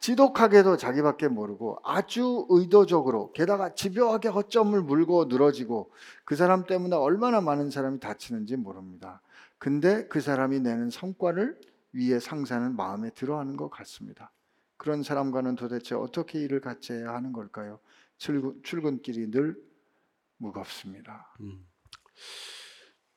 지독하게도 0.00 0.78
자기밖에 0.78 1.28
모르고 1.28 1.78
아주 1.84 2.46
의도적으로 2.48 3.32
게다가 3.32 3.74
집요하게 3.74 4.28
허점을 4.28 4.80
물고 4.82 5.26
늘어지고 5.26 5.90
그 6.24 6.36
사람 6.36 6.64
때문에 6.64 6.96
얼마나 6.96 7.40
많은 7.40 7.70
사람이 7.70 8.00
다치는지 8.00 8.56
모릅니다. 8.56 9.20
근데 9.60 10.08
그 10.08 10.20
사람이 10.22 10.60
내는 10.60 10.90
성과를 10.90 11.60
위에 11.92 12.18
상사는 12.18 12.74
마음에 12.76 13.10
들어하는 13.10 13.58
것 13.58 13.70
같습니다. 13.70 14.32
그런 14.78 15.02
사람과는 15.04 15.56
도대체 15.56 15.94
어떻게 15.94 16.40
일을 16.40 16.62
같이 16.62 16.94
해야 16.94 17.14
하는 17.14 17.32
걸까요? 17.32 17.80
출근, 18.18 18.62
출근길이 18.64 19.30
늘 19.30 19.62
무겁습니다. 20.38 21.34
음. 21.42 21.66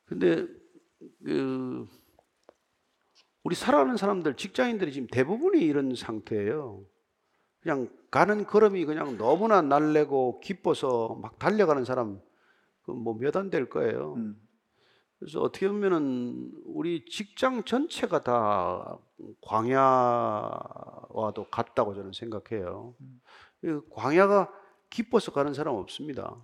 근데 0.05 0.47
그 1.25 1.87
우리 3.43 3.55
살아가는 3.55 3.97
사람들 3.97 4.35
직장인들이 4.35 4.93
지금 4.93 5.07
대부분이 5.07 5.61
이런 5.61 5.95
상태예요. 5.95 6.85
그냥 7.61 7.89
가는 8.11 8.45
걸음이 8.45 8.85
그냥 8.85 9.17
너무나 9.17 9.61
날래고 9.61 10.41
기뻐서 10.41 11.19
막 11.21 11.39
달려가는 11.39 11.85
사람 11.85 12.21
그 12.83 12.91
뭐 12.93 13.15
몇 13.17 13.37
안 13.37 13.49
될 13.49 13.69
거예요. 13.69 14.15
음, 14.17 14.35
그래서 15.23 15.39
어떻게 15.39 15.69
보면은 15.69 16.51
우리 16.65 17.05
직장 17.05 17.63
전체가 17.63 18.23
다 18.23 18.97
광야와도 19.41 19.87
같다고 21.49 21.95
저는 21.95 22.11
생각해요. 22.11 22.93
이 23.63 23.79
광야가 23.89 24.51
기뻐서 24.89 25.31
가는 25.31 25.53
사람 25.53 25.75
없습니다. 25.75 26.35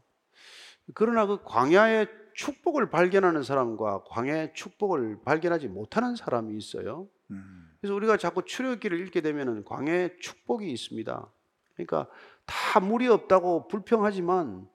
그러나 0.93 1.25
그 1.25 1.43
광야의 1.43 2.07
축복을 2.36 2.89
발견하는 2.89 3.43
사람과 3.43 4.03
광야의 4.05 4.53
축복을 4.53 5.23
발견하지 5.25 5.67
못하는 5.67 6.15
사람이 6.15 6.55
있어요. 6.55 7.09
음, 7.32 7.75
그래서 7.82 7.93
우리가 7.95 8.15
자꾸 8.15 8.45
출애굽기를 8.45 8.97
읽게 9.01 9.19
되면은 9.19 9.65
광야의 9.65 10.19
축복이 10.21 10.71
있습니다. 10.71 11.30
그러니까 11.73 12.07
다 12.45 12.80
물이 12.80 13.09
없다고 13.09 13.67
불평하지만 13.67 14.69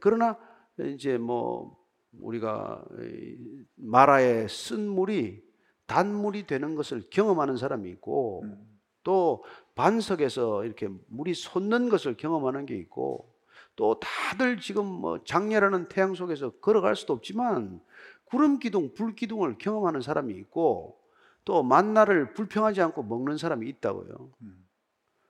그러나 0.00 0.36
이제 0.78 1.16
뭐 1.16 1.85
우리가 2.20 2.84
이 3.00 3.36
마라에 3.76 4.48
쓴 4.48 4.88
물이 4.88 5.42
단물이 5.86 6.46
되는 6.46 6.74
것을 6.74 7.04
경험하는 7.10 7.56
사람이 7.56 7.88
있고 7.90 8.42
음, 8.44 8.78
또 9.02 9.44
반석에서 9.74 10.64
이렇게 10.64 10.88
물이 11.08 11.34
솟는 11.34 11.88
것을 11.88 12.16
경험하는 12.16 12.66
게 12.66 12.76
있고 12.76 13.32
또 13.76 14.00
다들 14.00 14.58
지금 14.58 14.86
뭐 14.86 15.22
장렬하는 15.22 15.88
태양 15.88 16.14
속에서 16.14 16.50
걸어갈 16.50 16.96
수도 16.96 17.12
없지만 17.12 17.80
구름 18.24 18.58
기둥, 18.58 18.94
불 18.94 19.14
기둥을 19.14 19.58
경험하는 19.58 20.00
사람이 20.00 20.34
있고 20.34 20.98
또 21.44 21.62
만나를 21.62 22.34
불평하지 22.34 22.82
않고 22.82 23.04
먹는 23.04 23.38
사람이 23.38 23.68
있다고요. 23.68 24.30
음. 24.42 24.66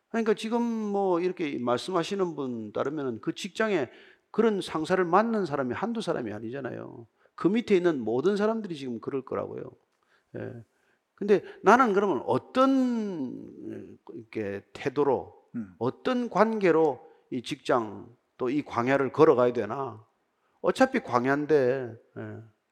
그러니까 0.08 0.32
지금 0.32 0.62
뭐 0.62 1.20
이렇게 1.20 1.58
말씀하시는 1.58 2.34
분 2.34 2.72
따르면 2.72 3.20
그 3.20 3.34
직장에 3.34 3.90
그런 4.30 4.60
상사를 4.60 5.02
만난 5.04 5.46
사람이 5.46 5.74
한두 5.74 6.00
사람이 6.00 6.32
아니잖아요. 6.32 7.06
그 7.34 7.48
밑에 7.48 7.76
있는 7.76 8.00
모든 8.00 8.36
사람들이 8.36 8.76
지금 8.76 9.00
그럴 9.00 9.22
거라고요. 9.24 9.70
예. 10.38 10.52
근데 11.14 11.42
나는 11.62 11.92
그러면 11.94 12.22
어떤 12.26 13.92
이렇게 14.12 14.62
태도로 14.72 15.34
음. 15.54 15.74
어떤 15.78 16.28
관계로 16.28 17.06
이 17.30 17.42
직장 17.42 18.08
또 18.36 18.50
이 18.50 18.62
광야를 18.62 19.12
걸어가야 19.12 19.52
되나? 19.54 20.04
어차피 20.60 21.00
광야인데 21.00 21.96
예. 22.18 22.20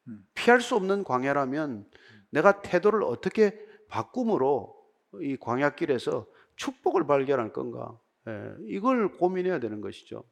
음. 0.09 0.27
피할 0.35 0.61
수 0.61 0.77
없는 0.77 1.05
광야라면 1.05 1.87
내가 2.31 2.61
태도를 2.61 3.03
어떻게 3.03 3.59
바꿈으로 3.89 4.77
이 5.21 5.37
광야길에서 5.39 6.27
축복을 6.57 7.07
발견할 7.07 7.53
건가? 7.53 7.99
예, 8.29 8.55
이걸 8.67 9.13
고민해야 9.13 9.61
되는 9.61 9.81
것이죠. 9.81 10.25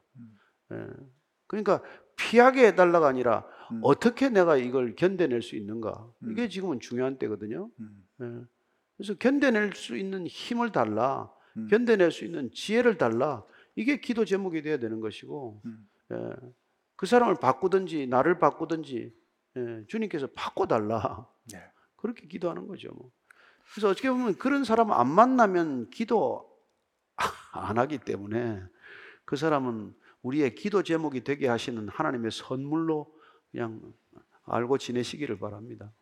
음. 0.73 0.89
예, 0.91 1.07
그러니까 1.47 1.83
피하게 2.17 2.69
해달라가 2.69 3.09
아니라 3.09 3.47
음. 3.71 3.81
어떻게 3.83 4.29
내가 4.29 4.57
이걸 4.57 4.95
견뎌낼 4.97 5.43
수 5.43 5.57
있는가? 5.57 6.11
이게 6.31 6.45
음. 6.45 6.49
지금은 6.49 6.81
중요한 6.81 7.19
때거든요. 7.19 7.71
음. 7.81 8.07
예, 8.21 8.45
그래서 8.97 9.15
견뎌낼 9.15 9.73
수 9.75 9.97
있는 9.97 10.27
힘을 10.27 10.73
달라, 10.73 11.31
음. 11.57 11.69
견뎌낼 11.69 12.11
수 12.11 12.25
있는 12.25 12.51
지혜를 12.53 12.99
달라. 12.99 13.45
이게 13.75 14.01
기도 14.01 14.25
제목이 14.25 14.63
돼야 14.63 14.79
되는 14.79 15.01
것이고, 15.01 15.61
음. 15.65 15.89
예, 16.13 16.17
그 16.97 17.07
사람을 17.07 17.37
바꾸든지 17.37 18.07
나를 18.07 18.39
바꾸든지 18.39 19.13
예, 19.57 19.85
주님께서 19.89 20.29
바꿔달라. 20.35 21.27
네. 21.53 21.59
그렇게 21.97 22.27
기도하는 22.27 22.67
거죠. 22.67 22.91
뭐. 22.95 23.11
그래서 23.73 23.89
어떻게 23.89 24.11
보면 24.11 24.37
그런 24.37 24.65
사람 24.65 24.93
안 24.93 25.09
만나면 25.09 25.91
기도 25.91 26.51
안 27.53 27.79
하기 27.79 27.99
때문에 27.99 28.63
그 29.25 29.37
사람은 29.37 29.95
우리의 30.23 30.55
기도 30.55 30.83
제목이 30.83 31.25
되게 31.25 31.49
하시는 31.49 31.89
하나님의 31.89 32.31
선물로 32.31 33.13
그냥 33.51 33.81
알고 34.45 34.79
지내시기를 34.79 35.39
바랍니다. 35.39 35.93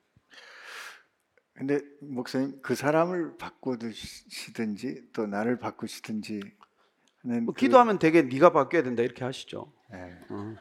근데 1.54 1.80
목사님 2.00 2.60
그 2.62 2.74
사람을 2.74 3.36
바꾸시든지 3.36 5.08
또 5.12 5.26
나를 5.26 5.58
바꾸시든지 5.58 6.40
뭐 7.22 7.46
그- 7.46 7.60
기도하면 7.60 7.98
되게 7.98 8.22
네가 8.22 8.52
바뀌어야 8.52 8.82
된다 8.82 9.02
이렇게 9.02 9.24
하시죠. 9.24 9.70
네. 9.90 10.18
어. 10.30 10.56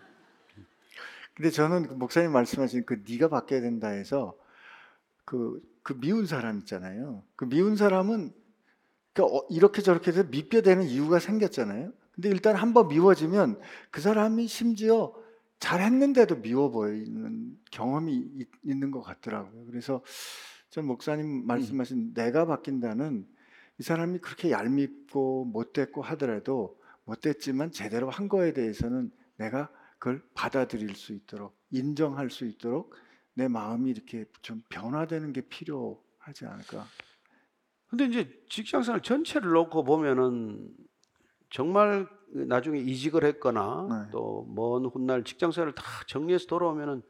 근데 1.36 1.52
저는 1.52 1.88
그 1.88 1.94
목사님 1.94 2.32
말씀하신 2.34 2.86
그 2.86 3.02
네가 3.08 3.30
바뀌어야 3.30 3.62
된다 3.62 3.88
해서 3.90 4.38
그, 5.24 5.62
그 5.84 5.98
미운 5.98 6.26
사람 6.26 6.58
있잖아요. 6.60 7.24
그 7.38 7.46
미운 7.46 7.78
사람은 7.78 8.34
그 9.14 9.24
어, 9.24 9.46
이렇게 9.50 9.82
저렇게 9.82 10.12
해서 10.12 10.24
밉게 10.24 10.62
되는 10.62 10.84
이유가 10.84 11.20
생겼잖아요. 11.20 11.94
근데 12.20 12.28
일단 12.32 12.58
한번 12.58 12.90
미워지면 12.90 13.62
그 13.92 14.02
사람이 14.02 14.48
심지어 14.48 15.14
잘했는데도 15.60 16.42
미워 16.42 16.70
보이는 16.70 17.58
경험이 17.72 18.14
있, 18.36 18.50
있는 18.62 18.92
것 18.92 19.02
같더라고요. 19.02 19.66
그래서 19.68 20.04
전 20.70 20.86
목사님 20.86 21.48
말씀하신 21.48 22.14
내가 22.14 22.46
바뀐다는 22.46 23.26
이 23.80 23.84
사람이 23.84 24.20
그렇게 24.20 24.52
얄밉고 24.52 25.46
못됐고 25.46 26.02
하더라도 26.02 26.78
못됐지만 27.06 27.72
제대로 27.72 28.10
한 28.10 28.28
거에 28.28 28.52
대해서는 28.52 29.12
내가 29.38 29.70
그걸 29.98 30.22
받아들일 30.34 30.96
수 30.96 31.14
있도록 31.14 31.58
인정할 31.72 32.30
수 32.30 32.44
있도록 32.44 32.94
내 33.34 33.48
마음이 33.48 33.92
이렇게 33.92 34.26
좀 34.42 34.62
변화되는 34.68 35.32
게 35.32 35.40
필요하지 35.40 36.48
않을까. 36.48 36.86
근데 37.88 38.06
이제 38.06 38.44
직장생활 38.50 39.02
전체를 39.04 39.52
놓고 39.54 39.86
보면은 39.86 40.70
정말 41.50 42.08
나중에 42.32 42.80
이직을 42.80 43.24
했거나 43.26 43.88
네. 44.06 44.12
또먼 44.12 44.86
훗날 44.86 45.24
직장생활을 45.24 45.74
다 45.74 45.84
정리해서 46.08 46.46
돌아오면은 46.48 47.02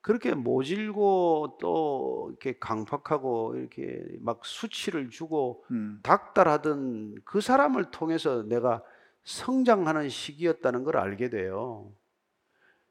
그렇게 0.00 0.34
모질고 0.34 1.58
또 1.60 2.26
이렇게 2.30 2.58
강팍하고 2.58 3.56
이렇게 3.56 4.04
막 4.20 4.44
수치를 4.44 5.10
주고 5.10 5.64
음, 5.70 6.00
닥달하던 6.02 7.16
그 7.24 7.40
사람을 7.40 7.90
통해서 7.90 8.42
내가 8.42 8.82
성장하는 9.24 10.10
시기였다는 10.10 10.84
걸 10.84 10.98
알게 10.98 11.30
돼요. 11.30 11.90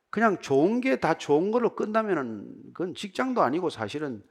그냥 0.09 0.39
좋은 0.39 0.79
게 0.81 0.99
다 0.99 1.15
좋은 1.17 1.51
걸로 1.51 1.75
끝나면은 1.75 2.47
그건 2.73 2.93
직장도 2.95 3.41
아니고 3.41 3.69
사실은 3.69 4.23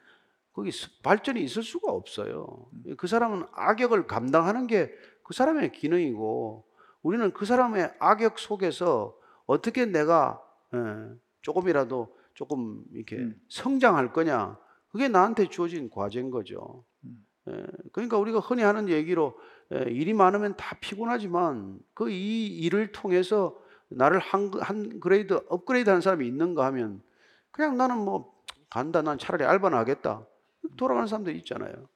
거기 0.53 0.71
스- 0.71 1.03
발전이 1.03 1.43
있을 1.43 1.63
수가 1.63 1.93
없어요. 1.93 2.67
그 2.97 3.07
사람은 3.07 3.45
악역을 3.53 4.07
감당하는 4.07 4.67
게 4.67 4.93
그 5.33 5.35
사람의 5.35 5.73
기능이고 5.73 6.63
우리는 7.03 7.31
그 7.33 7.47
사람의 7.47 7.95
악역 7.99 8.39
속에서 8.39 9.17
어떻게 9.47 9.87
내가 9.87 10.43
예, 10.75 10.79
조금이라도 11.41 12.15
조금 12.35 12.85
이렇게 12.93 13.17
음. 13.17 13.41
성장할 13.49 14.13
거냐 14.13 14.59
그게 14.91 15.09
나한테 15.09 15.49
주어진 15.49 15.89
과제인 15.89 16.31
거죠. 16.31 16.85
음. 17.05 17.27
예, 17.49 17.65
그러니까 17.93 18.19
우리가 18.19 18.41
흔히 18.41 18.63
하는 18.63 18.91
얘기로 18.91 19.39
예, 19.73 19.91
일이 19.91 20.13
많으면 20.13 20.55
다 20.59 20.77
피곤하지만 20.83 21.79
그 21.95 22.11
이 22.11 22.49
일을 22.49 22.93
통해서 22.93 23.59
나를 23.89 24.19
한, 24.19 24.51
한 24.61 25.01
그레이드 25.01 25.41
업그레이드 25.49 25.89
하는 25.89 26.03
사람이 26.03 26.27
있는가 26.27 26.67
하면 26.67 27.03
그냥 27.51 27.79
나는 27.79 27.97
뭐 27.97 28.35
간다 28.69 29.01
난 29.01 29.17
차라리 29.17 29.45
알바나 29.45 29.79
하겠다 29.79 30.27
돌아가는 30.77 31.07
사람들 31.07 31.35
있잖아요. 31.37 31.89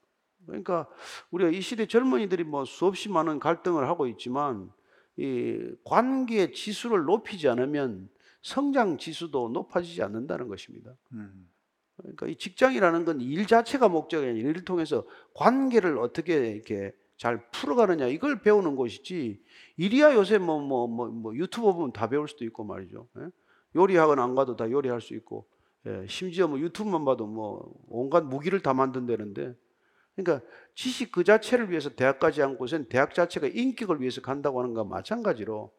그러니까 0.47 0.87
우리가 1.31 1.51
이 1.51 1.61
시대 1.61 1.87
젊은이들이 1.87 2.45
뭐 2.45 2.65
수없이 2.65 3.09
많은 3.09 3.39
갈등을 3.41 3.89
하고 3.89 4.07
있지만 4.07 4.71
이 5.17 5.59
관계의 5.85 6.53
지수를 6.53 7.05
높이지 7.05 7.49
않으면 7.49 8.09
성장 8.43 8.97
지수도 8.99 9.49
높아지지 9.49 10.03
않는다는 10.03 10.49
것입니다. 10.49 10.93
음, 11.13 11.49
그러니까 11.97 12.27
이 12.29 12.37
직장이라는 12.37 13.05
건 13.05 13.21
일 13.21 13.47
자체가 13.47 13.89
목적이 13.89 14.29
아니라 14.29 14.49
일을 14.51 14.65
통해서 14.65 15.05
관계를 15.35 15.99
어떻게 15.99 16.51
이렇게 16.51 16.93
잘 17.17 17.49
풀어가느냐 17.51 18.07
이걸 18.09 18.41
배우는 18.43 18.77
것이지 18.77 19.43
일이야 19.79 20.15
요새 20.15 20.39
뭐 20.39 20.59
뭐 20.61 20.87
뭐 20.87 21.09
뭐 21.11 21.35
유튜브 21.37 21.73
보면 21.73 21.93
다 21.93 22.09
배울 22.09 22.29
수도 22.29 22.45
있고 22.45 22.63
말이죠. 22.65 23.09
예? 23.19 23.29
요리학원 23.75 24.19
안 24.21 24.35
가도 24.35 24.55
다 24.57 24.71
요리할 24.71 25.01
수 25.01 25.15
있고 25.15 25.47
예, 25.87 26.05
심지어 26.09 26.47
뭐 26.49 26.59
유튜브만 26.61 27.05
봐도 27.05 27.27
뭐 27.27 27.73
온갖 27.89 28.25
무기를 28.25 28.61
다 28.61 28.75
만든다는데 28.75 29.55
그러니까 30.17 30.47
지식 30.75 31.13
그 31.13 31.25
자체를 31.25 31.71
위해서 31.71 31.91
대학 31.91 32.19
가지 32.19 32.43
않고선 32.43 32.87
대학 32.89 33.15
자체가 33.15 33.47
인격을 33.49 34.01
위해서 34.01 34.21
간다고 34.21 34.61
하는 34.61 34.75
것과 34.75 34.89
마찬가지로 34.89 35.71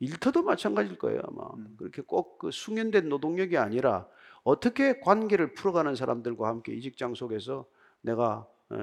일터도 0.00 0.42
마찬가지일 0.42 0.98
거예요 0.98 1.20
아마 1.24 1.48
음. 1.56 1.74
그렇게 1.78 2.02
꼭 2.02 2.38
그 2.38 2.50
숙련된 2.50 3.08
노동력이 3.08 3.56
아니라 3.56 4.06
어떻게 4.42 5.00
관계를 5.00 5.54
풀어가는 5.54 5.94
사람들과 5.94 6.48
함께 6.48 6.74
이 6.74 6.80
직장 6.82 7.14
속에서 7.14 7.66
내가 8.02 8.46
에, 8.72 8.76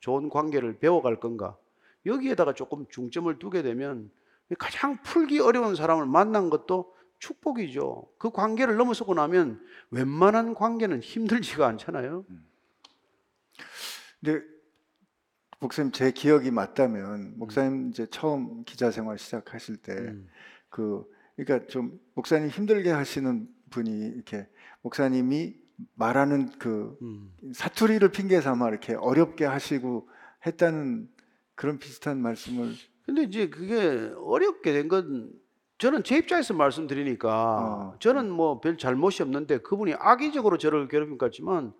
좋은 0.00 0.28
관계를 0.28 0.78
배워갈 0.78 1.18
건가 1.18 1.56
여기에다가 2.06 2.52
조금 2.54 2.86
중점을 2.88 3.38
두게 3.38 3.62
되면 3.62 4.10
가장 4.58 5.02
풀기 5.02 5.40
어려운 5.40 5.74
사람을 5.74 6.06
만난 6.06 6.50
것도 6.50 6.94
축복이죠. 7.18 8.06
그 8.18 8.30
관계를 8.30 8.76
넘어서고 8.76 9.14
나면 9.14 9.60
웬만한 9.90 10.54
관계는 10.54 11.00
힘들지가 11.00 11.66
않잖아요. 11.68 12.24
근데 14.24 14.44
목사님 15.60 15.92
제 15.92 16.10
기억이 16.10 16.50
맞다면 16.50 17.34
목사님 17.38 17.90
이제 17.90 18.06
처음 18.10 18.64
기자 18.64 18.90
생활 18.90 19.18
시작하실 19.18 19.76
때 19.78 19.92
음. 19.94 20.28
그 20.68 21.04
그러니까 21.36 21.66
좀 21.68 22.00
목사님 22.14 22.48
힘들게 22.48 22.90
하시는 22.90 23.48
분이 23.70 23.90
이렇게 23.90 24.48
목사님이 24.82 25.56
말하는 25.94 26.50
그 26.58 26.96
음. 27.02 27.32
사투리를 27.54 28.06
핑계 28.10 28.40
삼아 28.40 28.68
이렇게 28.68 28.94
어렵게 28.94 29.44
하시고 29.44 30.08
했다는 30.46 31.08
그런 31.54 31.78
비슷한 31.78 32.18
말씀을 32.20 32.72
근데 33.04 33.22
이제 33.22 33.48
그게 33.48 34.12
어렵게 34.18 34.72
된 34.72 34.88
건 34.88 35.32
저는 35.78 36.04
제 36.04 36.16
입장에서 36.18 36.54
말씀드리니까 36.54 37.32
어. 37.34 37.96
저는 37.98 38.30
뭐 38.30 38.60
별 38.60 38.78
잘못이 38.78 39.22
없는데 39.22 39.58
그분이 39.58 39.94
악의적으로 39.98 40.56
저를 40.58 40.86
괴롭힌 40.86 41.18
것 41.18 41.26
같지만 41.26 41.72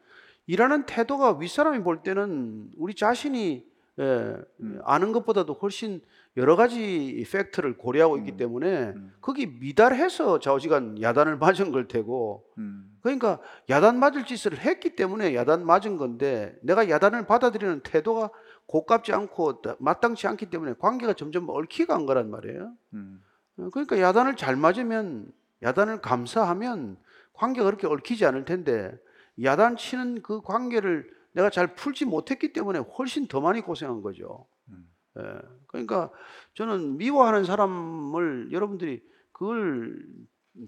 일하는 0.46 0.86
태도가 0.86 1.38
윗사람이 1.38 1.80
볼 1.80 2.02
때는 2.02 2.70
우리 2.76 2.94
자신이 2.94 3.72
예, 3.98 4.36
음. 4.60 4.80
아는 4.84 5.12
것보다도 5.12 5.54
훨씬 5.54 6.00
여러 6.38 6.56
가지 6.56 7.26
팩트를 7.30 7.76
고려하고 7.76 8.16
있기 8.18 8.32
음. 8.32 8.36
때문에 8.38 8.92
음, 8.96 9.12
거기 9.20 9.46
미달해서 9.46 10.38
좌우지간 10.38 11.02
야단을 11.02 11.36
맞은 11.38 11.72
걸 11.72 11.88
테고 11.88 12.42
음, 12.56 12.96
그러니까 13.02 13.38
야단 13.68 13.98
맞을 13.98 14.24
짓을 14.24 14.58
했기 14.58 14.96
때문에 14.96 15.34
야단 15.34 15.66
맞은 15.66 15.98
건데 15.98 16.56
내가 16.62 16.88
야단을 16.88 17.26
받아들이는 17.26 17.80
태도가 17.80 18.30
고깝지 18.64 19.12
않고 19.12 19.60
마땅치 19.78 20.26
않기 20.26 20.46
때문에 20.46 20.74
관계가 20.78 21.12
점점 21.12 21.50
얽히가 21.50 21.94
간 21.94 22.06
거란 22.06 22.30
말이에요. 22.30 22.72
음, 22.94 23.22
어, 23.58 23.68
그러니까 23.70 24.00
야단을 24.00 24.36
잘 24.36 24.56
맞으면 24.56 25.30
야단을 25.62 26.00
감사하면 26.00 26.96
관계가 27.34 27.66
그렇게 27.66 27.86
얽히지 27.86 28.24
않을 28.24 28.46
텐데 28.46 28.98
야단치는 29.40 30.22
그 30.22 30.40
관계를 30.42 31.08
내가 31.32 31.50
잘 31.50 31.74
풀지 31.74 32.04
못했기 32.04 32.52
때문에 32.52 32.78
훨씬 32.80 33.26
더 33.26 33.40
많이 33.40 33.60
고생한 33.60 34.02
거죠. 34.02 34.46
음. 34.68 34.88
예. 35.18 35.22
그러니까 35.66 36.10
저는 36.54 36.98
미워하는 36.98 37.44
사람을 37.44 38.52
여러분들이 38.52 39.02
그걸 39.32 40.04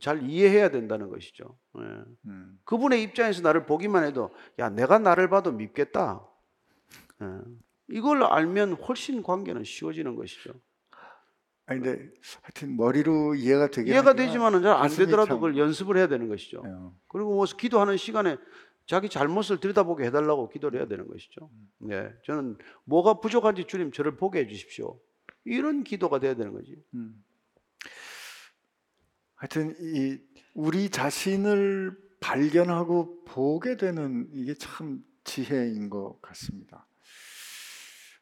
잘 0.01 0.23
이해해야 0.29 0.71
된다는 0.71 1.11
것이죠. 1.11 1.57
예. 1.79 1.83
음. 2.27 2.59
그분의 2.65 3.03
입장에서 3.03 3.43
나를 3.43 3.67
보기만 3.67 4.05
해도 4.05 4.35
야 4.59 4.71
내가 4.71 4.99
나를 4.99 5.29
봐도 5.29 5.53
밉겠다. 5.53 6.27
예. 7.23 7.27
이걸 7.89 8.23
알면 8.23 8.75
훨씬 8.75 9.23
관계는 9.23 9.65
쉬워지는 9.65 10.17
것이죠. 10.17 10.53
아니 11.67 11.81
근데 11.81 12.11
하여튼 12.43 12.77
머리로 12.77 13.35
이해가 13.37 13.69
되게 13.69 13.91
이해가 13.91 14.13
되지만은 14.15 14.63
잘 14.63 14.73
안 14.77 14.89
되더라도 14.91 15.29
참- 15.29 15.37
그걸 15.37 15.57
연습을 15.57 15.97
해야 15.97 16.07
되는 16.09 16.29
것이죠. 16.29 16.63
어. 16.67 16.95
그리고 17.09 17.35
뭐 17.35 17.45
기도하는 17.47 17.97
시간에 17.97 18.37
자기 18.87 19.09
잘못을 19.09 19.61
들여다보게 19.61 20.05
해달라고 20.05 20.51
기도를 20.51 20.79
해야 20.81 20.87
되는 20.87 21.09
것이죠. 21.09 21.51
네, 21.79 22.11
저는 22.27 22.59
뭐가 22.85 23.21
부족한지 23.21 23.65
주님 23.65 23.93
저를 23.93 24.17
보게 24.17 24.41
해주십시오. 24.41 25.01
이런 25.45 25.85
기도가 25.85 26.21
돼야 26.21 26.35
되는 26.35 26.53
거지. 26.53 26.77
음. 26.93 27.25
하여튼 29.37 29.75
이 29.81 30.19
우리 30.55 30.91
자신을 30.91 31.97
발견하고 32.21 33.25
보게 33.25 33.77
되는 33.77 34.29
이게 34.33 34.55
참 34.55 35.03
지혜인 35.25 35.89
것 35.91 36.21
같습니다. 36.23 36.87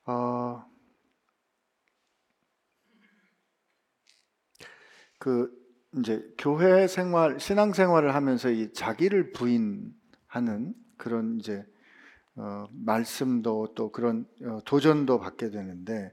아, 0.05 0.65
그 5.23 5.49
이제 5.97 6.21
교회 6.37 6.89
생활, 6.89 7.39
신앙 7.39 7.73
생활을 7.73 8.13
하면서 8.13 8.51
이 8.51 8.73
자기를 8.73 9.31
부인하는 9.31 10.75
그런 10.97 11.39
이제 11.39 11.65
어, 12.35 12.67
말씀도 12.73 13.75
또 13.77 13.93
그런 13.93 14.27
어, 14.45 14.59
도전도 14.65 15.21
받게 15.21 15.51
되는데 15.51 16.13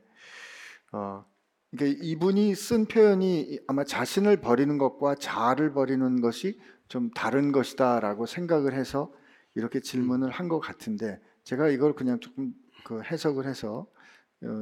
어, 0.92 1.26
이게 1.72 1.90
이분이 1.90 2.54
쓴 2.54 2.86
표현이 2.86 3.62
아마 3.66 3.84
자신을 3.84 4.42
버리는 4.42 4.78
것과 4.78 5.16
자아를 5.16 5.74
버리는 5.74 6.22
것이 6.22 6.60
좀 6.88 7.10
다른 7.10 7.52
것이다라고 7.52 8.28
생각을 8.28 8.76
해서 8.76 9.12
이렇게 9.56 9.80
질문을 9.80 10.30
한 10.30 10.50
것 10.50 10.60
같은데 10.60 11.20
제가 11.46 11.70
이걸 11.70 11.96
그냥 11.96 12.20
조금 12.20 12.54
그 12.84 13.02
해석을 13.02 13.48
해서 13.48 13.88
어, 13.88 13.99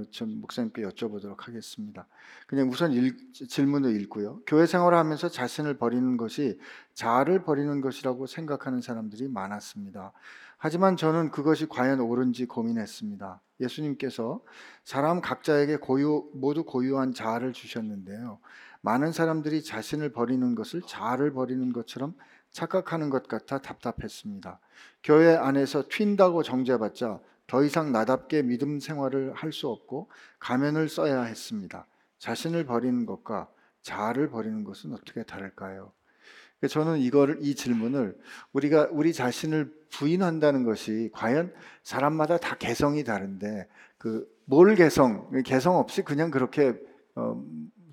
좀 0.10 0.42
목사님께 0.42 0.82
여쭤보도록 0.82 1.42
하겠습니다. 1.42 2.08
그냥 2.48 2.70
우선 2.70 2.92
읽- 2.94 3.34
질문을 3.34 4.00
읽고요. 4.02 4.42
교회 4.48 4.66
생활을 4.66 4.98
하면서 4.98 5.30
자신을 5.30 5.78
버리는 5.78 6.18
것이 6.18 6.60
자아를 6.94 7.44
버리는 7.44 7.80
것이라고 7.82 8.26
생각하는 8.26 8.82
사람들이 8.82 9.28
많았습니다. 9.28 10.14
하지만 10.58 10.98
저는 10.98 11.30
그것이 11.30 11.68
과연 11.68 12.00
옳은지 12.00 12.48
고민했습니다. 12.48 13.40
예수님께서 13.60 14.42
사람 14.84 15.22
각자에게 15.22 15.78
고유 15.78 16.30
모두 16.34 16.64
고유한 16.64 17.14
자아를 17.14 17.54
주셨는데요. 17.54 18.40
많은 18.82 19.12
사람들이 19.12 19.64
자신을 19.64 20.12
버리는 20.12 20.56
것을 20.56 20.82
자아를 20.82 21.34
버리는 21.34 21.72
것처럼 21.72 22.16
착각하는 22.50 23.12
것 23.12 23.28
같아 23.28 23.60
답답했습니다. 23.60 24.60
교회 25.04 25.36
안에서 25.36 25.88
튄다고 25.88 26.44
정죄받자 26.44 27.20
더 27.48 27.64
이상 27.64 27.92
나답게 27.92 28.44
믿음 28.44 28.80
생활을 28.80 29.34
할 29.34 29.52
수 29.52 29.70
없고 29.70 30.10
가면을 30.40 30.90
써야 30.90 31.24
했습니다. 31.24 31.88
자신을 32.20 32.66
버리는 32.66 33.06
것과 33.06 33.50
자아를 33.82 34.30
버리는 34.30 34.64
것은 34.64 34.94
어떻게 34.94 35.24
다를까요? 35.24 35.92
저는 36.70 36.98
이거를 37.00 37.38
이 37.42 37.56
질문을 37.56 38.18
우리가 38.52 38.90
우리 38.92 39.14
자신을 39.14 39.72
부인한다는 39.92 40.64
것이 40.64 41.10
과연 41.14 41.54
사람마다 41.84 42.38
다 42.38 42.58
개성이 42.58 43.04
다른데 43.04 43.68
그 43.98 44.38
뭘 44.50 44.76
개성 44.76 45.30
개성 45.44 45.76
없이 45.76 46.02
그냥 46.04 46.32
그렇게 46.32 46.74
어, 47.16 47.44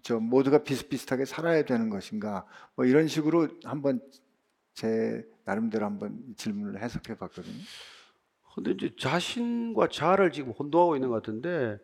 저 0.03 0.21
모두가 0.21 0.63
비슷비슷하게 0.63 1.25
살아야 1.25 1.65
되는 1.65 1.91
것인가 1.91 2.47
뭐 2.77 2.85
이런 2.85 3.09
식으로 3.09 3.49
한번 3.65 4.01
제 4.73 5.27
나름대로 5.45 5.85
한번 5.85 6.23
이 6.29 6.35
질문을 6.37 6.81
해석해 6.81 7.17
봤거든요. 7.17 7.59
근데 8.55 8.71
이제 8.71 8.91
자신과 8.99 9.89
자아를 9.89 10.33
지금 10.33 10.53
혼동하고 10.53 10.97
있는 10.97 11.09
것 11.09 11.17
같은데 11.17 11.79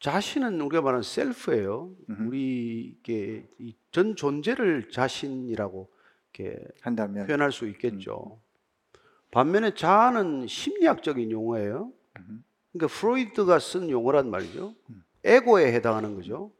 자신은 0.00 0.60
우리가 0.60 0.82
말하는 0.82 1.02
셀프예요. 1.02 1.90
음흠. 2.10 2.28
우리게 2.28 3.48
이전 3.58 4.16
존재를 4.16 4.90
자신이라고 4.90 5.88
이렇게 6.34 6.64
한다면 6.80 7.26
표현할 7.26 7.52
수 7.52 7.66
있겠죠. 7.68 8.40
반면에 9.30 9.74
자아는 9.74 10.46
심리학적인 10.48 11.30
용어예요. 11.30 11.92
음. 12.18 12.44
그러니까 12.72 12.98
프로이드가 12.98 13.58
쓴 13.58 13.88
용어란 13.88 14.30
말이죠. 14.30 14.74
에고에 15.24 15.72
해당하는 15.72 16.14
거죠. 16.14 16.50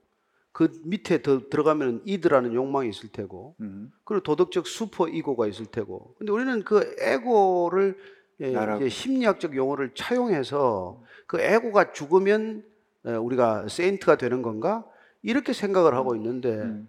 그 0.52 0.70
밑에 0.84 1.22
더 1.22 1.48
들어가면 1.48 2.02
이드라는 2.04 2.52
욕망이 2.54 2.88
있을 2.90 3.08
테고, 3.08 3.56
음, 3.60 3.90
그리고 4.04 4.22
도덕적 4.22 4.66
슈퍼 4.66 5.08
이고가 5.08 5.46
있을 5.46 5.66
테고. 5.66 6.14
근데 6.18 6.30
우리는 6.30 6.62
그 6.62 6.94
에고를 7.00 7.96
예, 8.40 8.88
심리학적 8.88 9.54
용어를 9.56 9.92
차용해서 9.94 11.02
그 11.26 11.40
에고가 11.40 11.92
죽으면 11.92 12.64
에, 13.06 13.12
우리가 13.14 13.68
세인트가 13.68 14.16
되는 14.16 14.42
건가? 14.42 14.84
이렇게 15.22 15.52
생각을 15.52 15.94
하고 15.94 16.14
있는데 16.16 16.50
음. 16.50 16.88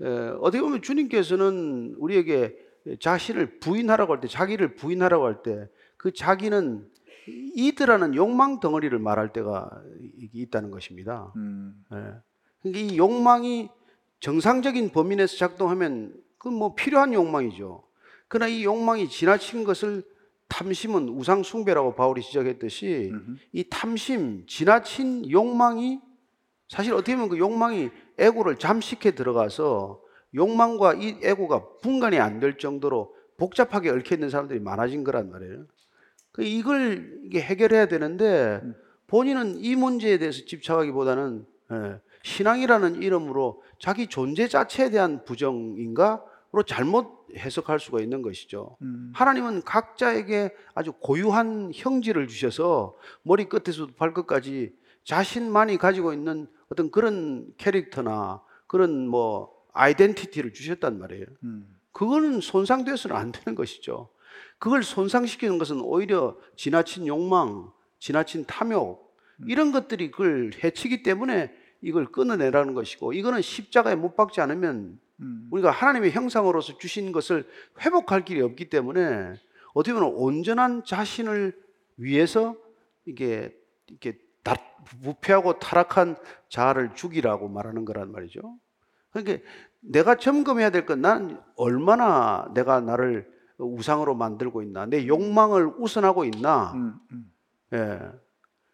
에, 0.00 0.06
어떻게 0.40 0.60
보면 0.60 0.82
주님께서는 0.82 1.94
우리에게 1.98 2.56
자신을 3.00 3.60
부인하라고 3.60 4.12
할 4.14 4.20
때, 4.20 4.28
자기를 4.28 4.74
부인하라고 4.74 5.24
할 5.24 5.42
때, 5.42 5.68
그 5.96 6.12
자기는 6.12 6.86
이드라는 7.54 8.14
욕망 8.14 8.60
덩어리를 8.60 8.98
말할 8.98 9.32
때가 9.32 9.70
이- 10.18 10.28
있다는 10.34 10.70
것입니다. 10.70 11.32
음, 11.36 11.82
예. 11.92 11.96
그러니까 12.62 12.92
이 12.94 12.96
욕망이 12.98 13.70
정상적인 14.20 14.90
범위 14.90 15.16
내에서 15.16 15.36
작동하면 15.36 16.14
그건 16.38 16.58
뭐 16.58 16.74
필요한 16.74 17.12
욕망이죠. 17.14 17.82
그러나 18.28 18.48
이 18.48 18.64
욕망이 18.64 19.08
지나친 19.08 19.64
것을 19.64 20.02
탐심은 20.48 21.08
우상 21.08 21.42
숭배라고 21.42 21.94
바울이 21.94 22.22
지적했듯이 22.22 23.10
음흠. 23.12 23.36
이 23.52 23.64
탐심, 23.68 24.46
지나친 24.46 25.30
욕망이 25.30 26.00
사실 26.68 26.92
어떻게 26.94 27.14
보면 27.14 27.28
그 27.30 27.38
욕망이 27.38 27.90
에고를 28.18 28.56
잠식해 28.56 29.12
들어가서 29.12 30.00
욕망과 30.34 30.94
이 30.94 31.18
에고가 31.22 31.64
분간이 31.82 32.18
안 32.18 32.40
될 32.40 32.58
정도로 32.58 33.14
복잡하게 33.36 33.90
얽혀 33.90 34.14
있는 34.14 34.30
사람들이 34.30 34.60
많아진 34.60 35.02
거란 35.04 35.30
말이에요. 35.30 35.66
그 36.32 36.42
이걸 36.42 37.28
해결해야 37.34 37.86
되는데 37.86 38.60
본인은 39.06 39.56
이 39.58 39.76
문제에 39.76 40.18
대해서 40.18 40.44
집착하기보다는 40.44 41.46
예, 41.72 42.00
신앙이라는 42.22 43.02
이름으로 43.02 43.62
자기 43.78 44.06
존재 44.06 44.48
자체에 44.48 44.90
대한 44.90 45.24
부정인가로 45.24 46.22
잘못 46.62 47.26
해석할 47.36 47.80
수가 47.80 48.00
있는 48.00 48.22
것이죠. 48.22 48.76
음, 48.82 49.12
하나님은 49.14 49.62
각자에게 49.62 50.54
아주 50.74 50.92
고유한 50.92 51.72
형질을 51.74 52.28
주셔서 52.28 52.96
머리 53.22 53.48
끝에서 53.48 53.88
발끝까지 53.96 54.72
자신만이 55.04 55.76
가지고 55.78 56.12
있는 56.12 56.46
어떤 56.70 56.90
그런 56.90 57.52
캐릭터나 57.56 58.42
그런 58.66 59.06
뭐 59.08 59.52
아이덴티티를 59.72 60.52
주셨단 60.52 60.98
말이에요. 60.98 61.26
음, 61.42 61.76
그거는 61.92 62.40
손상돼서는 62.40 63.16
안 63.16 63.32
되는 63.32 63.54
것이죠. 63.54 64.08
그걸 64.58 64.82
손상시키는 64.82 65.58
것은 65.58 65.80
오히려 65.80 66.36
지나친 66.56 67.06
욕망, 67.06 67.70
지나친 67.98 68.44
탐욕 68.46 69.14
이런 69.46 69.72
것들이 69.72 70.10
그걸 70.10 70.52
해치기 70.62 71.02
때문에 71.02 71.52
이걸 71.80 72.06
끊어내라는 72.06 72.74
것이고 72.74 73.12
이거는 73.12 73.42
십자가에 73.42 73.94
못 73.94 74.16
박지 74.16 74.40
않으면 74.40 74.98
음, 75.20 75.48
우리가 75.50 75.70
하나님의 75.70 76.10
형상으로서 76.12 76.78
주신 76.78 77.12
것을 77.12 77.46
회복할 77.80 78.24
길이 78.24 78.40
없기 78.40 78.68
때문에 78.70 79.34
어떻게 79.74 79.92
보면 79.94 80.12
온전한 80.14 80.84
자신을 80.84 81.56
위해서 81.96 82.56
이게 83.06 83.56
이렇게 83.88 84.18
다- 84.42 84.56
부패하고 85.02 85.58
타락한 85.58 86.16
자아를 86.48 86.94
죽이라고 86.94 87.48
말하는 87.48 87.84
거란 87.84 88.10
말이죠. 88.12 88.40
그러니까 89.12 89.42
내가 89.80 90.16
점검해야 90.16 90.70
될 90.70 90.84
건 90.86 91.00
난 91.00 91.40
얼마나 91.56 92.50
내가 92.54 92.80
나를 92.80 93.32
우상으로 93.58 94.14
만들고 94.16 94.62
있나, 94.62 94.86
내 94.86 95.06
욕망을 95.06 95.66
우선하고 95.78 96.24
있나. 96.24 96.72
음, 96.74 96.94
음, 97.12 97.32
예. 97.72 98.00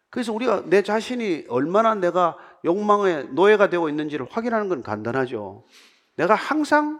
그래서 0.09 0.33
우리가 0.33 0.63
내 0.65 0.81
자신이 0.81 1.45
얼마나 1.49 1.93
내가 1.95 2.35
욕망의 2.65 3.29
노예가 3.29 3.69
되고 3.69 3.87
있는지를 3.89 4.25
확인하는 4.29 4.69
건 4.69 4.81
간단하죠. 4.83 5.63
내가 6.21 6.35
항상 6.35 6.99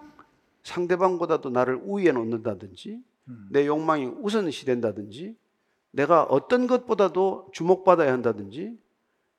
상대방보다도 0.64 1.52
나를 1.52 1.80
우위에 1.84 2.12
놓는다든지, 2.12 3.04
음. 3.28 3.50
내 3.52 3.68
욕망이 3.68 4.06
우선시 4.06 4.66
된다든지, 4.66 5.36
내가 5.92 6.24
어떤 6.24 6.66
것보다도 6.66 7.50
주목받아야 7.52 8.12
한다든지, 8.12 8.76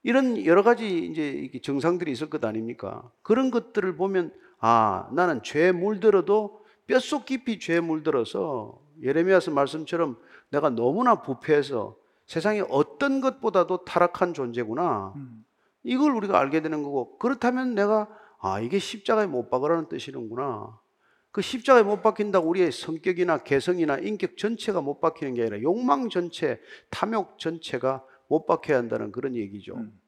이런 0.04 0.44
여러 0.46 0.62
가지 0.62 1.04
이제 1.06 1.50
정상들이 1.62 2.12
있을 2.12 2.30
것 2.30 2.44
아닙니까? 2.44 3.10
그런 3.22 3.50
것들을 3.50 3.96
보면, 3.96 4.32
아, 4.60 5.08
나는 5.12 5.42
죄에 5.42 5.72
물들어도 5.72 6.64
뼛속 6.86 7.24
깊이 7.24 7.58
죄에 7.58 7.80
물들어서 7.80 8.80
예레미야서 9.02 9.50
말씀처럼 9.50 10.16
내가 10.50 10.70
너무나 10.70 11.22
부패해서 11.22 11.96
세상에 12.26 12.62
어떤 12.68 13.20
것보다도 13.20 13.84
타락한 13.84 14.32
존재구나. 14.32 15.12
음. 15.16 15.44
이걸 15.82 16.12
우리가 16.12 16.38
알게 16.38 16.62
되는 16.62 16.84
거고 16.84 17.18
그렇다면 17.18 17.74
내가 17.74 18.06
아 18.45 18.59
이게 18.59 18.80
십자가에 18.80 19.26
못 19.26 19.49
박으라는 19.51 19.88
뜻이는구나. 19.88 20.78
그 21.30 21.40
십자가에 21.40 21.84
못 21.84 22.03
박힌다고 22.03 22.49
우리의 22.49 22.72
성격이나 22.72 23.45
개성이나 23.45 23.99
인격 23.99 24.36
전체가 24.36 24.80
못 24.80 25.01
박히는 25.01 25.34
게 25.34 25.43
아니라 25.43 25.62
욕망 25.62 26.09
전체, 26.09 26.61
탐욕 26.90 27.38
전체가 27.38 28.05
못 28.28 28.45
박혀야 28.47 28.76
한다는 28.76 29.12
그런 29.12 29.36
얘기죠. 29.36 29.76
음. 29.76 29.99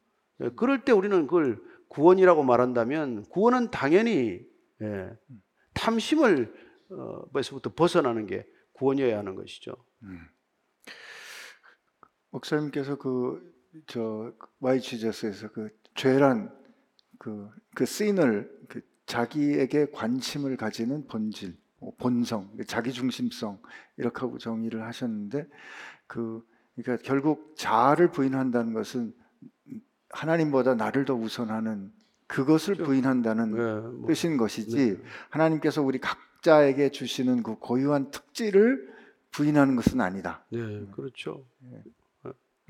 예, 0.41 0.51
그럴 0.57 0.85
때 0.85 0.91
우리는 0.91 1.27
그걸 1.29 1.63
구원이라고 1.89 2.43
말한다면 2.43 3.23
구원은 3.27 3.71
당연히 3.71 4.41
예, 4.83 5.11
탐심을 5.75 6.53
어, 6.91 7.23
에서부터 7.39 7.73
벗어나는 7.75 8.27
게 8.27 8.45
구원이어야 8.73 9.17
하는 9.17 9.37
것이죠. 9.37 9.77
목사님께서 12.31 12.99
그저 12.99 14.33
와이치저스에서 14.59 15.53
그 15.53 15.71
죄란 15.95 16.64
그, 17.25 17.49
그 17.75 17.87
씬을 17.87 18.51
그 18.69 18.83
자기에게 19.07 19.87
관심을 19.93 20.59
가지는 20.59 21.07
본질, 21.07 21.57
어, 21.81 21.91
본성, 21.97 22.51
자기 22.67 22.93
중심성 22.93 23.63
이렇게 23.97 24.21
하고 24.21 24.37
정의를 24.37 24.83
하셨는데 24.83 25.47
그 26.07 26.47
그러니까 26.77 27.03
결국 27.03 27.55
자아를 27.57 28.11
부인한다는 28.11 28.75
것은 28.75 29.15
하나님보다 30.11 30.75
나를 30.75 31.07
더 31.07 31.15
우선하는 31.15 31.93
그것을 32.27 32.75
부인한다는 32.75 33.53
예, 33.53 33.97
뭐, 33.97 34.07
뜻인 34.07 34.37
것이지 34.37 35.01
하나님께서 35.31 35.81
우리 35.81 36.01
각자에게 36.01 36.91
주시는 36.91 37.43
그 37.43 37.57
고유한 37.59 38.11
특질을 38.11 38.93
부인하는 39.31 39.77
것은 39.77 40.03
아니다. 40.03 40.45
네, 40.51 40.85
그렇죠. 40.93 41.43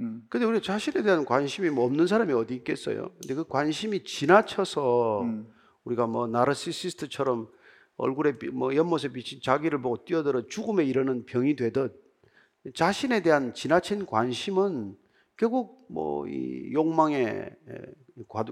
음, 0.01 0.27
근데 0.29 0.45
우리 0.47 0.61
자신에 0.61 1.03
대한 1.03 1.25
관심이 1.25 1.71
뭐 1.71 1.85
없는 1.85 2.07
사람이 2.07 2.33
어디 2.33 2.55
있겠어요? 2.57 3.11
근데 3.21 3.35
그 3.35 3.45
관심이 3.47 4.03
지나쳐서 4.05 5.23
음, 5.23 5.53
우리가 5.85 6.07
뭐 6.07 6.27
나르시시스트처럼 6.27 7.49
얼굴에 7.97 8.39
비- 8.39 8.49
뭐 8.49 8.75
연못에 8.75 9.09
비친 9.13 9.41
자기를 9.41 9.81
보고 9.81 10.05
뛰어들어 10.05 10.47
죽음에 10.47 10.85
이르는 10.85 11.27
병이 11.27 11.55
되듯 11.57 12.03
자신에 12.75 13.21
대한 13.21 13.55
지나친 13.55 14.07
관심은 14.07 14.97
결국 15.37 15.87
뭐 15.89 16.27
이 16.27 16.73
욕망의 16.73 17.51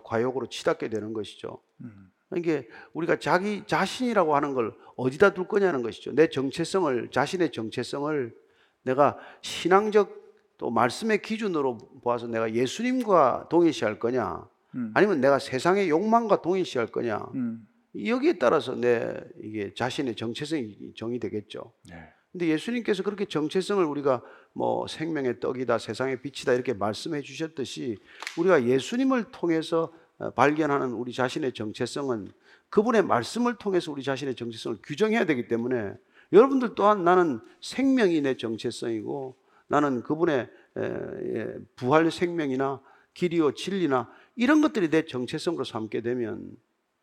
과욕으로 0.04 0.46
치닫게 0.48 0.88
되는 0.90 1.12
것이죠. 1.12 1.58
음, 1.80 2.12
이게 2.36 2.68
우리가 2.92 3.18
자기 3.18 3.62
자신이라고 3.66 4.34
하는 4.36 4.54
걸 4.54 4.74
어디다 4.96 5.34
둘 5.34 5.48
거냐는 5.48 5.82
것이죠. 5.82 6.12
내 6.12 6.28
정체성을 6.28 7.08
자신의 7.10 7.50
정체성을 7.52 8.34
내가 8.82 9.18
신앙적 9.42 10.21
또 10.62 10.70
말씀의 10.70 11.22
기준으로 11.22 11.76
보아서 12.04 12.28
내가 12.28 12.54
예수님과 12.54 13.48
동일시할 13.50 13.98
거냐, 13.98 14.48
음, 14.76 14.92
아니면 14.94 15.20
내가 15.20 15.40
세상의 15.40 15.90
욕망과 15.90 16.40
동일시할 16.40 16.86
거냐. 16.86 17.18
음, 17.34 17.66
여기에 18.06 18.38
따라서 18.38 18.76
내 18.76 19.12
이게 19.42 19.74
자신의 19.74 20.14
정체성이 20.14 20.94
정의되겠죠. 20.94 21.72
네. 21.90 21.96
근데 22.30 22.46
예수님께서 22.46 23.02
그렇게 23.02 23.24
정체성을 23.24 23.84
우리가 23.84 24.22
뭐 24.52 24.86
생명의 24.86 25.40
떡이다, 25.40 25.78
세상의 25.78 26.22
빛이다 26.22 26.52
이렇게 26.52 26.74
말씀해 26.74 27.22
주셨듯이 27.22 27.98
우리가 28.38 28.64
예수님을 28.64 29.32
통해서 29.32 29.92
어, 30.18 30.30
발견하는 30.30 30.92
우리 30.92 31.12
자신의 31.12 31.54
정체성은 31.54 32.28
그분의 32.70 33.02
말씀을 33.02 33.56
통해서 33.56 33.90
우리 33.90 34.04
자신의 34.04 34.36
정체성을 34.36 34.78
규정해야 34.84 35.24
되기 35.24 35.48
때문에 35.48 35.94
여러분들 36.32 36.76
또한 36.76 37.02
나는 37.02 37.40
생명이 37.60 38.20
내 38.20 38.36
정체성이고 38.36 39.41
나는 39.68 40.02
그분의 40.02 40.48
에, 40.76 40.82
에, 40.82 41.54
부활 41.76 42.10
생명이나 42.10 42.80
길이요 43.14 43.52
진리나 43.52 44.10
이런 44.36 44.60
것들이 44.62 44.88
내 44.88 45.04
정체성으로 45.04 45.64
삼게 45.64 46.00
되면 46.00 46.50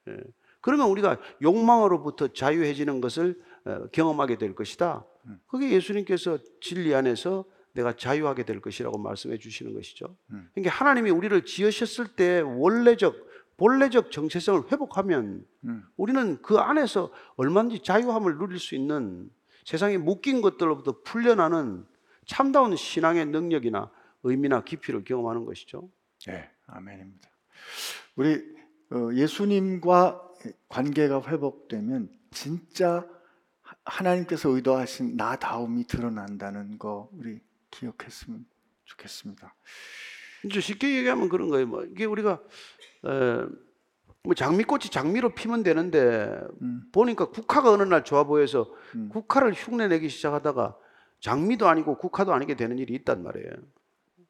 예, 0.07 0.17
그러면 0.61 0.89
우리가 0.89 1.17
욕망으로부터 1.41 2.29
자유해지는 2.29 3.01
것을 3.01 3.39
어, 3.65 3.87
경험하게 3.91 4.37
될 4.37 4.55
것이다. 4.55 5.05
그게 5.47 5.71
예수님께서 5.71 6.39
진리 6.61 6.93
안에서 6.95 7.45
내가 7.73 7.95
자유하게 7.95 8.43
될 8.43 8.59
것이라고 8.59 8.97
말씀해 8.97 9.37
주시는 9.37 9.73
것이죠. 9.73 10.15
음. 10.31 10.49
그러니까 10.53 10.75
하나님이 10.75 11.11
우리를 11.11 11.45
지으셨을 11.45 12.07
때 12.15 12.41
원래적 12.41 13.29
본래적 13.57 14.11
정체성을 14.11 14.71
회복하면 14.71 15.45
음. 15.65 15.83
우리는 15.97 16.41
그 16.41 16.57
안에서 16.57 17.11
얼마든지 17.35 17.83
자유함을 17.83 18.37
누릴 18.37 18.57
수 18.57 18.73
있는 18.73 19.29
세상에 19.65 19.97
묶인 19.97 20.41
것들로부터 20.41 21.01
풀려나는 21.03 21.85
참다운 22.33 22.75
신앙의 22.75 23.25
능력이나 23.25 23.91
의미나 24.21 24.63
깊이를 24.63 25.03
경험하는 25.03 25.45
것이죠. 25.45 25.89
네, 26.27 26.47
아멘입니다. 26.67 27.27
우리 28.15 28.35
어, 28.91 29.09
예수님과 29.13 30.21
관계가 30.67 31.23
회복되면 31.23 32.09
진짜 32.29 33.07
하- 33.61 33.75
하나님께서 33.85 34.49
의도하신 34.49 35.15
나다움이 35.17 35.85
드러난다는 35.85 36.77
거 36.77 37.09
우리 37.13 37.39
기억했으면 37.71 38.45
좋겠습니다. 38.85 39.55
이제 40.45 40.61
쉽게 40.61 40.97
얘기하면 40.97 41.29
그런 41.29 41.49
거예요. 41.49 41.65
뭐 41.65 41.83
이게 41.83 42.05
우리가 42.05 42.41
에, 43.05 43.45
뭐 44.21 44.35
장미꽃이 44.35 44.83
장미로 44.91 45.33
피면 45.33 45.63
되는데 45.63 46.39
음. 46.61 46.83
보니까 46.91 47.25
국화가 47.31 47.71
어느 47.71 47.81
날 47.83 48.03
좋아 48.03 48.23
보여서 48.23 48.71
음. 48.93 49.09
국화를 49.09 49.53
흉내내기 49.53 50.09
시작하다가 50.09 50.77
장미도 51.19 51.67
아니고 51.67 51.97
국화도 51.97 52.33
아니게 52.33 52.55
되는 52.55 52.77
일이 52.77 52.93
있단 52.95 53.23
말이에요. 53.23 53.51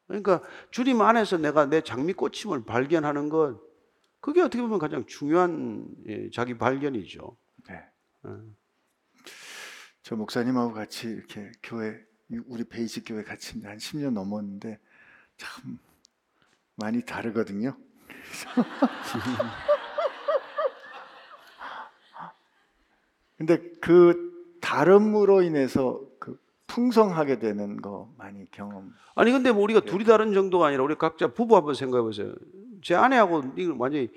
그러니까 0.06 0.42
주님 0.70 1.00
안에서 1.00 1.38
내가 1.38 1.66
내 1.66 1.82
장미꽃임을 1.82 2.64
발견하는 2.64 3.28
것 3.28 3.60
그게 4.20 4.40
어떻게 4.40 4.60
보면 4.60 4.78
가장 4.78 5.06
중요한 5.06 5.86
예, 6.06 6.30
자기 6.30 6.58
발견이죠. 6.58 7.36
네. 7.68 7.80
음. 8.24 8.56
저 10.02 10.16
목사님하고 10.16 10.72
같이 10.72 11.06
이렇게 11.06 11.52
교회 11.62 11.96
우리 12.46 12.64
베이직 12.64 13.04
교회 13.06 13.22
같이 13.22 13.60
한 13.62 13.76
10년 13.76 14.12
넘었는데 14.12 14.80
참 15.36 15.78
많이 16.74 17.04
다르거든요. 17.04 17.76
근데 23.38 23.58
그 23.80 24.58
다름으로 24.60 25.42
인해서 25.42 26.00
그 26.00 26.09
풍성하게 26.70 27.40
되는 27.40 27.82
거 27.82 28.12
많이 28.16 28.48
경험. 28.52 28.92
아니 29.16 29.32
근데 29.32 29.50
뭐 29.50 29.64
우리가 29.64 29.80
둘이 29.80 30.04
다른 30.04 30.32
정도가 30.32 30.68
아니라 30.68 30.84
우리 30.84 30.94
각자 30.94 31.26
부부 31.26 31.56
한번 31.56 31.74
생각해 31.74 32.02
보세요. 32.02 32.32
제 32.80 32.94
아내하고 32.94 33.42
이걸 33.56 33.74
완전히 33.76 34.08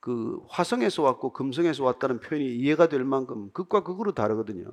그 0.00 0.40
화성에서 0.48 1.02
왔고 1.02 1.34
금성에서 1.34 1.84
왔다는 1.84 2.20
표현이 2.20 2.56
이해가 2.56 2.88
될 2.88 3.04
만큼 3.04 3.50
극과 3.52 3.82
극으로 3.82 4.12
다르거든요. 4.12 4.70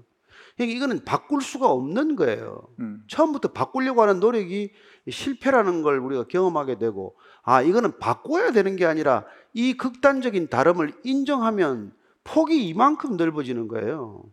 그러니까 0.55 0.77
이거는 0.77 1.03
바꿀 1.03 1.41
수가 1.41 1.69
없는 1.69 2.15
거예요. 2.15 2.61
음, 2.79 3.03
처음부터 3.09 3.49
바꾸려고 3.49 4.01
하는 4.01 4.21
노력이 4.21 4.71
실패라는 5.09 5.81
걸 5.81 5.99
우리가 5.99 6.27
경험하게 6.27 6.77
되고 6.77 7.17
아 7.43 7.61
이거는 7.61 7.99
바꿔야 7.99 8.51
되는 8.51 8.77
게 8.77 8.85
아니라 8.85 9.25
이 9.53 9.75
극단적인 9.75 10.47
다름을 10.47 10.93
인정하면 11.03 11.91
폭이 12.23 12.65
이만큼 12.67 13.17
넓어지는 13.17 13.67
거예요. 13.67 14.23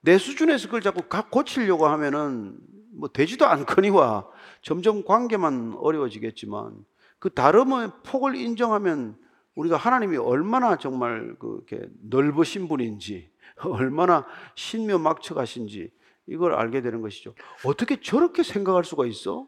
내 0.00 0.18
수준에서 0.18 0.66
그걸 0.68 0.80
자꾸 0.80 1.02
가- 1.02 1.28
고치려고 1.28 1.86
하면은 1.86 2.56
뭐 2.92 3.08
되지도 3.08 3.46
않거니와 3.46 4.26
점점 4.62 5.04
관계만 5.04 5.74
어려워지겠지만 5.78 6.84
그 7.18 7.30
다름의 7.30 7.90
폭을 8.04 8.34
인정하면 8.36 9.16
우리가 9.54 9.76
하나님이 9.76 10.16
얼마나 10.18 10.76
정말 10.76 11.34
그렇게 11.38 11.88
넓으신 12.02 12.68
분인지 12.68 13.30
얼마나 13.64 14.24
신묘막측하신지 14.54 15.90
이걸 16.26 16.54
알게 16.54 16.80
되는 16.82 17.00
것이죠. 17.00 17.34
어떻게 17.64 18.00
저렇게 18.00 18.42
생각할 18.42 18.84
수가 18.84 19.06
있어? 19.06 19.46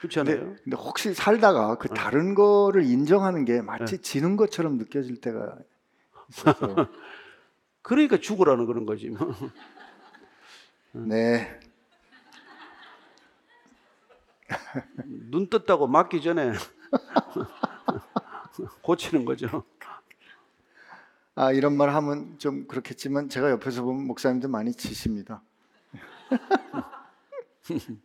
그렇지 0.00 0.16
근데, 0.18 0.32
않아요? 0.34 0.56
근데 0.62 0.76
혹시 0.76 1.14
살다가 1.14 1.76
그 1.76 1.88
다른 1.88 2.34
거를 2.34 2.84
인정하는 2.84 3.44
게 3.44 3.62
마치 3.62 3.98
지는 3.98 4.36
것처럼 4.36 4.76
느껴질 4.76 5.20
때가 5.20 5.56
있어서 6.28 6.88
그러니까 7.84 8.16
죽으라는 8.16 8.64
그런 8.66 8.86
거지. 8.86 9.10
뭐. 9.10 9.18
네. 10.92 11.60
눈 15.04 15.48
떴다고 15.48 15.86
맞기 15.86 16.22
전에 16.22 16.52
고치는 18.82 19.26
거죠. 19.26 19.64
아 21.34 21.52
이런 21.52 21.76
말 21.76 21.90
하면 21.90 22.38
좀 22.38 22.66
그렇겠지만 22.66 23.28
제가 23.28 23.50
옆에서 23.50 23.82
보면 23.82 24.06
목사님들 24.06 24.48
많이 24.48 24.72
지십니다. 24.72 25.42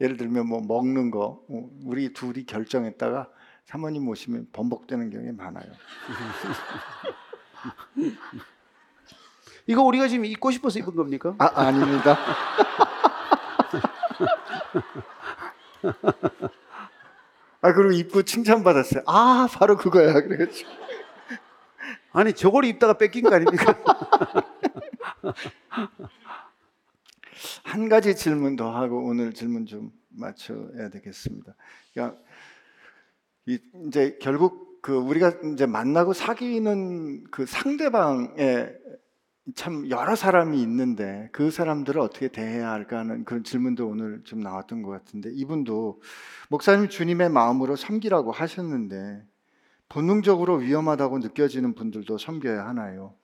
예를 0.01 0.17
들면 0.17 0.45
뭐 0.47 0.61
먹는 0.61 1.09
거 1.09 1.45
어, 1.47 1.69
우리 1.85 2.11
둘이 2.11 2.45
결정했다가 2.45 3.29
사모님 3.65 4.07
오시면 4.09 4.49
번복되는 4.51 5.09
경우가 5.09 5.43
많아요. 5.43 5.71
이거 9.69 9.83
우리가 9.83 10.07
지금 10.07 10.25
입고 10.25 10.49
싶어서 10.49 10.79
입은 10.79 10.95
겁니까? 10.95 11.35
아 11.37 11.51
아닙니다. 11.67 12.17
아 17.61 17.73
그리고 17.73 17.91
입고 17.91 18.23
칭찬 18.23 18.63
받았어요. 18.63 19.03
아 19.05 19.47
바로 19.53 19.77
그거야. 19.77 20.13
그래가지고 20.13 20.67
아니 22.13 22.33
저걸 22.33 22.65
입다가 22.65 22.93
뺏긴 22.93 23.29
거 23.29 23.35
아닙니까? 23.35 23.77
한 27.63 27.89
가지 27.89 28.15
질문 28.15 28.55
더 28.55 28.75
하고 28.75 29.05
오늘 29.05 29.33
질문 29.33 29.67
좀 29.67 29.91
맞춰야 30.09 30.89
되겠습니다. 30.89 31.53
그러니까 31.93 32.17
이- 33.45 33.59
이제 33.85 34.17
결국 34.19 34.81
그 34.81 34.95
우리가 34.95 35.33
이제 35.53 35.67
만나고 35.67 36.13
사귀는 36.13 37.25
그 37.29 37.45
상대방에 37.45 38.69
참 39.55 39.89
여러 39.89 40.15
사람이 40.15 40.61
있는데 40.61 41.29
그 41.31 41.51
사람들을 41.51 41.99
어떻게 42.01 42.27
대해야 42.27 42.71
할까 42.71 42.99
하는 42.99 43.23
그런 43.23 43.43
질문도 43.43 43.87
오늘 43.87 44.21
좀 44.23 44.39
나왔던 44.39 44.81
것 44.81 44.91
같은데 44.91 45.31
이분도 45.33 46.01
목사님 46.49 46.89
주님의 46.89 47.29
마음으로 47.29 47.75
섬기라고 47.75 48.31
하셨는데 48.31 49.23
본능적으로 49.87 50.55
위험하다고 50.57 51.19
느껴지는 51.19 51.73
분들도 51.73 52.17
섬겨야 52.17 52.67
하나요? 52.67 53.15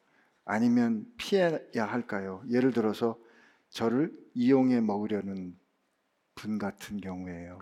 아니면 0.45 1.05
피해야 1.17 1.59
할까요? 1.75 2.43
예를 2.49 2.71
들어서 2.71 3.17
저를 3.69 4.11
이용해 4.33 4.81
먹으려는 4.81 5.55
분 6.35 6.57
같은 6.57 7.01
경우에요. 7.01 7.59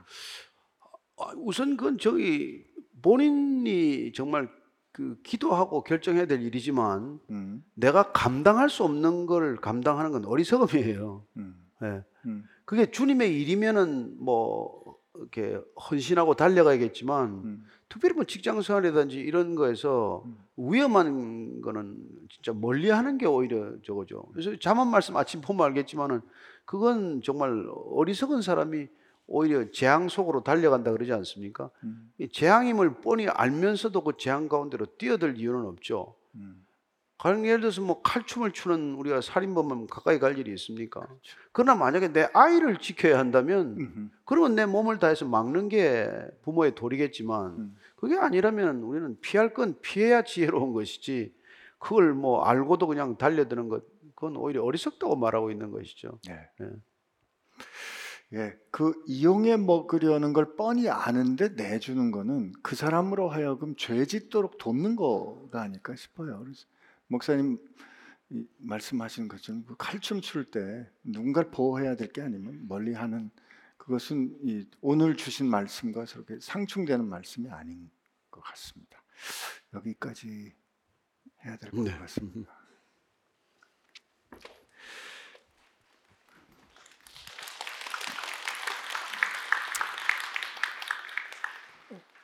아, 1.18 1.34
우선 1.38 1.78
그건 1.78 1.98
저기 1.98 2.66
본인이 3.02 4.12
정말 4.14 4.50
그 4.94 5.18
기도하고 5.24 5.84
결정해야 5.84 6.28
될 6.28 6.42
일이지만 6.44 7.20
음, 7.32 7.66
내가 7.74 8.12
감당할 8.12 8.70
수 8.70 8.84
없는 8.84 9.26
걸 9.26 9.58
감당하는 9.58 10.12
건 10.12 10.24
어리석음이에요. 10.26 11.26
음, 11.38 11.56
예. 11.82 12.04
음, 12.28 12.46
그게 12.64 12.92
주님의 12.92 13.42
일이면은 13.42 14.16
뭐 14.20 14.96
이렇게 15.16 15.60
헌신하고 15.90 16.36
달려가야겠지만 16.36 17.30
음, 17.30 17.66
특별히 17.90 18.14
뭐 18.14 18.24
직장 18.26 18.62
생활이라든지 18.62 19.18
이런 19.18 19.56
거에서 19.56 20.24
음. 20.28 20.38
위험한 20.58 21.62
거는 21.62 21.98
진짜 22.30 22.54
멀리 22.54 22.92
하는 22.92 23.18
게 23.18 23.26
오히려 23.26 23.74
저거죠. 23.84 24.28
그래서 24.32 24.56
자만 24.60 24.90
말씀 24.90 25.18
아침 25.18 25.42
보면 25.42 25.66
알겠지만은 25.66 26.22
그건 26.66 27.22
정말 27.24 27.66
어리석은 27.68 28.44
사람이 28.44 28.88
오히려 29.28 29.72
재앙 29.72 30.10
속으로 30.10 30.44
달려간다 30.44 30.92
그러지 30.92 31.14
않습니까? 31.14 31.70
음, 31.84 32.12
이 32.18 32.28
재앙임을 32.30 33.02
뻔히 33.02 33.28
알면서도 33.28 34.04
그 34.04 34.14
재앙 34.18 34.48
가운데로 34.48 34.98
뛰어들 34.98 35.38
이유는 35.38 35.66
없죠. 35.66 36.16
음. 36.36 36.66
가령 37.18 37.46
예를 37.46 37.62
들어서 37.62 37.82
뭐 37.82 38.02
칼춤을 38.02 38.52
추는 38.52 38.96
우리가 38.96 39.22
살인범은 39.22 39.88
가까이 39.88 40.20
갈 40.20 40.38
일이 40.38 40.52
있습니까? 40.56 41.08
그러나 41.54 41.74
만약에 41.76 42.12
내 42.12 42.28
아이를 42.34 42.78
지켜야 42.80 43.18
한다면 43.18 43.78
음흠. 43.80 44.10
그러면 44.26 44.56
내 44.56 44.66
몸을 44.66 45.00
다해서 45.00 45.26
막는 45.26 45.70
게 45.70 46.12
부모의 46.42 46.76
도리겠지만 46.76 47.46
음. 47.58 47.78
그게 47.96 48.18
아니라면 48.18 48.84
우리는 48.84 49.18
피할 49.22 49.54
건 49.54 49.78
피해야 49.82 50.24
지혜로운 50.24 50.74
것이지 50.74 51.34
그걸 51.80 52.14
뭐 52.14 52.44
알고도 52.44 52.88
그냥 52.88 53.18
달려드는 53.18 53.70
것 53.70 53.86
그건 54.16 54.36
오히려 54.36 54.64
어리석다고 54.64 55.16
말하고 55.16 55.50
있는 55.50 55.72
것이죠. 55.72 56.20
예. 56.30 56.34
예. 56.62 56.70
예, 58.34 58.58
그 58.72 58.94
이용해 59.06 59.58
먹으려는 59.58 60.34
걸 60.34 60.56
뻔히 60.56 60.90
아는데 60.90 61.50
내주는 61.50 62.12
거는 62.12 62.52
그 62.64 62.76
사람으로 62.76 63.30
하여금 63.30 63.76
죄 63.78 64.06
짓도록 64.06 64.58
돕는 64.58 64.96
거가 64.96 65.62
아닐까 65.62 65.96
싶어요. 65.96 66.40
그래서 66.40 66.66
목사님 67.08 67.60
이 68.32 68.48
말씀하신 68.58 69.28
것처럼 69.28 69.66
그 69.66 69.76
칼춤 69.78 70.22
출 70.22 70.50
때 70.50 70.90
누군가를 71.04 71.52
보호해야 71.52 71.96
될 71.96 72.12
게 72.12 72.22
아니면 72.22 72.68
멀리 72.68 72.94
하는 72.94 73.30
그것은 73.78 74.36
이 74.44 74.66
오늘 74.82 75.16
주신 75.16 75.48
말씀과 75.50 76.06
저렇게 76.06 76.40
상충되는 76.42 77.06
말씀이 77.08 77.50
아닌 77.50 77.92
것 78.32 78.42
같습니다. 78.42 79.04
여기까지 79.76 80.54
해야 81.46 81.58
될것 81.58 81.84
네. 81.84 81.92
같습니다. 82.00 82.53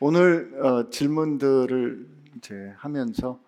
오늘 0.02 0.54
어, 0.64 0.89
질문들을 0.89 2.08
이제 2.38 2.74
하면서 2.78 3.43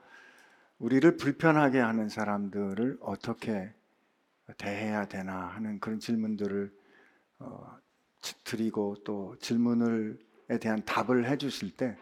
우리를 0.79 1.15
불편하게 1.15 1.79
하는 1.79 2.09
사람들을 2.09 2.97
어떻게 2.99 3.71
대해야 4.57 5.07
되나 5.07 5.47
하는 5.47 5.79
그런 5.79 5.99
질문들을 5.99 6.73
어, 7.39 7.77
지- 8.19 8.43
드리고 8.43 8.97
또 9.05 9.37
질문을에 9.39 10.57
대한 10.59 10.83
답을 10.83 11.29
해주실 11.29 11.77
때 11.77 11.95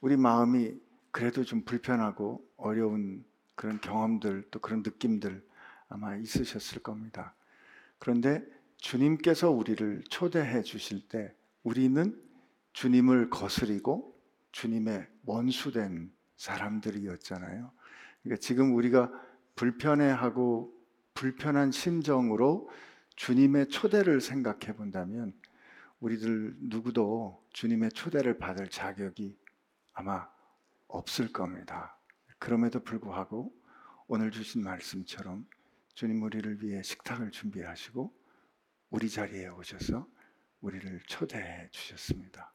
우리 0.00 0.16
마음이 0.16 0.74
그래도 1.10 1.42
좀 1.42 1.62
불편하고 1.62 2.46
어려운 2.56 3.24
그런 3.56 3.80
경험들 3.80 4.44
또 4.52 4.60
그런 4.60 4.84
느낌들 4.84 5.42
아마 5.88 6.14
있으셨을 6.14 6.82
겁니다. 6.82 7.34
그런데 7.98 8.44
주님께서 8.76 9.50
우리를 9.50 10.04
초대해 10.08 10.62
주실 10.62 11.08
때 11.08 11.34
우리는 11.64 12.27
주님을 12.78 13.28
거스리고 13.28 14.16
주님의 14.52 15.08
원수된 15.24 16.12
사람들이었잖아요. 16.36 17.72
그러니까 18.22 18.40
지금 18.40 18.76
우리가 18.76 19.10
불편해하고 19.56 20.72
불편한 21.12 21.72
심정으로 21.72 22.70
주님의 23.16 23.70
초대를 23.70 24.20
생각해 24.20 24.76
본다면 24.76 25.32
우리들 25.98 26.54
누구도 26.60 27.44
주님의 27.52 27.90
초대를 27.90 28.38
받을 28.38 28.68
자격이 28.68 29.36
아마 29.92 30.28
없을 30.86 31.32
겁니다. 31.32 31.98
그럼에도 32.38 32.84
불구하고 32.84 33.52
오늘 34.06 34.30
주신 34.30 34.62
말씀처럼 34.62 35.48
주님 35.94 36.22
우리를 36.22 36.62
위해 36.62 36.84
식탁을 36.84 37.32
준비하시고 37.32 38.14
우리 38.90 39.10
자리에 39.10 39.48
오셔서 39.48 40.06
우리를 40.60 41.00
초대해 41.08 41.68
주셨습니다. 41.72 42.52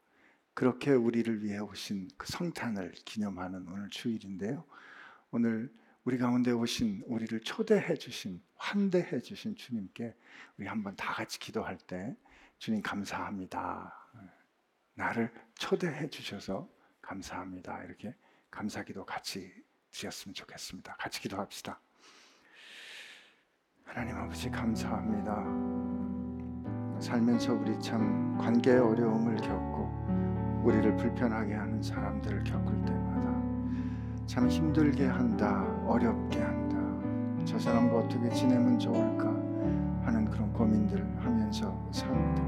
그렇게 0.53 0.91
우리를 0.91 1.43
위해 1.43 1.57
오신 1.59 2.09
그 2.17 2.31
성탄을 2.31 2.91
기념하는 3.05 3.67
오늘 3.67 3.89
주일인데요. 3.89 4.63
오늘 5.31 5.73
우리 6.03 6.17
가운데 6.17 6.51
오신 6.51 7.03
우리를 7.07 7.39
초대해 7.41 7.95
주신 7.95 8.41
환대해 8.55 9.19
주신 9.21 9.55
주님께 9.55 10.15
우리 10.57 10.67
한번 10.67 10.95
다 10.95 11.13
같이 11.13 11.39
기도할 11.39 11.77
때 11.77 12.15
주님 12.59 12.81
감사합니다. 12.81 13.93
나를 14.95 15.33
초대해 15.55 16.07
주셔서 16.09 16.69
감사합니다. 17.01 17.83
이렇게 17.83 18.15
감사기도 18.51 19.05
같이 19.05 19.51
드렸으면 19.91 20.33
좋겠습니다. 20.33 20.95
같이 20.97 21.21
기도합시다. 21.21 21.79
하나님 23.85 24.15
아버지 24.15 24.49
감사합니다. 24.49 25.35
살면서 27.01 27.53
우리 27.53 27.79
참 27.81 28.37
관계의 28.37 28.79
어려움을 28.79 29.35
겪고 29.37 30.02
우리를 30.63 30.95
불편하게 30.95 31.55
하는 31.55 31.81
사람들을 31.81 32.43
겪을 32.45 32.85
때마다 32.85 33.33
참 34.25 34.47
힘들게 34.47 35.07
한다, 35.07 35.65
어렵게 35.85 36.41
한다. 36.41 36.77
저 37.43 37.59
사람과 37.59 37.97
어떻게 37.97 38.29
지내면 38.29 38.79
좋을까 38.79 39.25
하는 40.05 40.25
그런 40.29 40.51
고민들을 40.53 41.05
하면서 41.19 41.77
삽니다. 41.91 42.43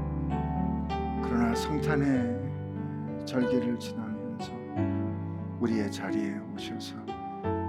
그러나 1.22 1.54
성탄의 1.54 3.26
절기를 3.26 3.78
지나면서 3.78 4.52
우리의 5.60 5.92
자리에 5.92 6.38
오셔서 6.54 6.96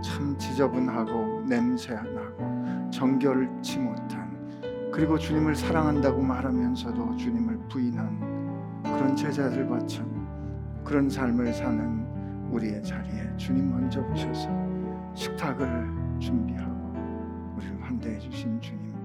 참 0.01 0.37
지저분하고 0.37 1.43
냄새나고 1.47 2.89
정결치 2.91 3.79
못한 3.79 4.27
그리고 4.93 5.17
주님을 5.17 5.55
사랑한다고 5.55 6.21
말하면서도 6.21 7.17
주님을 7.17 7.59
부인한 7.69 8.81
그런 8.83 9.15
제자들과 9.15 9.85
참 9.85 10.16
그런 10.87 11.09
삶을 11.09 11.53
사는 11.53 12.49
우리의 12.49 12.81
자리에 12.81 13.35
주님 13.35 13.69
먼저 13.69 13.99
오셔서 13.99 14.47
식탁을 15.15 15.67
준비하고 16.17 17.57
우리를 17.57 17.83
환대해 17.83 18.17
주신 18.17 18.57
주님 18.61 18.95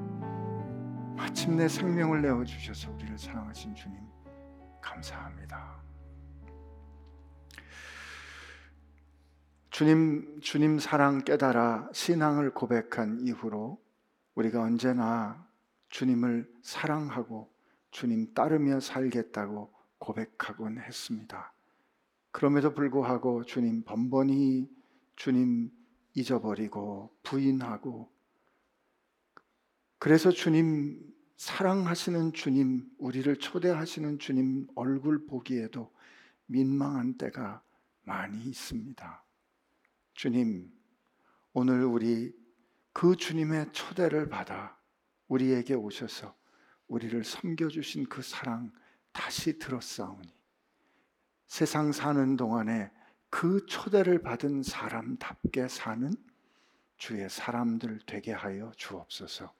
마침내 1.16 1.66
생명을 1.66 2.22
내어 2.22 2.44
주셔서 2.44 2.92
우리를 2.92 3.18
사랑하신 3.18 3.74
주님 3.74 3.98
감사합니다. 4.80 5.82
주님 9.70 10.40
주님 10.40 10.78
사랑 10.78 11.24
깨달아 11.24 11.88
신앙을 11.92 12.54
고백한 12.54 13.22
이후로 13.22 13.82
우리가 14.36 14.62
언제나 14.62 15.44
주님을 15.88 16.48
사랑하고 16.62 17.52
주님 17.90 18.34
따르며 18.34 18.78
살겠다고 18.78 19.72
고백하곤 19.98 20.78
했습니다. 20.78 21.52
그럼에도 22.32 22.74
불구하고 22.74 23.44
주님 23.44 23.84
번번이 23.84 24.68
주님 25.16 25.70
잊어버리고 26.14 27.16
부인하고 27.22 28.10
그래서 29.98 30.30
주님 30.30 31.12
사랑하시는 31.42 32.34
주님, 32.34 32.88
우리를 32.98 33.34
초대하시는 33.36 34.20
주님 34.20 34.68
얼굴 34.76 35.26
보기에도 35.26 35.92
민망한 36.46 37.18
때가 37.18 37.64
많이 38.02 38.40
있습니다. 38.44 39.24
주님, 40.14 40.70
오늘 41.52 41.84
우리 41.84 42.32
그 42.92 43.16
주님의 43.16 43.72
초대를 43.72 44.28
받아 44.28 44.78
우리에게 45.26 45.74
오셔서 45.74 46.32
우리를 46.86 47.24
섬겨주신 47.24 48.06
그 48.06 48.22
사랑 48.22 48.70
다시 49.10 49.58
들었사오니 49.58 50.32
세상 51.52 51.92
사는 51.92 52.38
동안에 52.38 52.90
그 53.28 53.66
초대를 53.66 54.22
받은 54.22 54.62
사람답게 54.62 55.68
사는 55.68 56.10
주의 56.96 57.28
사람들 57.28 58.00
되게 58.06 58.32
하여 58.32 58.72
주옵소서. 58.74 59.52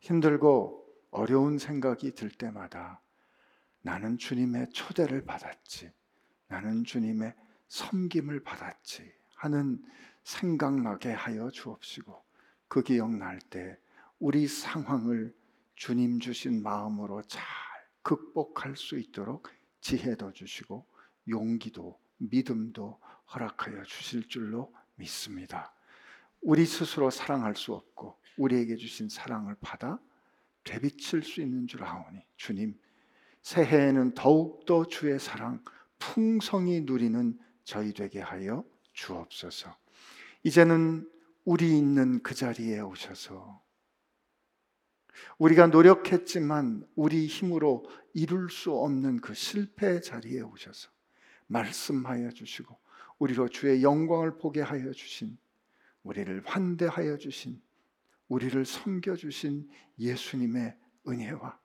힘들고 0.00 0.86
어려운 1.12 1.56
생각이 1.56 2.14
들 2.14 2.28
때마다 2.28 3.00
나는 3.80 4.18
주님의 4.18 4.68
초대를 4.74 5.24
받았지. 5.24 5.90
나는 6.48 6.84
주님의 6.84 7.32
섬김을 7.68 8.42
받았지. 8.42 9.10
하는 9.36 9.82
생각나게 10.24 11.10
하여 11.10 11.48
주옵시고 11.48 12.22
그 12.68 12.82
기억날 12.82 13.38
때 13.38 13.78
우리 14.18 14.46
상황을 14.46 15.34
주님 15.74 16.20
주신 16.20 16.62
마음으로 16.62 17.22
잘 17.22 17.42
극복할 18.02 18.76
수 18.76 18.98
있도록 18.98 19.48
지혜도 19.80 20.34
주시고 20.34 20.84
용기도 21.28 21.98
믿음도 22.18 22.98
허락하여 23.32 23.82
주실 23.84 24.28
줄로 24.28 24.72
믿습니다. 24.96 25.74
우리 26.40 26.66
스스로 26.66 27.10
사랑할 27.10 27.56
수 27.56 27.72
없고 27.74 28.18
우리에게 28.36 28.76
주신 28.76 29.08
사랑을 29.08 29.56
받아 29.60 29.98
되비칠 30.64 31.22
수 31.22 31.40
있는 31.40 31.66
줄 31.66 31.84
아오니 31.84 32.20
주님 32.36 32.78
새해에는 33.42 34.14
더욱더 34.14 34.86
주의 34.86 35.18
사랑 35.18 35.62
풍성히 35.98 36.80
누리는 36.82 37.38
저희 37.64 37.92
되게 37.92 38.20
하여 38.20 38.64
주옵소서. 38.92 39.76
이제는 40.42 41.10
우리 41.44 41.76
있는 41.76 42.22
그 42.22 42.34
자리에 42.34 42.80
오셔서 42.80 43.62
우리가 45.38 45.68
노력했지만 45.68 46.86
우리 46.94 47.26
힘으로 47.26 47.84
이룰 48.12 48.50
수 48.50 48.72
없는 48.72 49.20
그 49.20 49.34
실패 49.34 50.00
자리에 50.00 50.40
오셔서 50.40 50.93
말씀하여 51.46 52.30
주시고 52.30 52.76
우리로 53.18 53.48
주의 53.48 53.82
영광을 53.82 54.38
보게 54.38 54.60
하여 54.60 54.92
주신 54.92 55.36
우리를 56.02 56.42
환대하여 56.44 57.16
주신 57.18 57.60
우리를 58.28 58.64
섬겨 58.64 59.16
주신 59.16 59.68
예수님의 59.98 60.76
은혜와 61.06 61.58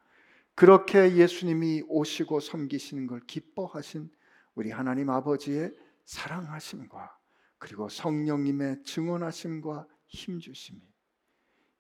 그렇게 0.56 1.16
예수님이 1.16 1.84
오시고 1.88 2.40
섬기시는 2.42 3.08
걸 3.08 3.22
기뻐하신 3.22 4.10
우리 4.56 4.72
하나님 4.72 5.10
아버지의 5.10 5.74
사랑하심과 6.06 7.18
그리고 7.58 7.88
성령님의 7.88 8.84
증언하심과 8.84 9.88
힘 10.08 10.40
주심이 10.40 10.82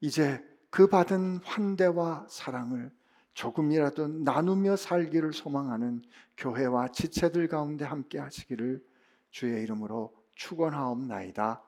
이제 0.01 0.41
그 0.69 0.87
받은 0.87 1.37
환대와 1.43 2.27
사랑을 2.29 2.91
조금이라도 3.33 4.07
나누며 4.07 4.75
살기를 4.75 5.33
소망하는 5.33 6.01
교회와 6.37 6.89
지체들 6.89 7.47
가운데 7.47 7.85
함께 7.85 8.19
하시기를 8.19 8.83
주의 9.31 9.63
이름으로 9.63 10.13
축원하옵나이다. 10.35 11.61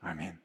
아멘. 0.00 0.38